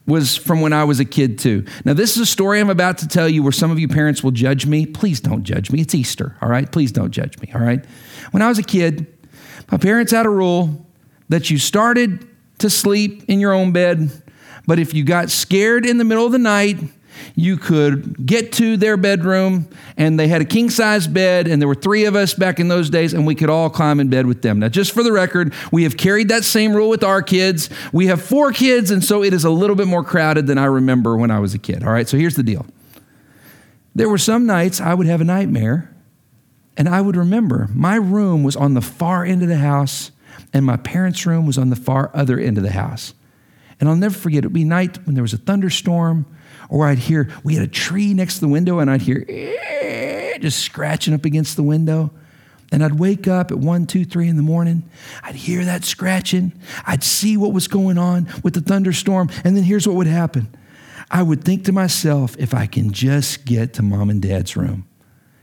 was 0.05 0.35
from 0.35 0.61
when 0.61 0.71
I 0.71 0.83
was 0.83 0.99
a 0.99 1.05
kid, 1.05 1.39
too. 1.39 1.65
Now, 1.83 1.93
this 1.93 2.15
is 2.15 2.21
a 2.21 2.25
story 2.25 2.59
I'm 2.59 2.69
about 2.69 2.99
to 2.99 3.07
tell 3.07 3.27
you 3.27 3.43
where 3.43 3.51
some 3.51 3.71
of 3.71 3.79
you 3.79 3.87
parents 3.87 4.23
will 4.23 4.31
judge 4.31 4.67
me. 4.67 4.85
Please 4.85 5.19
don't 5.19 5.43
judge 5.43 5.71
me. 5.71 5.81
It's 5.81 5.95
Easter, 5.95 6.37
all 6.41 6.49
right? 6.49 6.71
Please 6.71 6.91
don't 6.91 7.11
judge 7.11 7.39
me, 7.39 7.51
all 7.53 7.61
right? 7.61 7.83
When 8.31 8.43
I 8.43 8.47
was 8.47 8.59
a 8.59 8.63
kid, 8.63 9.07
my 9.71 9.77
parents 9.77 10.11
had 10.11 10.27
a 10.27 10.29
rule 10.29 10.85
that 11.29 11.49
you 11.49 11.57
started 11.57 12.27
to 12.59 12.69
sleep 12.69 13.23
in 13.27 13.39
your 13.39 13.53
own 13.53 13.71
bed, 13.71 14.11
but 14.67 14.77
if 14.77 14.93
you 14.93 15.03
got 15.03 15.31
scared 15.31 15.85
in 15.85 15.97
the 15.97 16.03
middle 16.03 16.25
of 16.25 16.31
the 16.31 16.39
night, 16.39 16.77
you 17.35 17.57
could 17.57 18.25
get 18.25 18.51
to 18.53 18.77
their 18.77 18.97
bedroom 18.97 19.67
and 19.97 20.19
they 20.19 20.27
had 20.27 20.41
a 20.41 20.45
king 20.45 20.69
size 20.69 21.07
bed 21.07 21.47
and 21.47 21.61
there 21.61 21.67
were 21.67 21.75
three 21.75 22.05
of 22.05 22.15
us 22.15 22.33
back 22.33 22.59
in 22.59 22.67
those 22.67 22.89
days 22.89 23.13
and 23.13 23.25
we 23.25 23.35
could 23.35 23.49
all 23.49 23.69
climb 23.69 23.99
in 23.99 24.09
bed 24.09 24.25
with 24.25 24.41
them. 24.41 24.59
Now 24.59 24.69
just 24.69 24.91
for 24.91 25.03
the 25.03 25.11
record 25.11 25.53
we 25.71 25.83
have 25.83 25.97
carried 25.97 26.29
that 26.29 26.43
same 26.43 26.73
rule 26.73 26.89
with 26.89 27.03
our 27.03 27.21
kids. 27.21 27.69
We 27.91 28.07
have 28.07 28.21
four 28.21 28.51
kids 28.51 28.91
and 28.91 29.03
so 29.03 29.23
it 29.23 29.33
is 29.33 29.43
a 29.43 29.49
little 29.49 29.75
bit 29.75 29.87
more 29.87 30.03
crowded 30.03 30.47
than 30.47 30.57
i 30.57 30.65
remember 30.65 31.17
when 31.17 31.31
i 31.31 31.39
was 31.39 31.53
a 31.53 31.59
kid 31.59 31.83
all 31.83 31.91
right? 31.91 32.07
So 32.07 32.17
here's 32.17 32.35
the 32.35 32.43
deal. 32.43 32.65
There 33.95 34.09
were 34.09 34.17
some 34.17 34.45
nights 34.45 34.81
i 34.81 34.93
would 34.93 35.07
have 35.07 35.21
a 35.21 35.25
nightmare 35.25 35.93
and 36.77 36.87
i 36.87 37.01
would 37.01 37.15
remember 37.15 37.67
my 37.73 37.95
room 37.95 38.43
was 38.43 38.55
on 38.55 38.73
the 38.73 38.81
far 38.81 39.25
end 39.25 39.41
of 39.41 39.49
the 39.49 39.57
house 39.57 40.11
and 40.53 40.65
my 40.65 40.77
parents 40.77 41.25
room 41.25 41.45
was 41.45 41.57
on 41.57 41.69
the 41.69 41.75
far 41.75 42.11
other 42.13 42.39
end 42.39 42.57
of 42.57 42.63
the 42.63 42.71
house. 42.71 43.13
And 43.79 43.87
I'll 43.87 43.95
never 43.95 44.15
forget 44.15 44.43
it 44.43 44.47
would 44.47 44.53
be 44.53 44.63
night 44.63 45.05
when 45.05 45.15
there 45.15 45.23
was 45.23 45.33
a 45.33 45.37
thunderstorm 45.37 46.25
or 46.69 46.87
I'd 46.87 46.99
hear, 46.99 47.29
we 47.43 47.55
had 47.55 47.63
a 47.63 47.67
tree 47.67 48.13
next 48.13 48.35
to 48.35 48.41
the 48.41 48.47
window, 48.47 48.79
and 48.79 48.89
I'd 48.89 49.01
hear 49.01 49.25
eh, 49.27 50.37
just 50.37 50.59
scratching 50.59 51.13
up 51.13 51.25
against 51.25 51.55
the 51.55 51.63
window. 51.63 52.11
And 52.71 52.83
I'd 52.83 52.99
wake 52.99 53.27
up 53.27 53.51
at 53.51 53.57
one, 53.57 53.87
two, 53.87 54.05
three 54.05 54.27
in 54.27 54.35
the 54.35 54.43
morning. 54.43 54.87
I'd 55.23 55.33
hear 55.33 55.65
that 55.65 55.83
scratching. 55.83 56.53
I'd 56.85 57.03
see 57.03 57.35
what 57.35 57.51
was 57.51 57.67
going 57.67 57.97
on 57.97 58.31
with 58.43 58.53
the 58.53 58.61
thunderstorm. 58.61 59.29
And 59.43 59.57
then 59.57 59.63
here's 59.63 59.87
what 59.87 59.95
would 59.95 60.07
happen 60.07 60.55
I 61.09 61.23
would 61.23 61.43
think 61.43 61.65
to 61.65 61.71
myself, 61.71 62.35
if 62.37 62.53
I 62.53 62.67
can 62.67 62.91
just 62.93 63.45
get 63.45 63.73
to 63.73 63.81
mom 63.81 64.11
and 64.11 64.21
dad's 64.21 64.55
room, 64.55 64.87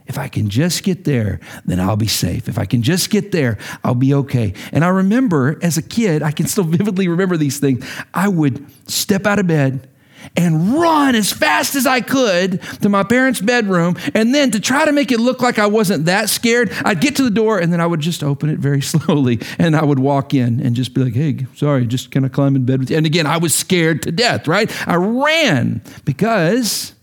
if 0.06 0.18
I 0.18 0.28
can 0.28 0.48
just 0.48 0.84
get 0.84 1.02
there, 1.02 1.40
then 1.64 1.80
I'll 1.80 1.96
be 1.96 2.06
safe. 2.06 2.48
If 2.48 2.58
I 2.58 2.64
can 2.64 2.82
just 2.82 3.10
get 3.10 3.32
there, 3.32 3.58
I'll 3.82 3.96
be 3.96 4.14
okay. 4.14 4.54
And 4.70 4.84
I 4.84 4.88
remember 4.88 5.58
as 5.62 5.76
a 5.76 5.82
kid, 5.82 6.22
I 6.22 6.30
can 6.30 6.46
still 6.46 6.64
vividly 6.78 7.08
remember 7.08 7.36
these 7.36 7.58
things. 7.58 7.84
I 8.14 8.28
would 8.28 8.64
step 8.88 9.26
out 9.26 9.40
of 9.40 9.48
bed 9.48 9.88
and 10.36 10.74
run 10.74 11.14
as 11.14 11.32
fast 11.32 11.74
as 11.74 11.86
I 11.86 12.00
could 12.00 12.62
to 12.80 12.88
my 12.88 13.02
parents' 13.02 13.40
bedroom. 13.40 13.96
And 14.14 14.34
then 14.34 14.50
to 14.52 14.60
try 14.60 14.84
to 14.84 14.92
make 14.92 15.12
it 15.12 15.20
look 15.20 15.40
like 15.42 15.58
I 15.58 15.66
wasn't 15.66 16.06
that 16.06 16.30
scared, 16.30 16.72
I'd 16.84 17.00
get 17.00 17.16
to 17.16 17.22
the 17.22 17.30
door 17.30 17.58
and 17.58 17.72
then 17.72 17.80
I 17.80 17.86
would 17.86 18.00
just 18.00 18.24
open 18.24 18.50
it 18.50 18.58
very 18.58 18.80
slowly 18.92 19.40
and 19.58 19.76
I 19.76 19.84
would 19.84 19.98
walk 19.98 20.34
in 20.34 20.60
and 20.60 20.74
just 20.74 20.94
be 20.94 21.04
like, 21.04 21.14
hey, 21.14 21.46
sorry, 21.54 21.86
just 21.86 22.10
can 22.10 22.24
I 22.24 22.28
climb 22.28 22.56
in 22.56 22.64
bed 22.64 22.80
with 22.80 22.90
you? 22.90 22.96
And 22.96 23.06
again, 23.06 23.26
I 23.26 23.36
was 23.36 23.54
scared 23.54 24.02
to 24.02 24.12
death, 24.12 24.48
right? 24.48 24.70
I 24.88 24.96
ran 24.96 25.82
because 26.04 26.94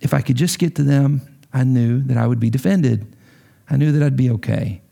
if 0.00 0.14
I 0.14 0.20
could 0.20 0.36
just 0.36 0.58
get 0.58 0.76
to 0.76 0.82
them, 0.82 1.22
I 1.52 1.64
knew 1.64 2.00
that 2.02 2.16
I 2.16 2.26
would 2.26 2.40
be 2.40 2.50
defended. 2.50 3.06
I 3.70 3.76
knew 3.76 3.92
that 3.92 4.02
I'd 4.02 4.16
be 4.16 4.30
okay. 4.30 4.82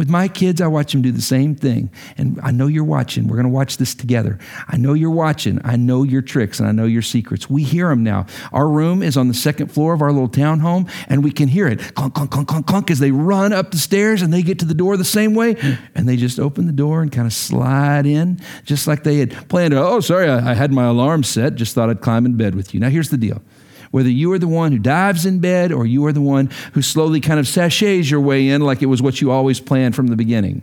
With 0.00 0.08
my 0.08 0.28
kids, 0.28 0.62
I 0.62 0.66
watch 0.66 0.92
them 0.92 1.02
do 1.02 1.12
the 1.12 1.20
same 1.20 1.54
thing. 1.54 1.90
And 2.16 2.40
I 2.42 2.52
know 2.52 2.68
you're 2.68 2.84
watching. 2.84 3.28
We're 3.28 3.36
going 3.36 3.44
to 3.44 3.50
watch 3.50 3.76
this 3.76 3.94
together. 3.94 4.38
I 4.66 4.78
know 4.78 4.94
you're 4.94 5.10
watching. 5.10 5.60
I 5.62 5.76
know 5.76 6.04
your 6.04 6.22
tricks 6.22 6.58
and 6.58 6.66
I 6.66 6.72
know 6.72 6.86
your 6.86 7.02
secrets. 7.02 7.50
We 7.50 7.64
hear 7.64 7.90
them 7.90 8.02
now. 8.02 8.24
Our 8.50 8.66
room 8.66 9.02
is 9.02 9.18
on 9.18 9.28
the 9.28 9.34
second 9.34 9.68
floor 9.68 9.92
of 9.92 10.00
our 10.00 10.10
little 10.10 10.26
townhome, 10.26 10.90
and 11.10 11.22
we 11.22 11.30
can 11.30 11.48
hear 11.48 11.68
it 11.68 11.94
clunk, 11.94 12.14
clunk, 12.14 12.30
clunk, 12.30 12.48
clunk, 12.48 12.66
clunk 12.66 12.90
as 12.90 12.98
they 12.98 13.10
run 13.10 13.52
up 13.52 13.72
the 13.72 13.76
stairs 13.76 14.22
and 14.22 14.32
they 14.32 14.40
get 14.42 14.58
to 14.60 14.64
the 14.64 14.72
door 14.72 14.96
the 14.96 15.04
same 15.04 15.34
way. 15.34 15.54
And 15.94 16.08
they 16.08 16.16
just 16.16 16.40
open 16.40 16.64
the 16.64 16.72
door 16.72 17.02
and 17.02 17.12
kind 17.12 17.26
of 17.26 17.34
slide 17.34 18.06
in, 18.06 18.40
just 18.64 18.86
like 18.86 19.04
they 19.04 19.18
had 19.18 19.50
planned. 19.50 19.74
Oh, 19.74 20.00
sorry, 20.00 20.30
I 20.30 20.54
had 20.54 20.72
my 20.72 20.84
alarm 20.84 21.24
set. 21.24 21.56
Just 21.56 21.74
thought 21.74 21.90
I'd 21.90 22.00
climb 22.00 22.24
in 22.24 22.38
bed 22.38 22.54
with 22.54 22.72
you. 22.72 22.80
Now, 22.80 22.88
here's 22.88 23.10
the 23.10 23.18
deal 23.18 23.42
whether 23.90 24.08
you 24.08 24.32
are 24.32 24.38
the 24.38 24.48
one 24.48 24.72
who 24.72 24.78
dives 24.78 25.26
in 25.26 25.40
bed 25.40 25.72
or 25.72 25.84
you 25.84 26.04
are 26.06 26.12
the 26.12 26.20
one 26.20 26.50
who 26.74 26.82
slowly 26.82 27.20
kind 27.20 27.40
of 27.40 27.46
sashays 27.46 28.10
your 28.10 28.20
way 28.20 28.48
in 28.48 28.60
like 28.60 28.82
it 28.82 28.86
was 28.86 29.02
what 29.02 29.20
you 29.20 29.30
always 29.30 29.60
planned 29.60 29.96
from 29.96 30.06
the 30.06 30.16
beginning. 30.16 30.62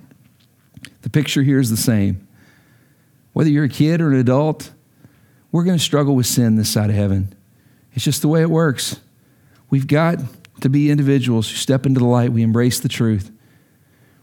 The 1.02 1.10
picture 1.10 1.44
here 1.44 1.60
is 1.60 1.70
the 1.70 1.78
same. 1.78 2.28
Whether 3.34 3.50
you're 3.50 3.66
a 3.66 3.70
kid 3.70 4.02
or 4.02 4.12
an 4.12 4.20
adult, 4.20 4.72
we're 5.52 5.64
going 5.64 5.78
to 5.78 5.84
struggle 5.84 6.16
with 6.16 6.26
sin 6.26 6.56
this 6.56 6.70
side 6.70 6.90
of 6.90 6.96
heaven. 6.96 7.36
It's 7.94 8.04
just 8.04 8.22
the 8.22 8.28
way 8.28 8.42
it 8.42 8.50
works. 8.50 9.00
We've 9.70 9.88
got 9.88 10.20
to 10.62 10.70
be 10.70 10.90
individuals 10.90 11.50
who 11.50 11.56
step 11.58 11.86
into 11.86 12.00
the 12.00 12.06
light, 12.06 12.32
we 12.32 12.44
embrace 12.44 12.80
the 12.80 12.90
truth. 12.90 13.32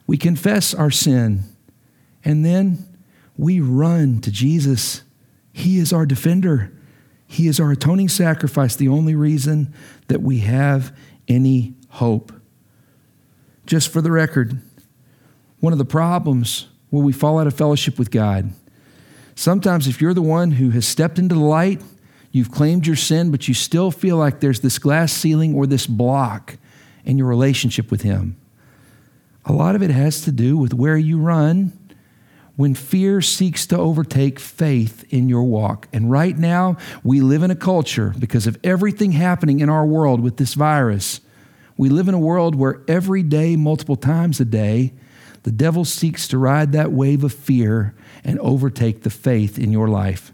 We 0.06 0.16
confess 0.16 0.74
our 0.74 0.90
sin, 0.90 1.44
and 2.24 2.44
then 2.44 2.84
we 3.36 3.60
run 3.60 4.20
to 4.20 4.30
Jesus. 4.30 5.02
He 5.52 5.78
is 5.78 5.92
our 5.92 6.06
defender. 6.06 6.72
He 7.34 7.48
is 7.48 7.58
our 7.58 7.72
atoning 7.72 8.10
sacrifice, 8.10 8.76
the 8.76 8.86
only 8.86 9.16
reason 9.16 9.74
that 10.06 10.22
we 10.22 10.38
have 10.38 10.96
any 11.26 11.74
hope. 11.88 12.32
Just 13.66 13.88
for 13.88 14.00
the 14.00 14.12
record, 14.12 14.60
one 15.58 15.72
of 15.72 15.80
the 15.80 15.84
problems 15.84 16.68
where 16.90 17.02
we 17.02 17.12
fall 17.12 17.40
out 17.40 17.48
of 17.48 17.54
fellowship 17.54 17.98
with 17.98 18.12
God, 18.12 18.52
sometimes 19.34 19.88
if 19.88 20.00
you're 20.00 20.14
the 20.14 20.22
one 20.22 20.52
who 20.52 20.70
has 20.70 20.86
stepped 20.86 21.18
into 21.18 21.34
the 21.34 21.40
light, 21.40 21.82
you've 22.30 22.52
claimed 22.52 22.86
your 22.86 22.94
sin, 22.94 23.32
but 23.32 23.48
you 23.48 23.54
still 23.54 23.90
feel 23.90 24.16
like 24.16 24.38
there's 24.38 24.60
this 24.60 24.78
glass 24.78 25.12
ceiling 25.12 25.56
or 25.56 25.66
this 25.66 25.88
block 25.88 26.56
in 27.04 27.18
your 27.18 27.26
relationship 27.26 27.90
with 27.90 28.02
Him. 28.02 28.36
A 29.44 29.52
lot 29.52 29.74
of 29.74 29.82
it 29.82 29.90
has 29.90 30.20
to 30.20 30.30
do 30.30 30.56
with 30.56 30.72
where 30.72 30.96
you 30.96 31.18
run 31.18 31.76
when 32.56 32.74
fear 32.74 33.20
seeks 33.20 33.66
to 33.66 33.76
overtake 33.76 34.38
faith 34.38 35.04
in 35.12 35.28
your 35.28 35.42
walk. 35.42 35.88
And 35.92 36.10
right 36.10 36.36
now, 36.36 36.76
we 37.02 37.20
live 37.20 37.42
in 37.42 37.50
a 37.50 37.56
culture 37.56 38.14
because 38.18 38.46
of 38.46 38.58
everything 38.62 39.12
happening 39.12 39.60
in 39.60 39.68
our 39.68 39.84
world 39.84 40.20
with 40.20 40.36
this 40.36 40.54
virus. 40.54 41.20
We 41.76 41.88
live 41.88 42.08
in 42.08 42.14
a 42.14 42.18
world 42.20 42.54
where 42.54 42.82
every 42.86 43.24
day, 43.24 43.56
multiple 43.56 43.96
times 43.96 44.38
a 44.38 44.44
day, 44.44 44.92
the 45.42 45.50
devil 45.50 45.84
seeks 45.84 46.28
to 46.28 46.38
ride 46.38 46.72
that 46.72 46.92
wave 46.92 47.24
of 47.24 47.34
fear 47.34 47.94
and 48.22 48.38
overtake 48.38 49.02
the 49.02 49.10
faith 49.10 49.58
in 49.58 49.72
your 49.72 49.88
life. 49.88 50.32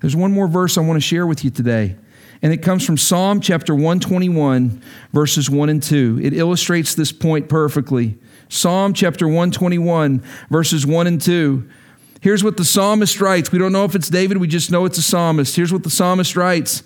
There's 0.00 0.16
one 0.16 0.32
more 0.32 0.48
verse 0.48 0.78
I 0.78 0.82
want 0.82 0.96
to 0.96 1.06
share 1.06 1.26
with 1.26 1.44
you 1.44 1.50
today, 1.50 1.96
and 2.42 2.52
it 2.52 2.58
comes 2.58 2.84
from 2.84 2.96
Psalm 2.96 3.40
chapter 3.40 3.74
121, 3.74 4.82
verses 5.12 5.50
1 5.50 5.68
and 5.68 5.82
2. 5.82 6.20
It 6.22 6.32
illustrates 6.32 6.94
this 6.94 7.12
point 7.12 7.48
perfectly. 7.48 8.18
Psalm 8.48 8.92
chapter 8.92 9.26
121, 9.26 10.22
verses 10.50 10.86
1 10.86 11.06
and 11.06 11.20
2. 11.20 11.68
Here's 12.20 12.44
what 12.44 12.56
the 12.56 12.64
psalmist 12.64 13.20
writes. 13.20 13.52
We 13.52 13.58
don't 13.58 13.72
know 13.72 13.84
if 13.84 13.94
it's 13.94 14.08
David, 14.08 14.38
we 14.38 14.48
just 14.48 14.70
know 14.70 14.84
it's 14.84 14.98
a 14.98 15.02
psalmist. 15.02 15.56
Here's 15.56 15.72
what 15.72 15.82
the 15.82 15.90
psalmist 15.90 16.36
writes 16.36 16.82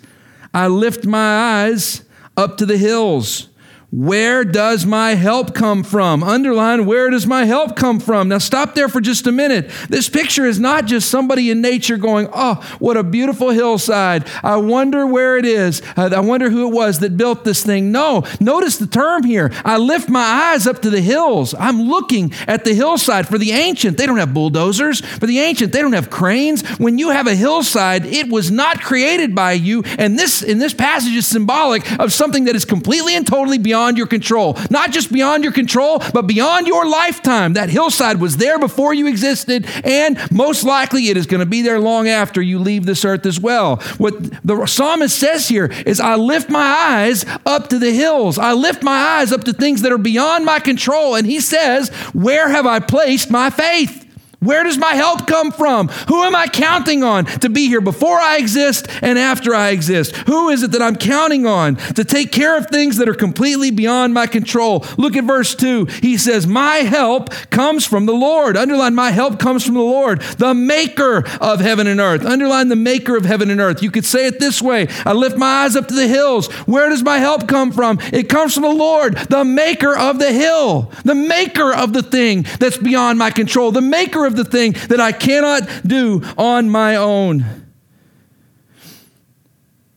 I 0.53 0.67
lift 0.67 1.05
my 1.05 1.63
eyes 1.63 2.03
up 2.35 2.57
to 2.57 2.65
the 2.65 2.77
hills. 2.77 3.50
Where 3.91 4.45
does 4.45 4.85
my 4.85 5.15
help 5.15 5.53
come 5.53 5.83
from? 5.83 6.23
Underline, 6.23 6.85
where 6.85 7.09
does 7.09 7.27
my 7.27 7.43
help 7.43 7.75
come 7.75 7.99
from? 7.99 8.29
Now, 8.29 8.37
stop 8.37 8.73
there 8.73 8.87
for 8.87 9.01
just 9.01 9.27
a 9.27 9.33
minute. 9.33 9.69
This 9.89 10.07
picture 10.07 10.45
is 10.45 10.61
not 10.61 10.85
just 10.85 11.11
somebody 11.11 11.51
in 11.51 11.59
nature 11.59 11.97
going, 11.97 12.29
Oh, 12.31 12.55
what 12.79 12.95
a 12.95 13.03
beautiful 13.03 13.49
hillside. 13.49 14.29
I 14.43 14.55
wonder 14.55 15.05
where 15.05 15.35
it 15.35 15.45
is. 15.45 15.81
Uh, 15.97 16.09
I 16.15 16.21
wonder 16.21 16.49
who 16.49 16.69
it 16.69 16.73
was 16.73 16.99
that 16.99 17.17
built 17.17 17.43
this 17.43 17.65
thing. 17.65 17.91
No, 17.91 18.23
notice 18.39 18.77
the 18.77 18.87
term 18.87 19.23
here. 19.23 19.51
I 19.65 19.75
lift 19.75 20.07
my 20.07 20.23
eyes 20.23 20.67
up 20.67 20.81
to 20.83 20.89
the 20.89 21.01
hills. 21.01 21.53
I'm 21.59 21.81
looking 21.81 22.31
at 22.47 22.63
the 22.63 22.73
hillside. 22.73 23.27
For 23.27 23.37
the 23.37 23.51
ancient, 23.51 23.97
they 23.97 24.05
don't 24.05 24.19
have 24.19 24.33
bulldozers. 24.33 25.01
For 25.01 25.27
the 25.27 25.39
ancient, 25.39 25.73
they 25.73 25.81
don't 25.81 25.91
have 25.91 26.09
cranes. 26.09 26.65
When 26.77 26.97
you 26.97 27.09
have 27.09 27.27
a 27.27 27.35
hillside, 27.35 28.05
it 28.05 28.29
was 28.29 28.51
not 28.51 28.79
created 28.79 29.35
by 29.35 29.51
you. 29.51 29.83
And 29.97 30.17
this, 30.17 30.41
in 30.43 30.59
this 30.59 30.73
passage, 30.73 31.13
is 31.13 31.27
symbolic 31.27 31.99
of 31.99 32.13
something 32.13 32.45
that 32.45 32.55
is 32.55 32.63
completely 32.63 33.17
and 33.17 33.27
totally 33.27 33.57
beyond 33.57 33.80
beyond 33.81 33.97
your 33.97 34.05
control. 34.05 34.55
Not 34.69 34.91
just 34.91 35.11
beyond 35.11 35.43
your 35.43 35.53
control, 35.53 36.03
but 36.13 36.27
beyond 36.27 36.67
your 36.67 36.87
lifetime. 36.87 37.53
That 37.53 37.69
hillside 37.69 38.19
was 38.19 38.37
there 38.37 38.59
before 38.59 38.93
you 38.93 39.07
existed, 39.07 39.65
and 39.83 40.19
most 40.31 40.63
likely 40.63 41.07
it 41.07 41.17
is 41.17 41.25
going 41.25 41.39
to 41.39 41.47
be 41.47 41.63
there 41.63 41.79
long 41.79 42.07
after 42.07 42.43
you 42.43 42.59
leave 42.59 42.85
this 42.85 43.03
earth 43.03 43.25
as 43.25 43.39
well. 43.39 43.77
What 43.97 44.13
the 44.45 44.67
psalmist 44.67 45.17
says 45.17 45.47
here 45.47 45.65
is, 45.87 45.99
I 45.99 46.15
lift 46.15 46.47
my 46.51 46.61
eyes 46.61 47.25
up 47.43 47.69
to 47.69 47.79
the 47.79 47.91
hills. 47.91 48.37
I 48.37 48.53
lift 48.53 48.83
my 48.83 49.17
eyes 49.17 49.31
up 49.31 49.45
to 49.45 49.53
things 49.53 49.81
that 49.81 49.91
are 49.91 49.97
beyond 49.97 50.45
my 50.45 50.59
control. 50.59 51.15
And 51.15 51.25
he 51.25 51.39
says, 51.39 51.89
Where 52.13 52.49
have 52.49 52.67
I 52.67 52.79
placed 52.79 53.31
my 53.31 53.49
faith? 53.49 54.10
Where 54.41 54.63
does 54.63 54.79
my 54.79 54.95
help 54.95 55.27
come 55.27 55.51
from? 55.51 55.87
Who 56.07 56.23
am 56.23 56.35
I 56.35 56.47
counting 56.47 57.03
on 57.03 57.25
to 57.25 57.49
be 57.49 57.67
here 57.67 57.79
before 57.79 58.17
I 58.17 58.37
exist 58.37 58.87
and 59.03 59.19
after 59.19 59.53
I 59.53 59.69
exist? 59.69 60.15
Who 60.15 60.49
is 60.49 60.63
it 60.63 60.71
that 60.71 60.81
I'm 60.81 60.95
counting 60.95 61.45
on 61.45 61.75
to 61.75 62.03
take 62.03 62.31
care 62.31 62.57
of 62.57 62.65
things 62.65 62.97
that 62.97 63.07
are 63.07 63.13
completely 63.13 63.69
beyond 63.69 64.15
my 64.15 64.25
control? 64.25 64.83
Look 64.97 65.15
at 65.15 65.25
verse 65.25 65.53
2. 65.53 65.85
He 66.01 66.17
says, 66.17 66.47
My 66.47 66.77
help 66.77 67.29
comes 67.51 67.85
from 67.85 68.07
the 68.07 68.15
Lord. 68.15 68.57
Underline, 68.57 68.95
my 68.95 69.11
help 69.11 69.37
comes 69.37 69.63
from 69.63 69.75
the 69.75 69.81
Lord, 69.81 70.21
the 70.39 70.55
maker 70.55 71.23
of 71.39 71.59
heaven 71.59 71.85
and 71.85 71.99
earth. 71.99 72.25
Underline 72.25 72.69
the 72.69 72.75
maker 72.75 73.15
of 73.15 73.25
heaven 73.25 73.51
and 73.51 73.61
earth. 73.61 73.83
You 73.83 73.91
could 73.91 74.05
say 74.05 74.25
it 74.25 74.39
this 74.39 74.59
way 74.59 74.87
I 75.05 75.13
lift 75.13 75.37
my 75.37 75.65
eyes 75.65 75.75
up 75.75 75.87
to 75.89 75.93
the 75.93 76.07
hills. 76.07 76.51
Where 76.65 76.89
does 76.89 77.03
my 77.03 77.19
help 77.19 77.47
come 77.47 77.71
from? 77.71 77.99
It 78.11 78.27
comes 78.27 78.55
from 78.55 78.63
the 78.63 78.69
Lord, 78.69 79.17
the 79.17 79.45
maker 79.45 79.95
of 79.95 80.17
the 80.17 80.33
hill, 80.33 80.91
the 81.05 81.13
maker 81.13 81.71
of 81.71 81.93
the 81.93 82.01
thing 82.01 82.47
that's 82.59 82.77
beyond 82.77 83.19
my 83.19 83.29
control, 83.29 83.71
the 83.71 83.81
maker 83.81 84.25
of 84.25 84.30
of 84.31 84.37
the 84.37 84.45
thing 84.45 84.73
that 84.89 84.99
I 84.99 85.11
cannot 85.11 85.69
do 85.85 86.21
on 86.37 86.69
my 86.69 86.95
own. 86.95 87.45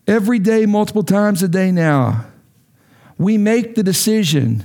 Every 0.06 0.38
day, 0.38 0.66
multiple 0.66 1.02
times 1.02 1.42
a 1.42 1.48
day 1.48 1.70
now, 1.72 2.26
we 3.16 3.38
make 3.38 3.74
the 3.74 3.82
decision 3.82 4.64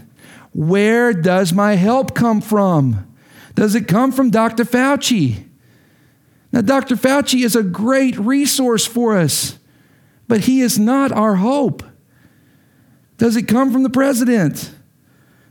where 0.54 1.14
does 1.14 1.54
my 1.54 1.76
help 1.76 2.16
come 2.16 2.42
from? 2.42 3.06
Does 3.56 3.76
it 3.76 3.88
come 3.88 4.12
from 4.12 4.32
Dr. 4.32 4.66
Fauci? 4.66 5.46
Now, 6.52 6.62
Dr. 6.62 6.96
Fauci 6.96 7.46
is 7.46 7.56
a 7.56 7.64
great 7.64 8.18
resource 8.18 8.86
for 8.86 9.18
us, 9.18 9.60
but 10.28 10.42
he 10.42 10.62
is 10.62 10.80
not 10.80 11.12
our 11.12 11.36
hope. 11.36 11.84
Does 13.18 13.36
it 13.36 13.44
come 13.44 13.72
from 13.72 13.84
the 13.84 13.90
president? 13.90 14.72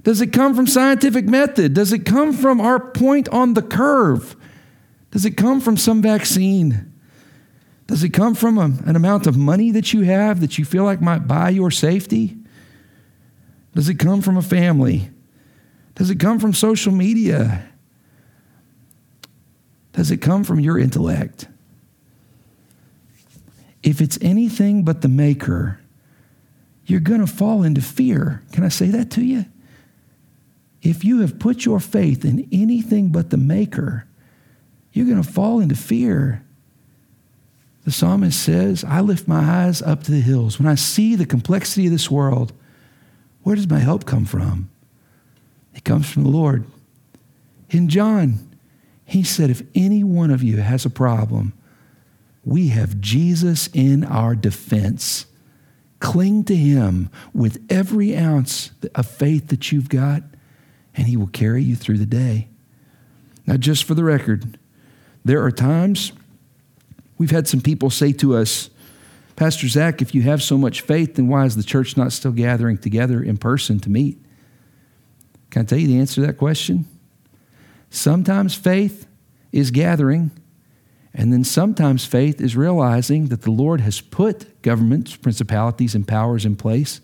Does 0.03 0.21
it 0.21 0.33
come 0.33 0.55
from 0.55 0.67
scientific 0.67 1.27
method? 1.27 1.75
Does 1.75 1.93
it 1.93 2.07
come 2.07 2.33
from 2.33 2.61
our 2.61 2.79
point 2.79 3.29
on 3.31 3.55
the 3.55 3.63
curve? 3.63 4.37
Does 5.11 5.25
it 5.25 5.33
come 5.33 5.61
from 5.61 5.77
some 5.77 6.03
vaccine? 6.03 6.93
Does 7.87 8.05
it 8.05 8.11
come 8.11 8.35
from 8.35 8.59
a, 8.59 8.65
an 8.87 8.97
amount 8.97 9.27
of 9.27 9.37
money 9.37 9.71
that 9.73 9.93
you 9.93 10.03
have 10.03 10.41
that 10.41 10.59
you 10.59 10.65
feel 10.65 10.85
like 10.85 11.01
might 11.01 11.27
buy 11.27 11.49
your 11.49 11.71
safety? 11.71 12.37
Does 13.75 13.89
it 13.89 13.99
come 13.99 14.21
from 14.21 14.37
a 14.37 14.43
family? 14.43 15.11
Does 15.95 16.11
it 16.11 16.21
come 16.21 16.39
from 16.39 16.53
social 16.53 16.93
media? 16.93 17.67
Does 19.93 20.11
it 20.11 20.19
come 20.19 20.45
from 20.45 20.61
your 20.61 20.79
intellect? 20.79 21.49
If 23.83 24.01
it's 24.01 24.19
anything 24.21 24.85
but 24.85 25.01
the 25.01 25.09
maker, 25.09 25.81
you're 26.85 27.01
going 27.01 27.21
to 27.21 27.27
fall 27.27 27.63
into 27.63 27.81
fear. 27.81 28.43
Can 28.53 28.65
I 28.65 28.69
say 28.69 28.89
that 28.89 29.11
to 29.13 29.25
you? 29.25 29.47
If 30.83 31.05
you 31.05 31.21
have 31.21 31.39
put 31.39 31.65
your 31.65 31.81
faith 31.81 32.25
in 32.25 32.49
anything 32.53 33.11
but 33.11 33.31
the 33.31 33.37
Maker, 33.37 34.07
you're 34.93 35.07
going 35.07 35.23
to 35.23 35.29
fall 35.29 35.61
into 35.61 35.75
fear. 35.75 36.45
The 37.85 37.91
psalmist 37.91 38.41
says, 38.41 38.85
I 38.85 39.01
lift 39.01 39.27
my 39.27 39.65
eyes 39.65 39.83
up 39.83 40.05
to 40.05 40.11
the 40.11 40.21
hills. 40.21 40.59
When 40.59 40.69
I 40.69 40.75
see 40.75 41.15
the 41.15 41.27
complexity 41.27 41.87
of 41.87 41.93
this 41.93 42.11
world, 42.11 42.53
where 43.43 43.57
does 43.57 43.69
my 43.69 43.79
help 43.79 44.05
come 44.05 44.25
from? 44.25 44.69
It 45.75 45.85
comes 45.85 46.11
from 46.11 46.25
the 46.25 46.31
Lord. 46.31 46.65
In 47.71 47.89
John, 47.89 48.49
he 49.05 49.23
said, 49.23 49.51
If 49.51 49.63
any 49.75 50.05
one 50.05 50.31
of 50.31 50.43
you 50.43 50.59
has 50.59 50.85
a 50.85 50.91
problem, 50.91 51.55
we 52.45 52.69
have 52.69 53.01
Jesus 53.01 53.69
in 53.73 54.05
our 54.05 54.35
defense. 54.35 55.27
Cling 56.01 56.45
to 56.45 56.57
him 56.57 57.11
with 57.33 57.65
every 57.71 58.17
ounce 58.17 58.71
of 58.95 59.07
faith 59.07 59.49
that 59.49 59.73
you've 59.73 59.89
got 59.89 60.23
and 60.95 61.07
He 61.07 61.17
will 61.17 61.29
carry 61.29 61.63
you 61.63 61.77
through 61.77 61.99
the 61.99 62.07
day. 62.07 62.49
Now, 63.47 63.57
just 63.57 63.85
for 63.85 63.95
the 63.95 64.05
record, 64.05 64.59
there 65.25 65.43
are 65.43 65.51
times 65.51 66.13
we've 67.17 67.31
had 67.31 67.49
some 67.49 67.61
people 67.61 67.91
say 67.91 68.13
to 68.13 68.37
us, 68.37 68.71
Pastor 69.37 69.69
Zach, 69.69 70.03
if 70.03 70.15
you 70.15 70.23
have 70.23 70.43
so 70.43 70.59
much 70.59 70.81
faith, 70.81 71.15
then 71.15 71.29
why 71.29 71.45
is 71.45 71.55
the 71.55 71.63
church 71.63 71.97
not 71.97 72.13
still 72.13 72.33
gathering 72.33 72.77
together 72.77 73.23
in 73.23 73.37
person 73.37 73.79
to 73.81 73.91
meet? 73.91 74.19
Can 75.51 75.63
I 75.63 75.65
tell 75.65 75.79
you 75.79 75.87
the 75.87 75.99
answer 75.99 76.17
to 76.17 76.27
that 76.27 76.39
question? 76.39 76.87
Sometimes 77.89 78.55
faith 78.55 79.07
is 79.53 79.71
gathering, 79.71 80.31
and 81.15 81.33
then 81.33 81.45
sometimes 81.45 82.05
faith 82.05 82.41
is 82.41 82.57
realizing 82.57 83.27
that 83.27 83.43
the 83.43 83.51
Lord 83.51 83.81
has 83.81 84.01
put 84.01 84.61
governments, 84.63 85.17
principalities, 85.17 85.95
and 85.95 86.07
powers 86.07 86.45
in 86.45 86.57
place 86.57 87.01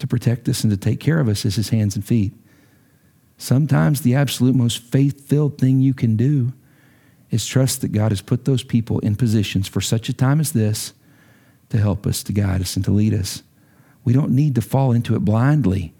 to 0.00 0.06
protect 0.06 0.48
us 0.48 0.64
and 0.64 0.70
to 0.70 0.76
take 0.76 1.00
care 1.00 1.20
of 1.20 1.28
us 1.28 1.46
as 1.46 1.54
his 1.54 1.70
hands 1.70 1.96
and 1.96 2.04
feet. 2.04 2.34
Sometimes 3.42 4.02
the 4.02 4.14
absolute 4.14 4.54
most 4.54 4.78
faith 4.78 5.26
filled 5.26 5.58
thing 5.58 5.80
you 5.80 5.94
can 5.94 6.14
do 6.14 6.52
is 7.32 7.44
trust 7.44 7.80
that 7.80 7.90
God 7.90 8.12
has 8.12 8.22
put 8.22 8.44
those 8.44 8.62
people 8.62 9.00
in 9.00 9.16
positions 9.16 9.66
for 9.66 9.80
such 9.80 10.08
a 10.08 10.12
time 10.12 10.38
as 10.38 10.52
this 10.52 10.92
to 11.70 11.76
help 11.76 12.06
us, 12.06 12.22
to 12.22 12.32
guide 12.32 12.60
us, 12.60 12.76
and 12.76 12.84
to 12.84 12.92
lead 12.92 13.12
us. 13.12 13.42
We 14.04 14.12
don't 14.12 14.30
need 14.30 14.54
to 14.54 14.60
fall 14.60 14.92
into 14.92 15.16
it 15.16 15.24
blindly, 15.24 15.92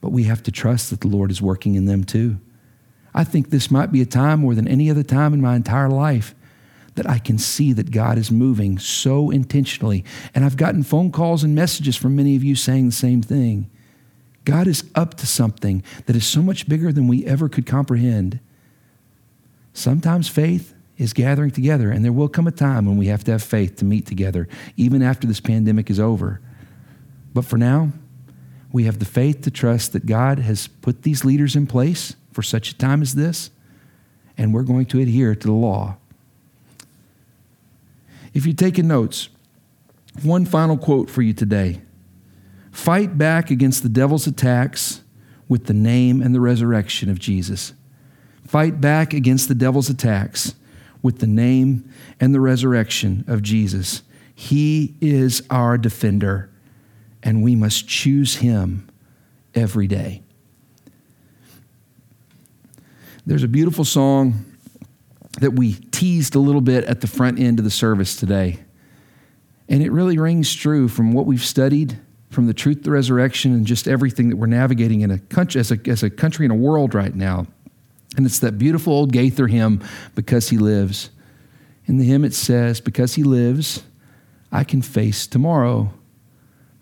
but 0.00 0.12
we 0.12 0.22
have 0.22 0.40
to 0.44 0.52
trust 0.52 0.90
that 0.90 1.00
the 1.00 1.08
Lord 1.08 1.32
is 1.32 1.42
working 1.42 1.74
in 1.74 1.86
them 1.86 2.04
too. 2.04 2.38
I 3.12 3.24
think 3.24 3.50
this 3.50 3.68
might 3.68 3.90
be 3.90 4.00
a 4.00 4.06
time 4.06 4.38
more 4.38 4.54
than 4.54 4.68
any 4.68 4.88
other 4.88 5.02
time 5.02 5.34
in 5.34 5.40
my 5.40 5.56
entire 5.56 5.90
life 5.90 6.32
that 6.94 7.10
I 7.10 7.18
can 7.18 7.38
see 7.38 7.72
that 7.72 7.90
God 7.90 8.18
is 8.18 8.30
moving 8.30 8.78
so 8.78 9.30
intentionally. 9.32 10.04
And 10.32 10.44
I've 10.44 10.56
gotten 10.56 10.84
phone 10.84 11.10
calls 11.10 11.42
and 11.42 11.56
messages 11.56 11.96
from 11.96 12.14
many 12.14 12.36
of 12.36 12.44
you 12.44 12.54
saying 12.54 12.86
the 12.86 12.92
same 12.92 13.20
thing. 13.20 13.68
God 14.44 14.66
is 14.66 14.84
up 14.94 15.14
to 15.14 15.26
something 15.26 15.82
that 16.06 16.16
is 16.16 16.26
so 16.26 16.42
much 16.42 16.68
bigger 16.68 16.92
than 16.92 17.08
we 17.08 17.24
ever 17.24 17.48
could 17.48 17.66
comprehend. 17.66 18.40
Sometimes 19.72 20.28
faith 20.28 20.74
is 20.96 21.12
gathering 21.12 21.50
together, 21.50 21.90
and 21.90 22.04
there 22.04 22.12
will 22.12 22.28
come 22.28 22.46
a 22.46 22.52
time 22.52 22.86
when 22.86 22.96
we 22.96 23.06
have 23.06 23.24
to 23.24 23.32
have 23.32 23.42
faith 23.42 23.76
to 23.76 23.84
meet 23.84 24.06
together, 24.06 24.46
even 24.76 25.02
after 25.02 25.26
this 25.26 25.40
pandemic 25.40 25.90
is 25.90 25.98
over. 25.98 26.40
But 27.32 27.44
for 27.44 27.56
now, 27.56 27.90
we 28.70 28.84
have 28.84 28.98
the 28.98 29.04
faith 29.04 29.42
to 29.42 29.50
trust 29.50 29.92
that 29.92 30.06
God 30.06 30.38
has 30.38 30.68
put 30.68 31.02
these 31.02 31.24
leaders 31.24 31.56
in 31.56 31.66
place 31.66 32.14
for 32.32 32.42
such 32.42 32.70
a 32.70 32.78
time 32.78 33.02
as 33.02 33.14
this, 33.14 33.50
and 34.36 34.52
we're 34.52 34.62
going 34.62 34.86
to 34.86 35.00
adhere 35.00 35.34
to 35.34 35.46
the 35.46 35.52
law. 35.52 35.96
If 38.32 38.46
you're 38.46 38.54
taking 38.54 38.88
notes, 38.88 39.28
one 40.22 40.44
final 40.44 40.76
quote 40.76 41.08
for 41.08 41.22
you 41.22 41.32
today. 41.32 41.80
Fight 42.74 43.16
back 43.16 43.52
against 43.52 43.84
the 43.84 43.88
devil's 43.88 44.26
attacks 44.26 45.02
with 45.48 45.66
the 45.66 45.72
name 45.72 46.20
and 46.20 46.34
the 46.34 46.40
resurrection 46.40 47.08
of 47.08 47.20
Jesus. 47.20 47.72
Fight 48.48 48.80
back 48.80 49.14
against 49.14 49.46
the 49.46 49.54
devil's 49.54 49.88
attacks 49.88 50.56
with 51.00 51.20
the 51.20 51.26
name 51.28 51.88
and 52.18 52.34
the 52.34 52.40
resurrection 52.40 53.24
of 53.28 53.42
Jesus. 53.42 54.02
He 54.34 54.96
is 55.00 55.40
our 55.50 55.78
defender, 55.78 56.50
and 57.22 57.44
we 57.44 57.54
must 57.54 57.86
choose 57.86 58.36
him 58.36 58.88
every 59.54 59.86
day. 59.86 60.22
There's 63.24 63.44
a 63.44 63.48
beautiful 63.48 63.84
song 63.84 64.46
that 65.38 65.52
we 65.52 65.74
teased 65.92 66.34
a 66.34 66.40
little 66.40 66.60
bit 66.60 66.82
at 66.84 67.02
the 67.02 67.06
front 67.06 67.38
end 67.38 67.60
of 67.60 67.64
the 67.64 67.70
service 67.70 68.16
today. 68.16 68.58
And 69.68 69.80
it 69.80 69.92
really 69.92 70.18
rings 70.18 70.52
true 70.52 70.88
from 70.88 71.12
what 71.12 71.24
we've 71.24 71.44
studied 71.44 72.00
from 72.34 72.46
the 72.46 72.54
truth, 72.54 72.82
the 72.82 72.90
resurrection, 72.90 73.52
and 73.52 73.66
just 73.66 73.88
everything 73.88 74.28
that 74.28 74.36
we're 74.36 74.46
navigating 74.46 75.00
in 75.00 75.10
a 75.10 75.18
country, 75.18 75.60
as 75.60 75.70
a, 75.70 75.78
as 75.86 76.02
a 76.02 76.10
country 76.10 76.44
and 76.44 76.52
a 76.52 76.56
world 76.56 76.94
right 76.94 77.14
now. 77.14 77.46
And 78.16 78.26
it's 78.26 78.38
that 78.40 78.58
beautiful 78.58 78.92
old 78.92 79.12
Gaither 79.12 79.46
hymn, 79.46 79.82
Because 80.14 80.50
He 80.50 80.58
Lives. 80.58 81.10
In 81.86 81.98
the 81.98 82.04
hymn, 82.04 82.24
it 82.24 82.34
says, 82.34 82.80
Because 82.80 83.14
He 83.14 83.22
lives, 83.22 83.82
I 84.52 84.64
can 84.64 84.82
face 84.82 85.26
tomorrow. 85.26 85.92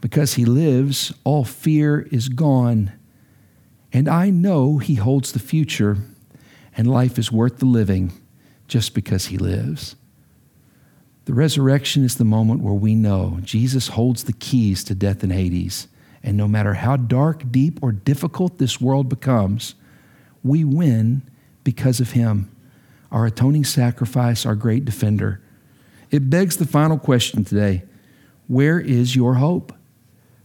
Because 0.01 0.35
He 0.35 0.45
lives, 0.45 1.13
all 1.25 1.45
fear 1.45 2.01
is 2.11 2.29
gone. 2.29 2.93
And 3.93 4.09
I 4.09 4.31
know 4.31 4.79
He 4.79 4.97
holds 4.97 5.33
the 5.33 5.39
future, 5.39 5.99
and 6.77 6.91
life 6.91 7.19
is 7.19 7.31
worth 7.31 7.59
the 7.59 7.67
living 7.67 8.13
just 8.69 8.95
because 8.95 9.27
He 9.27 9.39
lives. 9.39 9.97
The 11.25 11.35
resurrection 11.35 12.05
is 12.05 12.17
the 12.17 12.25
moment 12.25 12.63
where 12.63 12.75
we 12.75 12.95
know 12.95 13.39
Jesus 13.43 13.89
holds 13.89 14.25
the 14.25 14.33
keys 14.33 14.83
to 14.85 14.95
death 14.95 15.23
and 15.23 15.33
Hades. 15.33 15.87
And 16.23 16.37
no 16.37 16.49
matter 16.49 16.75
how 16.75 16.97
dark, 16.97 17.51
deep, 17.51 17.79
or 17.83 17.93
difficult 17.93 18.59
this 18.59 18.81
world 18.81 19.09
becomes, 19.09 19.75
we 20.43 20.65
win 20.65 21.23
because 21.65 22.01
of 22.01 22.13
him, 22.13 22.51
our 23.11 23.27
atoning 23.27 23.65
sacrifice, 23.65 24.45
our 24.45 24.57
great 24.57 24.85
defender. 24.85 25.41
It 26.11 26.29
begs 26.29 26.57
the 26.57 26.67
final 26.67 26.99
question 26.99 27.45
today 27.45 27.85
where 28.49 28.81
is 28.81 29.15
your 29.17 29.35
hope? 29.35 29.73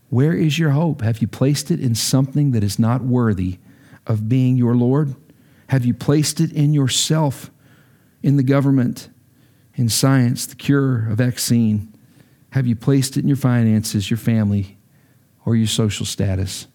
Where 0.09 0.33
is 0.33 0.57
your 0.57 0.69
hope? 0.69 1.01
Have 1.01 1.19
you 1.19 1.27
placed 1.27 1.71
it 1.71 1.79
in 1.79 1.95
something 1.95 2.51
that 2.51 2.63
is 2.63 2.79
not 2.79 3.01
worthy 3.01 3.57
of 4.05 4.29
being 4.29 4.55
your 4.55 4.75
Lord? 4.75 5.15
Have 5.67 5.85
you 5.85 5.93
placed 5.93 6.39
it 6.39 6.53
in 6.53 6.73
yourself, 6.73 7.51
in 8.23 8.37
the 8.37 8.43
government, 8.43 9.09
in 9.77 9.87
science, 9.87 10.45
the 10.45 10.55
cure, 10.55 11.07
a 11.09 11.15
vaccine? 11.15 11.93
Have 12.49 12.67
you 12.67 12.75
placed 12.75 13.15
it 13.15 13.21
in 13.21 13.27
your 13.27 13.37
finances, 13.37 14.09
your 14.09 14.17
family, 14.17 14.77
or 15.45 15.55
your 15.55 15.67
social 15.67 16.05
status? 16.05 16.67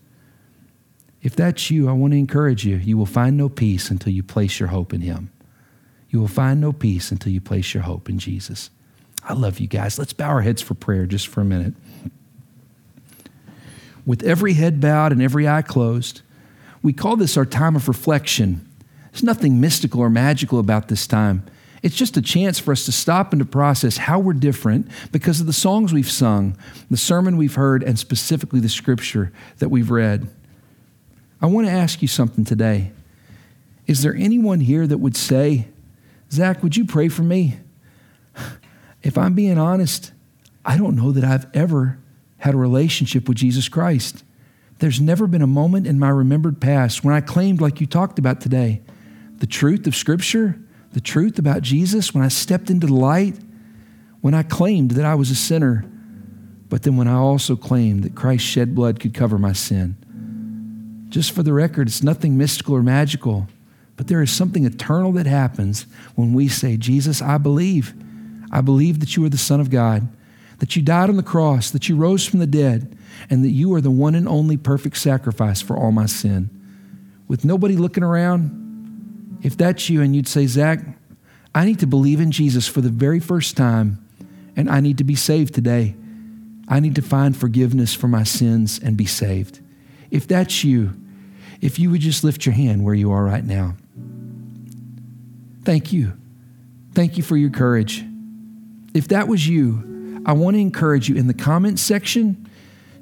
If 1.21 1.37
that's 1.37 1.71
you, 1.71 1.89
I 1.89 1.93
want 1.93 2.13
to 2.13 2.19
encourage 2.19 2.65
you. 2.65 2.77
You 2.77 2.97
will 2.97 3.07
find 3.07 3.37
no 3.37 3.49
peace 3.49 3.91
until 3.91 4.13
you 4.13 4.23
place 4.23 4.59
your 4.59 4.71
hope 4.71 4.95
in 4.95 5.03
Him. 5.03 5.31
You 6.09 6.21
will 6.21 6.29
find 6.29 6.61
no 6.61 6.73
peace 6.73 7.11
until 7.11 7.33
you 7.33 7.41
place 7.41 7.75
your 7.75 7.83
hope 7.83 8.09
in 8.09 8.19
Jesus. 8.19 8.71
I 9.25 9.35
love 9.35 9.61
you 9.61 9.67
guys. 9.67 9.99
Let's 9.99 10.13
bow 10.13 10.29
our 10.29 10.43
heads 10.43 10.63
for 10.63 10.75
prayer 10.75 11.07
just 11.07 11.29
for 11.29 11.41
a 11.41 11.45
minute. 11.45 11.75
With 14.05 14.23
every 14.25 14.55
head 14.55 14.81
bowed 14.81 15.13
and 15.13 15.23
every 15.23 15.47
eye 15.47 15.63
closed, 15.63 16.23
we 16.83 16.93
call 16.93 17.17
this 17.17 17.37
our 17.37 17.47
time 17.47 17.77
of 17.77 17.87
reflection. 17.87 18.69
There's 19.13 19.23
nothing 19.23 19.61
mystical 19.61 20.01
or 20.01 20.11
magical 20.11 20.59
about 20.59 20.89
this 20.89 21.07
time. 21.07 21.45
It's 21.83 21.97
just 21.97 22.17
a 22.17 22.23
chance 22.23 22.61
for 22.61 22.71
us 22.71 22.85
to 22.85 22.93
stop 22.93 23.33
and 23.33 23.41
to 23.41 23.45
process 23.45 23.97
how 23.97 24.21
we're 24.21 24.35
different 24.35 24.89
because 25.11 25.41
of 25.41 25.47
the 25.47 25.53
songs 25.53 25.93
we've 25.93 26.11
sung, 26.11 26.57
the 26.91 26.97
sermon 26.97 27.37
we've 27.37 27.57
heard, 27.57 27.83
and 27.83 27.99
specifically 27.99 28.61
the 28.61 28.69
scripture 28.69 29.33
that 29.59 29.69
we've 29.69 29.91
read. 29.91 30.29
I 31.41 31.47
want 31.47 31.67
to 31.67 31.73
ask 31.73 32.01
you 32.01 32.09
something 32.09 32.45
today. 32.45 32.93
Is 33.89 34.03
there 34.03 34.15
anyone 34.15 34.61
here 34.61 34.87
that 34.87 34.99
would 34.99 35.17
say, 35.17 35.67
Zach, 36.31 36.63
would 36.63 36.77
you 36.77 36.85
pray 36.85 37.09
for 37.09 37.23
me? 37.23 37.59
If 39.03 39.19
I'm 39.19 39.35
being 39.35 39.59
honest, 39.59 40.13
I 40.65 40.79
don't 40.79 40.95
know 40.95 41.11
that 41.11 41.25
I've 41.25 41.47
ever 41.53 41.99
had 42.39 42.55
a 42.55 42.59
relationship 42.59 43.29
with 43.29 43.39
Jesus 43.39 43.69
Christ. 43.69 44.23
There's 44.79 45.01
never 45.01 45.27
been 45.27 45.43
a 45.43 45.49
moment 45.49 45.89
in 45.89 45.99
my 45.99 46.11
remembered 46.11 46.61
past 46.61 47.03
when 47.03 47.13
I 47.13 47.21
claimed, 47.21 47.61
like 47.61 47.81
you 47.81 47.89
talked 47.89 48.21
about 48.21 48.41
today, 48.41 48.83
the 49.39 49.47
truth 49.47 49.89
of 49.89 49.97
Scripture, 49.97 50.62
the 50.93 51.01
truth 51.01 51.39
about 51.39 51.63
Jesus, 51.63 52.15
when 52.15 52.23
I 52.23 52.29
stepped 52.29 52.71
into 52.71 52.87
the 52.87 52.95
light, 52.95 53.39
when 54.21 54.35
I 54.35 54.43
claimed 54.43 54.93
that 54.93 55.05
I 55.05 55.15
was 55.15 55.31
a 55.31 55.35
sinner, 55.35 55.85
but 56.69 56.83
then 56.83 56.97
when 56.97 57.09
I 57.09 57.17
also 57.17 57.57
claimed 57.57 58.05
that 58.05 58.15
Christ's 58.15 58.49
shed 58.49 58.75
blood 58.75 59.01
could 59.01 59.15
cover 59.15 59.39
my 59.39 59.53
sin. 59.53 59.97
Just 61.09 61.33
for 61.33 61.43
the 61.43 61.53
record, 61.53 61.89
it's 61.89 62.03
nothing 62.03 62.39
mystical 62.39 62.75
or 62.75 62.83
magical, 62.83 63.49
but 63.97 64.09
there 64.09 64.23
is 64.23 64.31
something 64.31 64.65
eternal 64.65 65.13
that 65.13 65.27
happens 65.27 65.87
when 66.15 66.33
we 66.33 66.49
say, 66.49 66.77
Jesus, 66.77 67.21
I 67.21 67.37
believe. 67.39 67.95
I 68.51 68.61
believe 68.61 69.01
that 69.01 69.17
you 69.17 69.25
are 69.25 69.31
the 69.31 69.39
Son 69.39 69.61
of 69.61 69.71
God, 69.71 70.09
that 70.59 70.77
you 70.77 70.83
died 70.83 71.11
on 71.11 71.17
the 71.17 71.23
cross, 71.23 71.71
that 71.71 71.89
you 71.89 71.97
rose 71.97 72.27
from 72.27 72.39
the 72.39 72.47
dead, 72.47 72.97
and 73.29 73.45
that 73.45 73.51
you 73.51 73.75
are 73.75 73.81
the 73.81 73.91
one 73.91 74.15
and 74.15 74.29
only 74.29 74.57
perfect 74.57 74.97
sacrifice 74.97 75.61
for 75.61 75.77
all 75.77 75.93
my 75.93 76.07
sin. 76.07 76.51
With 77.29 77.45
nobody 77.45 77.77
looking 77.77 78.03
around, 78.03 78.62
if 79.43 79.57
that's 79.57 79.91
you 79.91 80.03
and 80.03 80.15
you'd 80.15 80.29
say, 80.29 80.47
Zach, 80.47 80.81
I 81.55 81.65
need 81.65 81.81
to 81.81 81.87
believe 81.87 82.21
in 82.21 82.31
Jesus 82.31 82.67
for 82.67 82.81
the 82.81 82.89
very 82.89 83.21
first 83.21 83.57
time, 83.57 84.07
and 84.57 84.71
I 84.71 84.81
need 84.81 84.99
to 84.99 85.05
be 85.05 85.15
saved 85.15 85.55
today. 85.55 85.95
I 86.69 86.81
need 86.81 86.95
to 86.95 87.03
find 87.03 87.37
forgiveness 87.37 87.95
for 87.95 88.09
my 88.09 88.23
sins 88.23 88.81
and 88.83 88.97
be 88.97 89.05
saved. 89.05 89.61
If 90.11 90.27
that's 90.27 90.65
you, 90.65 90.95
if 91.61 91.79
you 91.79 91.91
would 91.91 92.01
just 92.01 92.25
lift 92.25 92.47
your 92.47 92.55
hand 92.55 92.85
where 92.85 92.95
you 92.95 93.13
are 93.13 93.25
right 93.25 93.45
now. 93.45 93.77
Thank 95.65 95.93
you. 95.93 96.13
Thank 96.95 97.17
you 97.17 97.23
for 97.23 97.37
your 97.37 97.51
courage. 97.51 98.05
If 98.95 99.09
that 99.09 99.29
was 99.29 99.47
you, 99.47 100.23
I 100.27 100.33
want 100.33 100.55
to 100.55 100.61
encourage 100.61 101.09
you 101.09 101.17
in 101.17 101.27
the 101.27 101.35
comments 101.35 101.83
section, 101.83 102.49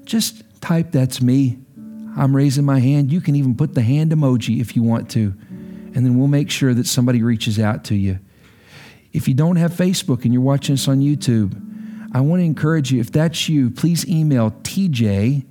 just 0.04 0.42
type 0.60 0.92
that's 0.92 1.20
me. 1.20 1.58
I'm 2.16 2.34
raising 2.34 2.64
my 2.64 2.80
hand. 2.80 3.12
You 3.12 3.20
can 3.20 3.36
even 3.36 3.54
put 3.54 3.74
the 3.74 3.82
hand 3.82 4.12
emoji 4.12 4.60
if 4.60 4.76
you 4.76 4.82
want 4.82 5.10
to 5.12 5.34
and 5.94 6.04
then 6.04 6.18
we'll 6.18 6.28
make 6.28 6.50
sure 6.50 6.74
that 6.74 6.86
somebody 6.86 7.22
reaches 7.22 7.58
out 7.58 7.84
to 7.84 7.94
you. 7.94 8.18
If 9.12 9.26
you 9.26 9.34
don't 9.34 9.56
have 9.56 9.72
Facebook 9.72 10.24
and 10.24 10.32
you're 10.32 10.42
watching 10.42 10.74
us 10.74 10.88
on 10.88 11.00
YouTube, 11.00 11.54
I 12.12 12.20
want 12.20 12.40
to 12.40 12.44
encourage 12.44 12.92
you, 12.92 13.00
if 13.00 13.12
that's 13.12 13.48
you, 13.48 13.70
please 13.70 14.08
email 14.08 14.50
TJ 14.50 15.46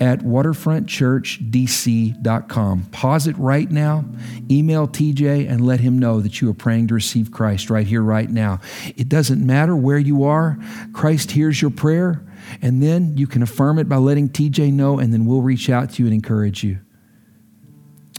at 0.00 0.18
waterfrontchurchdc.com. 0.20 2.84
Pause 2.86 3.26
it 3.26 3.36
right 3.36 3.70
now, 3.70 4.06
email 4.50 4.88
TJ, 4.88 5.46
and 5.48 5.64
let 5.66 5.80
him 5.80 5.98
know 5.98 6.20
that 6.20 6.40
you 6.40 6.48
are 6.48 6.54
praying 6.54 6.86
to 6.88 6.94
receive 6.94 7.30
Christ 7.30 7.68
right 7.68 7.86
here, 7.86 8.02
right 8.02 8.30
now. 8.30 8.60
It 8.96 9.10
doesn't 9.10 9.44
matter 9.44 9.76
where 9.76 9.98
you 9.98 10.24
are, 10.24 10.58
Christ 10.94 11.32
hears 11.32 11.60
your 11.60 11.70
prayer, 11.70 12.24
and 12.62 12.82
then 12.82 13.18
you 13.18 13.26
can 13.26 13.42
affirm 13.42 13.78
it 13.78 13.86
by 13.88 13.96
letting 13.96 14.30
TJ 14.30 14.72
know, 14.72 14.98
and 14.98 15.12
then 15.12 15.26
we'll 15.26 15.42
reach 15.42 15.68
out 15.68 15.90
to 15.90 16.02
you 16.02 16.06
and 16.06 16.14
encourage 16.14 16.64
you. 16.64 16.78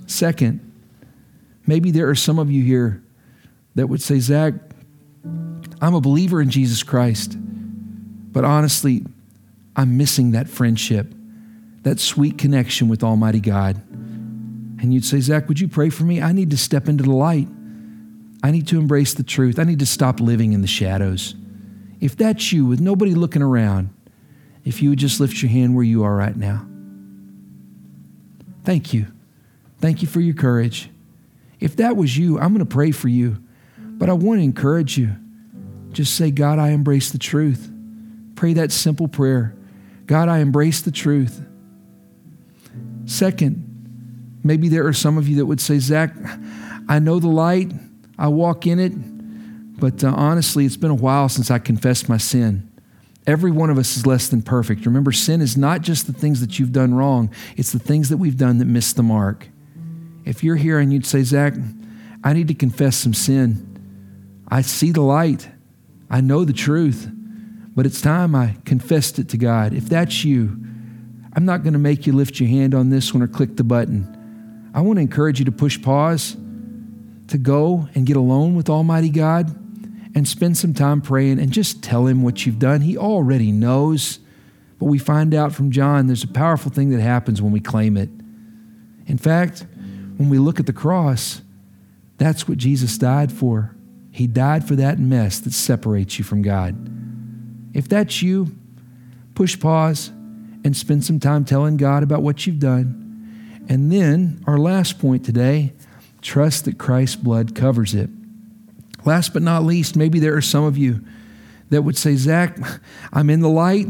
Second, 0.05 0.70
Maybe 1.67 1.91
there 1.91 2.09
are 2.09 2.15
some 2.15 2.39
of 2.39 2.51
you 2.51 2.63
here 2.63 3.03
that 3.75 3.87
would 3.87 4.01
say, 4.01 4.19
Zach, 4.19 4.53
I'm 5.81 5.95
a 5.95 6.01
believer 6.01 6.41
in 6.41 6.49
Jesus 6.49 6.83
Christ, 6.83 7.37
but 7.39 8.43
honestly, 8.43 9.05
I'm 9.75 9.97
missing 9.97 10.31
that 10.31 10.49
friendship, 10.49 11.13
that 11.83 11.99
sweet 11.99 12.37
connection 12.37 12.87
with 12.87 13.03
Almighty 13.03 13.39
God. 13.39 13.77
And 14.81 14.93
you'd 14.93 15.05
say, 15.05 15.19
Zach, 15.19 15.47
would 15.47 15.59
you 15.59 15.67
pray 15.67 15.89
for 15.89 16.03
me? 16.03 16.21
I 16.21 16.31
need 16.31 16.51
to 16.51 16.57
step 16.57 16.87
into 16.87 17.03
the 17.03 17.11
light. 17.11 17.47
I 18.43 18.51
need 18.51 18.67
to 18.67 18.79
embrace 18.79 19.13
the 19.13 19.23
truth. 19.23 19.59
I 19.59 19.63
need 19.63 19.79
to 19.79 19.85
stop 19.85 20.19
living 20.19 20.53
in 20.53 20.61
the 20.61 20.67
shadows. 20.67 21.35
If 21.99 22.15
that's 22.17 22.51
you, 22.51 22.65
with 22.65 22.79
nobody 22.79 23.13
looking 23.13 23.43
around, 23.43 23.89
if 24.65 24.81
you 24.81 24.89
would 24.89 24.99
just 24.99 25.19
lift 25.19 25.41
your 25.41 25.51
hand 25.51 25.75
where 25.75 25.83
you 25.83 26.03
are 26.03 26.15
right 26.15 26.35
now. 26.35 26.67
Thank 28.63 28.93
you. 28.93 29.07
Thank 29.79 30.01
you 30.01 30.07
for 30.07 30.19
your 30.19 30.35
courage. 30.35 30.90
If 31.61 31.77
that 31.77 31.95
was 31.95 32.17
you, 32.17 32.39
I'm 32.39 32.49
going 32.49 32.59
to 32.59 32.65
pray 32.65 32.91
for 32.91 33.07
you. 33.07 33.37
But 33.77 34.09
I 34.09 34.13
want 34.13 34.39
to 34.39 34.43
encourage 34.43 34.97
you. 34.97 35.15
Just 35.91 36.15
say, 36.15 36.31
God, 36.31 36.57
I 36.57 36.69
embrace 36.69 37.11
the 37.11 37.17
truth. 37.19 37.71
Pray 38.35 38.53
that 38.53 38.71
simple 38.71 39.07
prayer 39.07 39.55
God, 40.07 40.27
I 40.27 40.39
embrace 40.39 40.81
the 40.81 40.91
truth. 40.91 41.41
Second, 43.05 44.39
maybe 44.43 44.67
there 44.67 44.85
are 44.87 44.93
some 44.93 45.17
of 45.17 45.29
you 45.29 45.37
that 45.37 45.45
would 45.45 45.61
say, 45.61 45.79
Zach, 45.79 46.13
I 46.89 46.99
know 46.99 47.19
the 47.19 47.29
light, 47.29 47.71
I 48.17 48.27
walk 48.27 48.67
in 48.67 48.79
it, 48.79 48.91
but 49.79 50.03
uh, 50.03 50.13
honestly, 50.13 50.65
it's 50.65 50.75
been 50.75 50.91
a 50.91 50.95
while 50.95 51.29
since 51.29 51.49
I 51.49 51.59
confessed 51.59 52.09
my 52.09 52.17
sin. 52.17 52.69
Every 53.25 53.51
one 53.51 53.69
of 53.69 53.77
us 53.77 53.95
is 53.95 54.05
less 54.05 54.27
than 54.27 54.41
perfect. 54.41 54.85
Remember, 54.85 55.13
sin 55.13 55.39
is 55.39 55.55
not 55.55 55.81
just 55.81 56.07
the 56.07 56.13
things 56.13 56.41
that 56.41 56.59
you've 56.59 56.73
done 56.73 56.93
wrong, 56.93 57.33
it's 57.55 57.71
the 57.71 57.79
things 57.79 58.09
that 58.09 58.17
we've 58.17 58.37
done 58.37 58.57
that 58.57 58.65
miss 58.65 58.91
the 58.91 59.03
mark. 59.03 59.47
If 60.25 60.43
you're 60.43 60.55
here 60.55 60.79
and 60.79 60.91
you'd 60.91 61.05
say, 61.05 61.23
Zach, 61.23 61.53
I 62.23 62.33
need 62.33 62.47
to 62.49 62.53
confess 62.53 62.95
some 62.95 63.13
sin. 63.13 63.67
I 64.47 64.61
see 64.61 64.91
the 64.91 65.01
light. 65.01 65.49
I 66.09 66.21
know 66.21 66.43
the 66.43 66.53
truth, 66.53 67.09
but 67.75 67.85
it's 67.85 68.01
time 68.01 68.35
I 68.35 68.57
confessed 68.65 69.17
it 69.17 69.29
to 69.29 69.37
God. 69.37 69.73
If 69.73 69.85
that's 69.85 70.23
you, 70.23 70.57
I'm 71.33 71.45
not 71.45 71.63
going 71.63 71.73
to 71.73 71.79
make 71.79 72.05
you 72.05 72.13
lift 72.13 72.39
your 72.39 72.49
hand 72.49 72.75
on 72.75 72.89
this 72.89 73.13
one 73.13 73.23
or 73.23 73.27
click 73.27 73.55
the 73.55 73.63
button. 73.63 74.71
I 74.73 74.81
want 74.81 74.97
to 74.97 75.01
encourage 75.01 75.39
you 75.39 75.45
to 75.45 75.51
push 75.51 75.81
pause, 75.81 76.35
to 77.27 77.37
go 77.37 77.87
and 77.95 78.05
get 78.05 78.17
alone 78.17 78.55
with 78.55 78.69
Almighty 78.69 79.09
God 79.09 79.55
and 80.13 80.27
spend 80.27 80.57
some 80.57 80.73
time 80.73 81.01
praying 81.01 81.39
and 81.39 81.51
just 81.51 81.81
tell 81.81 82.05
Him 82.05 82.23
what 82.23 82.45
you've 82.45 82.59
done. 82.59 82.81
He 82.81 82.97
already 82.97 83.51
knows. 83.51 84.19
But 84.79 84.85
we 84.85 84.97
find 84.97 85.33
out 85.33 85.53
from 85.53 85.71
John 85.71 86.07
there's 86.07 86.23
a 86.23 86.27
powerful 86.27 86.71
thing 86.71 86.89
that 86.89 87.01
happens 87.01 87.41
when 87.41 87.51
we 87.51 87.59
claim 87.59 87.95
it. 87.95 88.09
In 89.05 89.17
fact, 89.17 89.65
when 90.17 90.29
we 90.29 90.37
look 90.37 90.59
at 90.59 90.65
the 90.65 90.73
cross, 90.73 91.41
that's 92.17 92.47
what 92.47 92.57
Jesus 92.57 92.97
died 92.97 93.31
for. 93.31 93.75
He 94.11 94.27
died 94.27 94.67
for 94.67 94.75
that 94.75 94.99
mess 94.99 95.39
that 95.39 95.53
separates 95.53 96.19
you 96.19 96.25
from 96.25 96.41
God. 96.41 96.75
If 97.73 97.87
that's 97.87 98.21
you, 98.21 98.55
push 99.35 99.59
pause 99.59 100.09
and 100.63 100.75
spend 100.75 101.03
some 101.03 101.19
time 101.19 101.45
telling 101.45 101.77
God 101.77 102.03
about 102.03 102.21
what 102.21 102.45
you've 102.45 102.59
done. 102.59 103.65
And 103.69 103.91
then, 103.91 104.43
our 104.45 104.57
last 104.57 104.99
point 104.99 105.25
today 105.25 105.73
trust 106.21 106.65
that 106.65 106.77
Christ's 106.77 107.15
blood 107.15 107.55
covers 107.55 107.95
it. 107.95 108.09
Last 109.05 109.33
but 109.33 109.41
not 109.41 109.63
least, 109.63 109.95
maybe 109.95 110.19
there 110.19 110.35
are 110.35 110.41
some 110.41 110.63
of 110.63 110.77
you 110.77 111.03
that 111.69 111.81
would 111.81 111.97
say, 111.97 112.15
Zach, 112.15 112.57
I'm 113.13 113.29
in 113.29 113.39
the 113.39 113.49
light, 113.49 113.87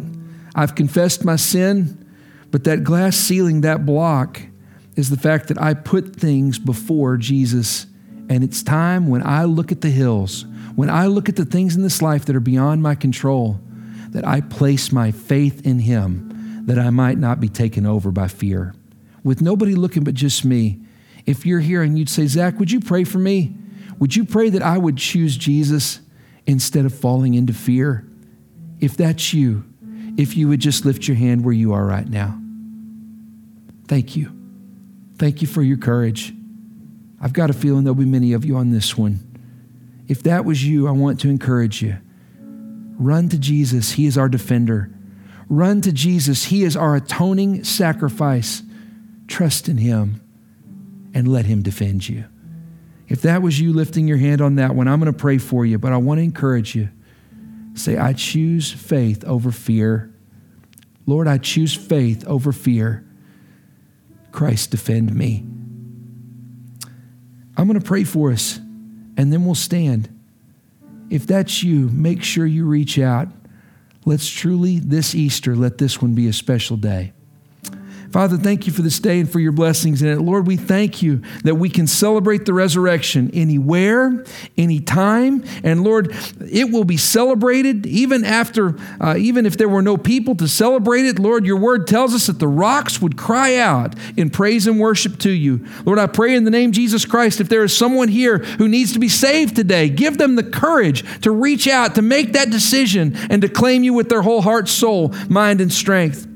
I've 0.55 0.76
confessed 0.76 1.26
my 1.26 1.36
sin, 1.36 2.07
but 2.51 2.63
that 2.65 2.84
glass 2.84 3.17
ceiling, 3.17 3.61
that 3.61 3.86
block, 3.86 4.41
is 5.02 5.10
the 5.10 5.18
fact 5.18 5.47
that 5.47 5.60
I 5.60 5.74
put 5.74 6.16
things 6.16 6.60
before 6.60 7.18
Jesus. 7.18 7.88
And 8.30 8.43
it's 8.43 8.62
time 8.62 9.08
when 9.08 9.26
I 9.26 9.45
look 9.45 9.72
at 9.72 9.82
the 9.82 9.89
hills, 9.89 10.45
when 10.76 10.91
I 10.91 11.08
look 11.08 11.28
at 11.28 11.36
the 11.36 11.43
things 11.43 11.76
in 11.76 11.82
this 11.82 12.04
life 12.04 12.26
that 12.26 12.36
are 12.36 12.39
beyond 12.39 12.84
my 12.84 12.93
control, 12.93 13.60
that 14.10 14.28
I 14.28 14.41
place 14.41 14.91
my 14.91 15.10
faith 15.10 15.66
in 15.66 15.80
Him, 15.80 16.66
that 16.68 16.78
I 16.78 16.91
might 16.91 17.18
not 17.18 17.39
be 17.39 17.49
taken 17.49 17.88
over 17.88 18.12
by 18.12 18.28
fear. 18.28 18.76
With 19.24 19.41
nobody 19.41 19.74
looking 19.74 20.04
but 20.04 20.14
just 20.14 20.45
me, 20.45 20.82
if 21.26 21.47
you're 21.47 21.62
here 21.62 21.82
and 21.82 21.97
you'd 21.97 22.08
say, 22.08 22.28
Zach, 22.28 22.60
would 22.60 22.72
you 22.72 22.80
pray 22.80 23.04
for 23.04 23.18
me? 23.18 23.56
Would 23.97 24.16
you 24.16 24.24
pray 24.24 24.52
that 24.52 24.62
I 24.62 24.78
would 24.78 24.97
choose 24.97 25.36
Jesus 25.36 25.99
instead 26.45 26.86
of 26.86 26.93
falling 26.93 27.34
into 27.34 27.54
fear? 27.54 28.08
If 28.80 28.95
that's 28.97 29.34
you, 29.34 29.66
if 30.16 30.38
you 30.38 30.47
would 30.47 30.60
just 30.60 30.86
lift 30.86 31.08
your 31.08 31.18
hand 31.18 31.43
where 31.43 31.56
you 31.56 31.74
are 31.74 31.86
right 31.86 32.08
now. 32.08 32.39
Thank 33.88 34.16
you. 34.16 34.41
Thank 35.22 35.43
you 35.43 35.47
for 35.47 35.61
your 35.61 35.78
courage. 35.78 36.34
I've 37.22 37.32
got 37.32 37.51
a 37.51 37.53
feeling 37.53 37.84
there'll 37.84 37.93
be 37.93 38.05
many 38.05 38.34
of 38.34 38.43
you 38.43 38.57
on 38.57 38.72
this 38.72 38.97
one. 38.97 39.19
If 40.07 40.24
that 40.24 40.45
was 40.45 40.65
you, 40.65 40.88
I 40.88 40.91
want 40.91 41.19
to 41.19 41.30
encourage 41.30 41.80
you. 41.80 41.99
Run 42.97 43.30
to 43.30 43.38
Jesus. 43.38 43.91
He 43.91 44.07
is 44.07 44.17
our 44.17 44.28
defender. 44.28 44.89
Run 45.47 45.80
to 45.82 45.91
Jesus. 45.91 46.45
He 46.45 46.63
is 46.63 46.76
our 46.76 46.95
atoning 46.95 47.65
sacrifice. 47.65 48.63
Trust 49.28 49.69
in 49.69 49.78
Him 49.78 50.24
and 51.13 51.28
let 51.28 51.45
Him 51.45 51.61
defend 51.61 52.09
you. 52.09 52.26
If 53.07 53.22
that 53.22 53.43
was 53.43 53.59
you 53.59 53.74
lifting 53.74 54.07
your 54.07 54.17
hand 54.17 54.41
on 54.41 54.55
that 54.55 54.74
one, 54.74 54.88
I'm 54.88 54.99
going 54.99 55.13
to 55.13 55.19
pray 55.19 55.38
for 55.38 55.67
you, 55.67 55.78
but 55.78 55.93
I 55.93 55.97
want 55.97 56.17
to 56.17 56.24
encourage 56.24 56.74
you. 56.74 56.89
Say, 57.76 57.95
I 57.95 58.13
choose 58.13 58.72
faith 58.72 59.24
over 59.26 59.51
fear. 59.51 60.11
Lord, 61.05 61.28
I 61.28 61.38
choose 61.38 61.76
faith 61.76 62.26
over 62.26 62.51
fear. 62.51 63.05
Christ, 64.32 64.72
defend 64.72 65.14
me. 65.14 65.46
I'm 67.58 67.68
going 67.68 67.80
to 67.80 67.86
pray 67.86 68.04
for 68.04 68.32
us, 68.32 68.58
and 69.18 69.32
then 69.32 69.46
we'll 69.46 69.56
stand. 69.56 70.10
If 71.10 71.28
that's 71.28 71.64
you, 71.64 71.90
make 71.90 72.24
sure 72.24 72.46
you 72.46 72.66
reach 72.66 72.98
out. 72.98 73.28
Let's 74.06 74.30
truly, 74.30 74.80
this 74.80 75.14
Easter, 75.14 75.56
let 75.56 75.78
this 75.78 76.02
one 76.02 76.16
be 76.16 76.28
a 76.28 76.34
special 76.34 76.78
day. 76.78 77.14
Father, 78.12 78.36
thank 78.36 78.68
you 78.68 78.74
for 78.74 78.82
this 78.82 78.99
day 78.99 79.22
and 79.22 79.32
for 79.32 79.39
your 79.39 79.53
blessings 79.53 80.01
in 80.01 80.09
it. 80.09 80.20
Lord, 80.20 80.45
we 80.45 80.57
thank 80.57 81.01
you 81.01 81.22
that 81.43 81.55
we 81.55 81.70
can 81.70 81.88
celebrate 81.88 82.45
the 82.45 82.53
resurrection 82.53 83.32
anywhere, 83.34 84.26
anytime. 84.57 85.45
And 85.64 85.84
Lord, 85.84 86.14
it 86.41 86.72
will 86.72 86.84
be 86.84 86.97
celebrated 86.97 87.86
even 87.86 88.26
after, 88.26 88.76
uh, 88.99 89.16
even 89.18 89.45
if 89.45 89.55
there 89.55 89.70
were 89.70 89.82
no 89.82 89.95
people 89.95 90.36
to 90.36 90.47
celebrate 90.49 91.05
it. 91.05 91.20
Lord, 91.20 91.45
your 91.45 91.57
word 91.57 91.88
tells 91.88 92.14
us 92.14 92.28
that 92.28 92.39
the 92.39 92.49
rocks 92.49 93.01
would 93.01 93.18
cry 93.18 93.55
out 93.55 93.95
in 94.18 94.30
praise 94.30 94.68
and 94.68 94.78
worship 94.78 95.18
to 95.20 95.32
you. 95.32 95.66
Lord, 95.86 95.97
I 95.97 96.07
pray 96.07 96.36
in 96.36 96.43
the 96.43 96.51
name 96.51 96.72
of 96.72 96.76
Jesus 96.76 97.05
Christ, 97.05 97.39
if 97.39 97.47
there 97.47 97.64
is 97.64 97.76
someone 97.76 98.09
here 98.09 98.39
who 98.39 98.68
needs 98.68 98.91
to 98.91 98.99
be 98.99 99.09
saved 99.09 99.55
today, 99.55 99.88
give 99.88 100.18
them 100.18 100.36
the 100.36 100.43
courage 100.43 101.22
to 101.22 101.32
reach 101.32 101.66
out, 101.68 101.95
to 101.95 102.01
make 102.01 102.34
that 102.34 102.49
decision, 102.49 103.16
and 103.30 103.41
to 103.41 103.47
claim 103.47 103.86
you 103.86 103.93
with 103.93 104.09
their 104.09 104.22
whole 104.22 104.41
heart, 104.41 104.68
soul, 104.68 105.14
mind, 105.30 105.62
and 105.62 105.72
strength. 105.72 106.28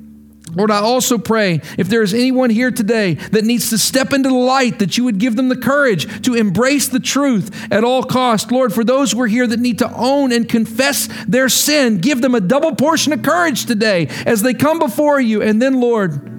Lord, 0.56 0.72
I 0.72 0.78
also 0.78 1.18
pray 1.18 1.62
if 1.78 1.90
there 1.90 2.02
is 2.02 2.14
anyone 2.14 2.50
here 2.50 2.72
today 2.72 3.16
that 3.16 3.44
needs 3.44 3.70
to 3.72 3.78
step 3.78 4.14
into 4.14 4.30
the 4.30 4.36
light, 4.36 4.80
that 4.80 4.98
you 4.98 5.04
would 5.04 5.18
give 5.18 5.36
them 5.36 5.50
the 5.50 5.58
courage 5.58 6.24
to 6.24 6.34
embrace 6.34 6.88
the 6.88 7.00
truth 7.00 7.72
at 7.72 7.84
all 7.84 8.04
cost. 8.04 8.52
Lord, 8.52 8.74
for 8.74 8.84
those 8.84 9.12
who 9.12 9.22
are 9.22 9.28
here 9.28 9.46
that 9.46 9.60
need 9.60 9.80
to 9.80 9.94
own 9.94 10.32
and 10.32 10.48
confess 10.48 11.10
their 11.28 11.50
sin, 11.50 11.98
give 11.98 12.22
them 12.22 12.36
a 12.36 12.40
double 12.40 12.74
portion 12.74 13.12
of 13.12 13.22
courage 13.22 13.66
today 13.66 14.08
as 14.26 14.42
they 14.42 14.54
come 14.54 14.80
before 14.80 15.20
you. 15.20 15.42
And 15.42 15.62
then, 15.62 15.82
Lord, 15.82 16.32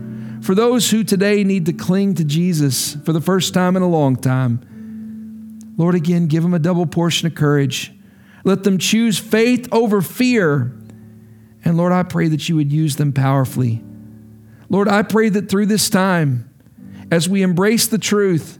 for 0.42 0.54
those 0.54 0.90
who 0.90 1.04
today 1.04 1.44
need 1.44 1.66
to 1.66 1.72
cling 1.74 2.14
to 2.14 2.24
Jesus 2.24 2.94
for 3.04 3.12
the 3.12 3.20
first 3.20 3.52
time 3.52 3.76
in 3.76 3.82
a 3.82 3.88
long 3.88 4.16
time, 4.16 4.60
Lord, 5.76 5.94
again, 5.94 6.26
give 6.26 6.42
them 6.42 6.54
a 6.54 6.58
double 6.58 6.86
portion 6.86 7.26
of 7.26 7.34
courage. 7.34 7.92
Let 8.44 8.64
them 8.64 8.78
choose 8.78 9.18
faith 9.18 9.68
over 9.72 10.00
fear. 10.00 10.72
And 11.64 11.76
Lord, 11.76 11.92
I 11.92 12.02
pray 12.02 12.28
that 12.28 12.48
you 12.48 12.56
would 12.56 12.72
use 12.72 12.96
them 12.96 13.12
powerfully 13.12 13.82
Lord, 14.68 14.88
I 14.88 15.02
pray 15.02 15.28
that 15.28 15.48
through 15.48 15.66
this 15.66 15.88
time, 15.88 16.50
as 17.10 17.28
we 17.28 17.42
embrace 17.42 17.86
the 17.86 17.98
truth, 17.98 18.58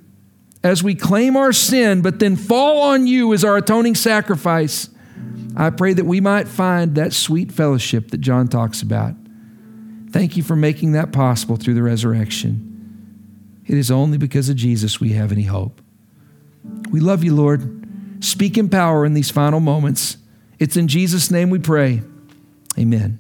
as 0.63 0.83
we 0.83 0.95
claim 0.95 1.37
our 1.37 1.53
sin, 1.53 2.03
but 2.03 2.19
then 2.19 2.37
fall 2.37 2.81
on 2.83 3.07
you 3.07 3.33
as 3.33 3.45
our 3.45 3.57
atoning 3.57 3.95
sacrifice, 3.95 4.89
I 5.57 5.71
pray 5.71 5.95
that 5.95 6.05
we 6.05 6.21
might 6.21 6.49
find 6.49 6.95
that 6.95 7.13
sweet 7.13 7.51
fellowship 7.51 8.11
that 8.11 8.19
John 8.19 8.49
talks 8.49 8.83
about. 8.83 9.15
Thank 10.11 10.37
you 10.37 10.43
for 10.43 10.57
making 10.57 10.93
that 10.93 11.13
possible 11.13 11.57
through 11.57 11.75
the 11.75 11.83
resurrection. 11.83 12.63
It 13.67 13.77
is 13.77 13.91
only 13.91 14.19
because 14.19 14.49
of 14.49 14.57
Jesus 14.57 15.01
we 15.01 15.13
have 15.13 15.33
any 15.33 15.43
hope. 15.45 15.81
We 16.91 17.01
love 17.01 17.25
you, 17.25 17.35
Lord. 17.35 18.25
Speak 18.25 18.57
in 18.57 18.69
power 18.69 19.05
in 19.05 19.15
these 19.15 19.31
final 19.31 19.61
moments. 19.61 20.19
It's 20.59 20.77
in 20.77 20.89
Jesus' 20.89 21.31
name 21.31 21.51
we 21.51 21.59
pray. 21.59 22.03
Amen. 22.79 23.19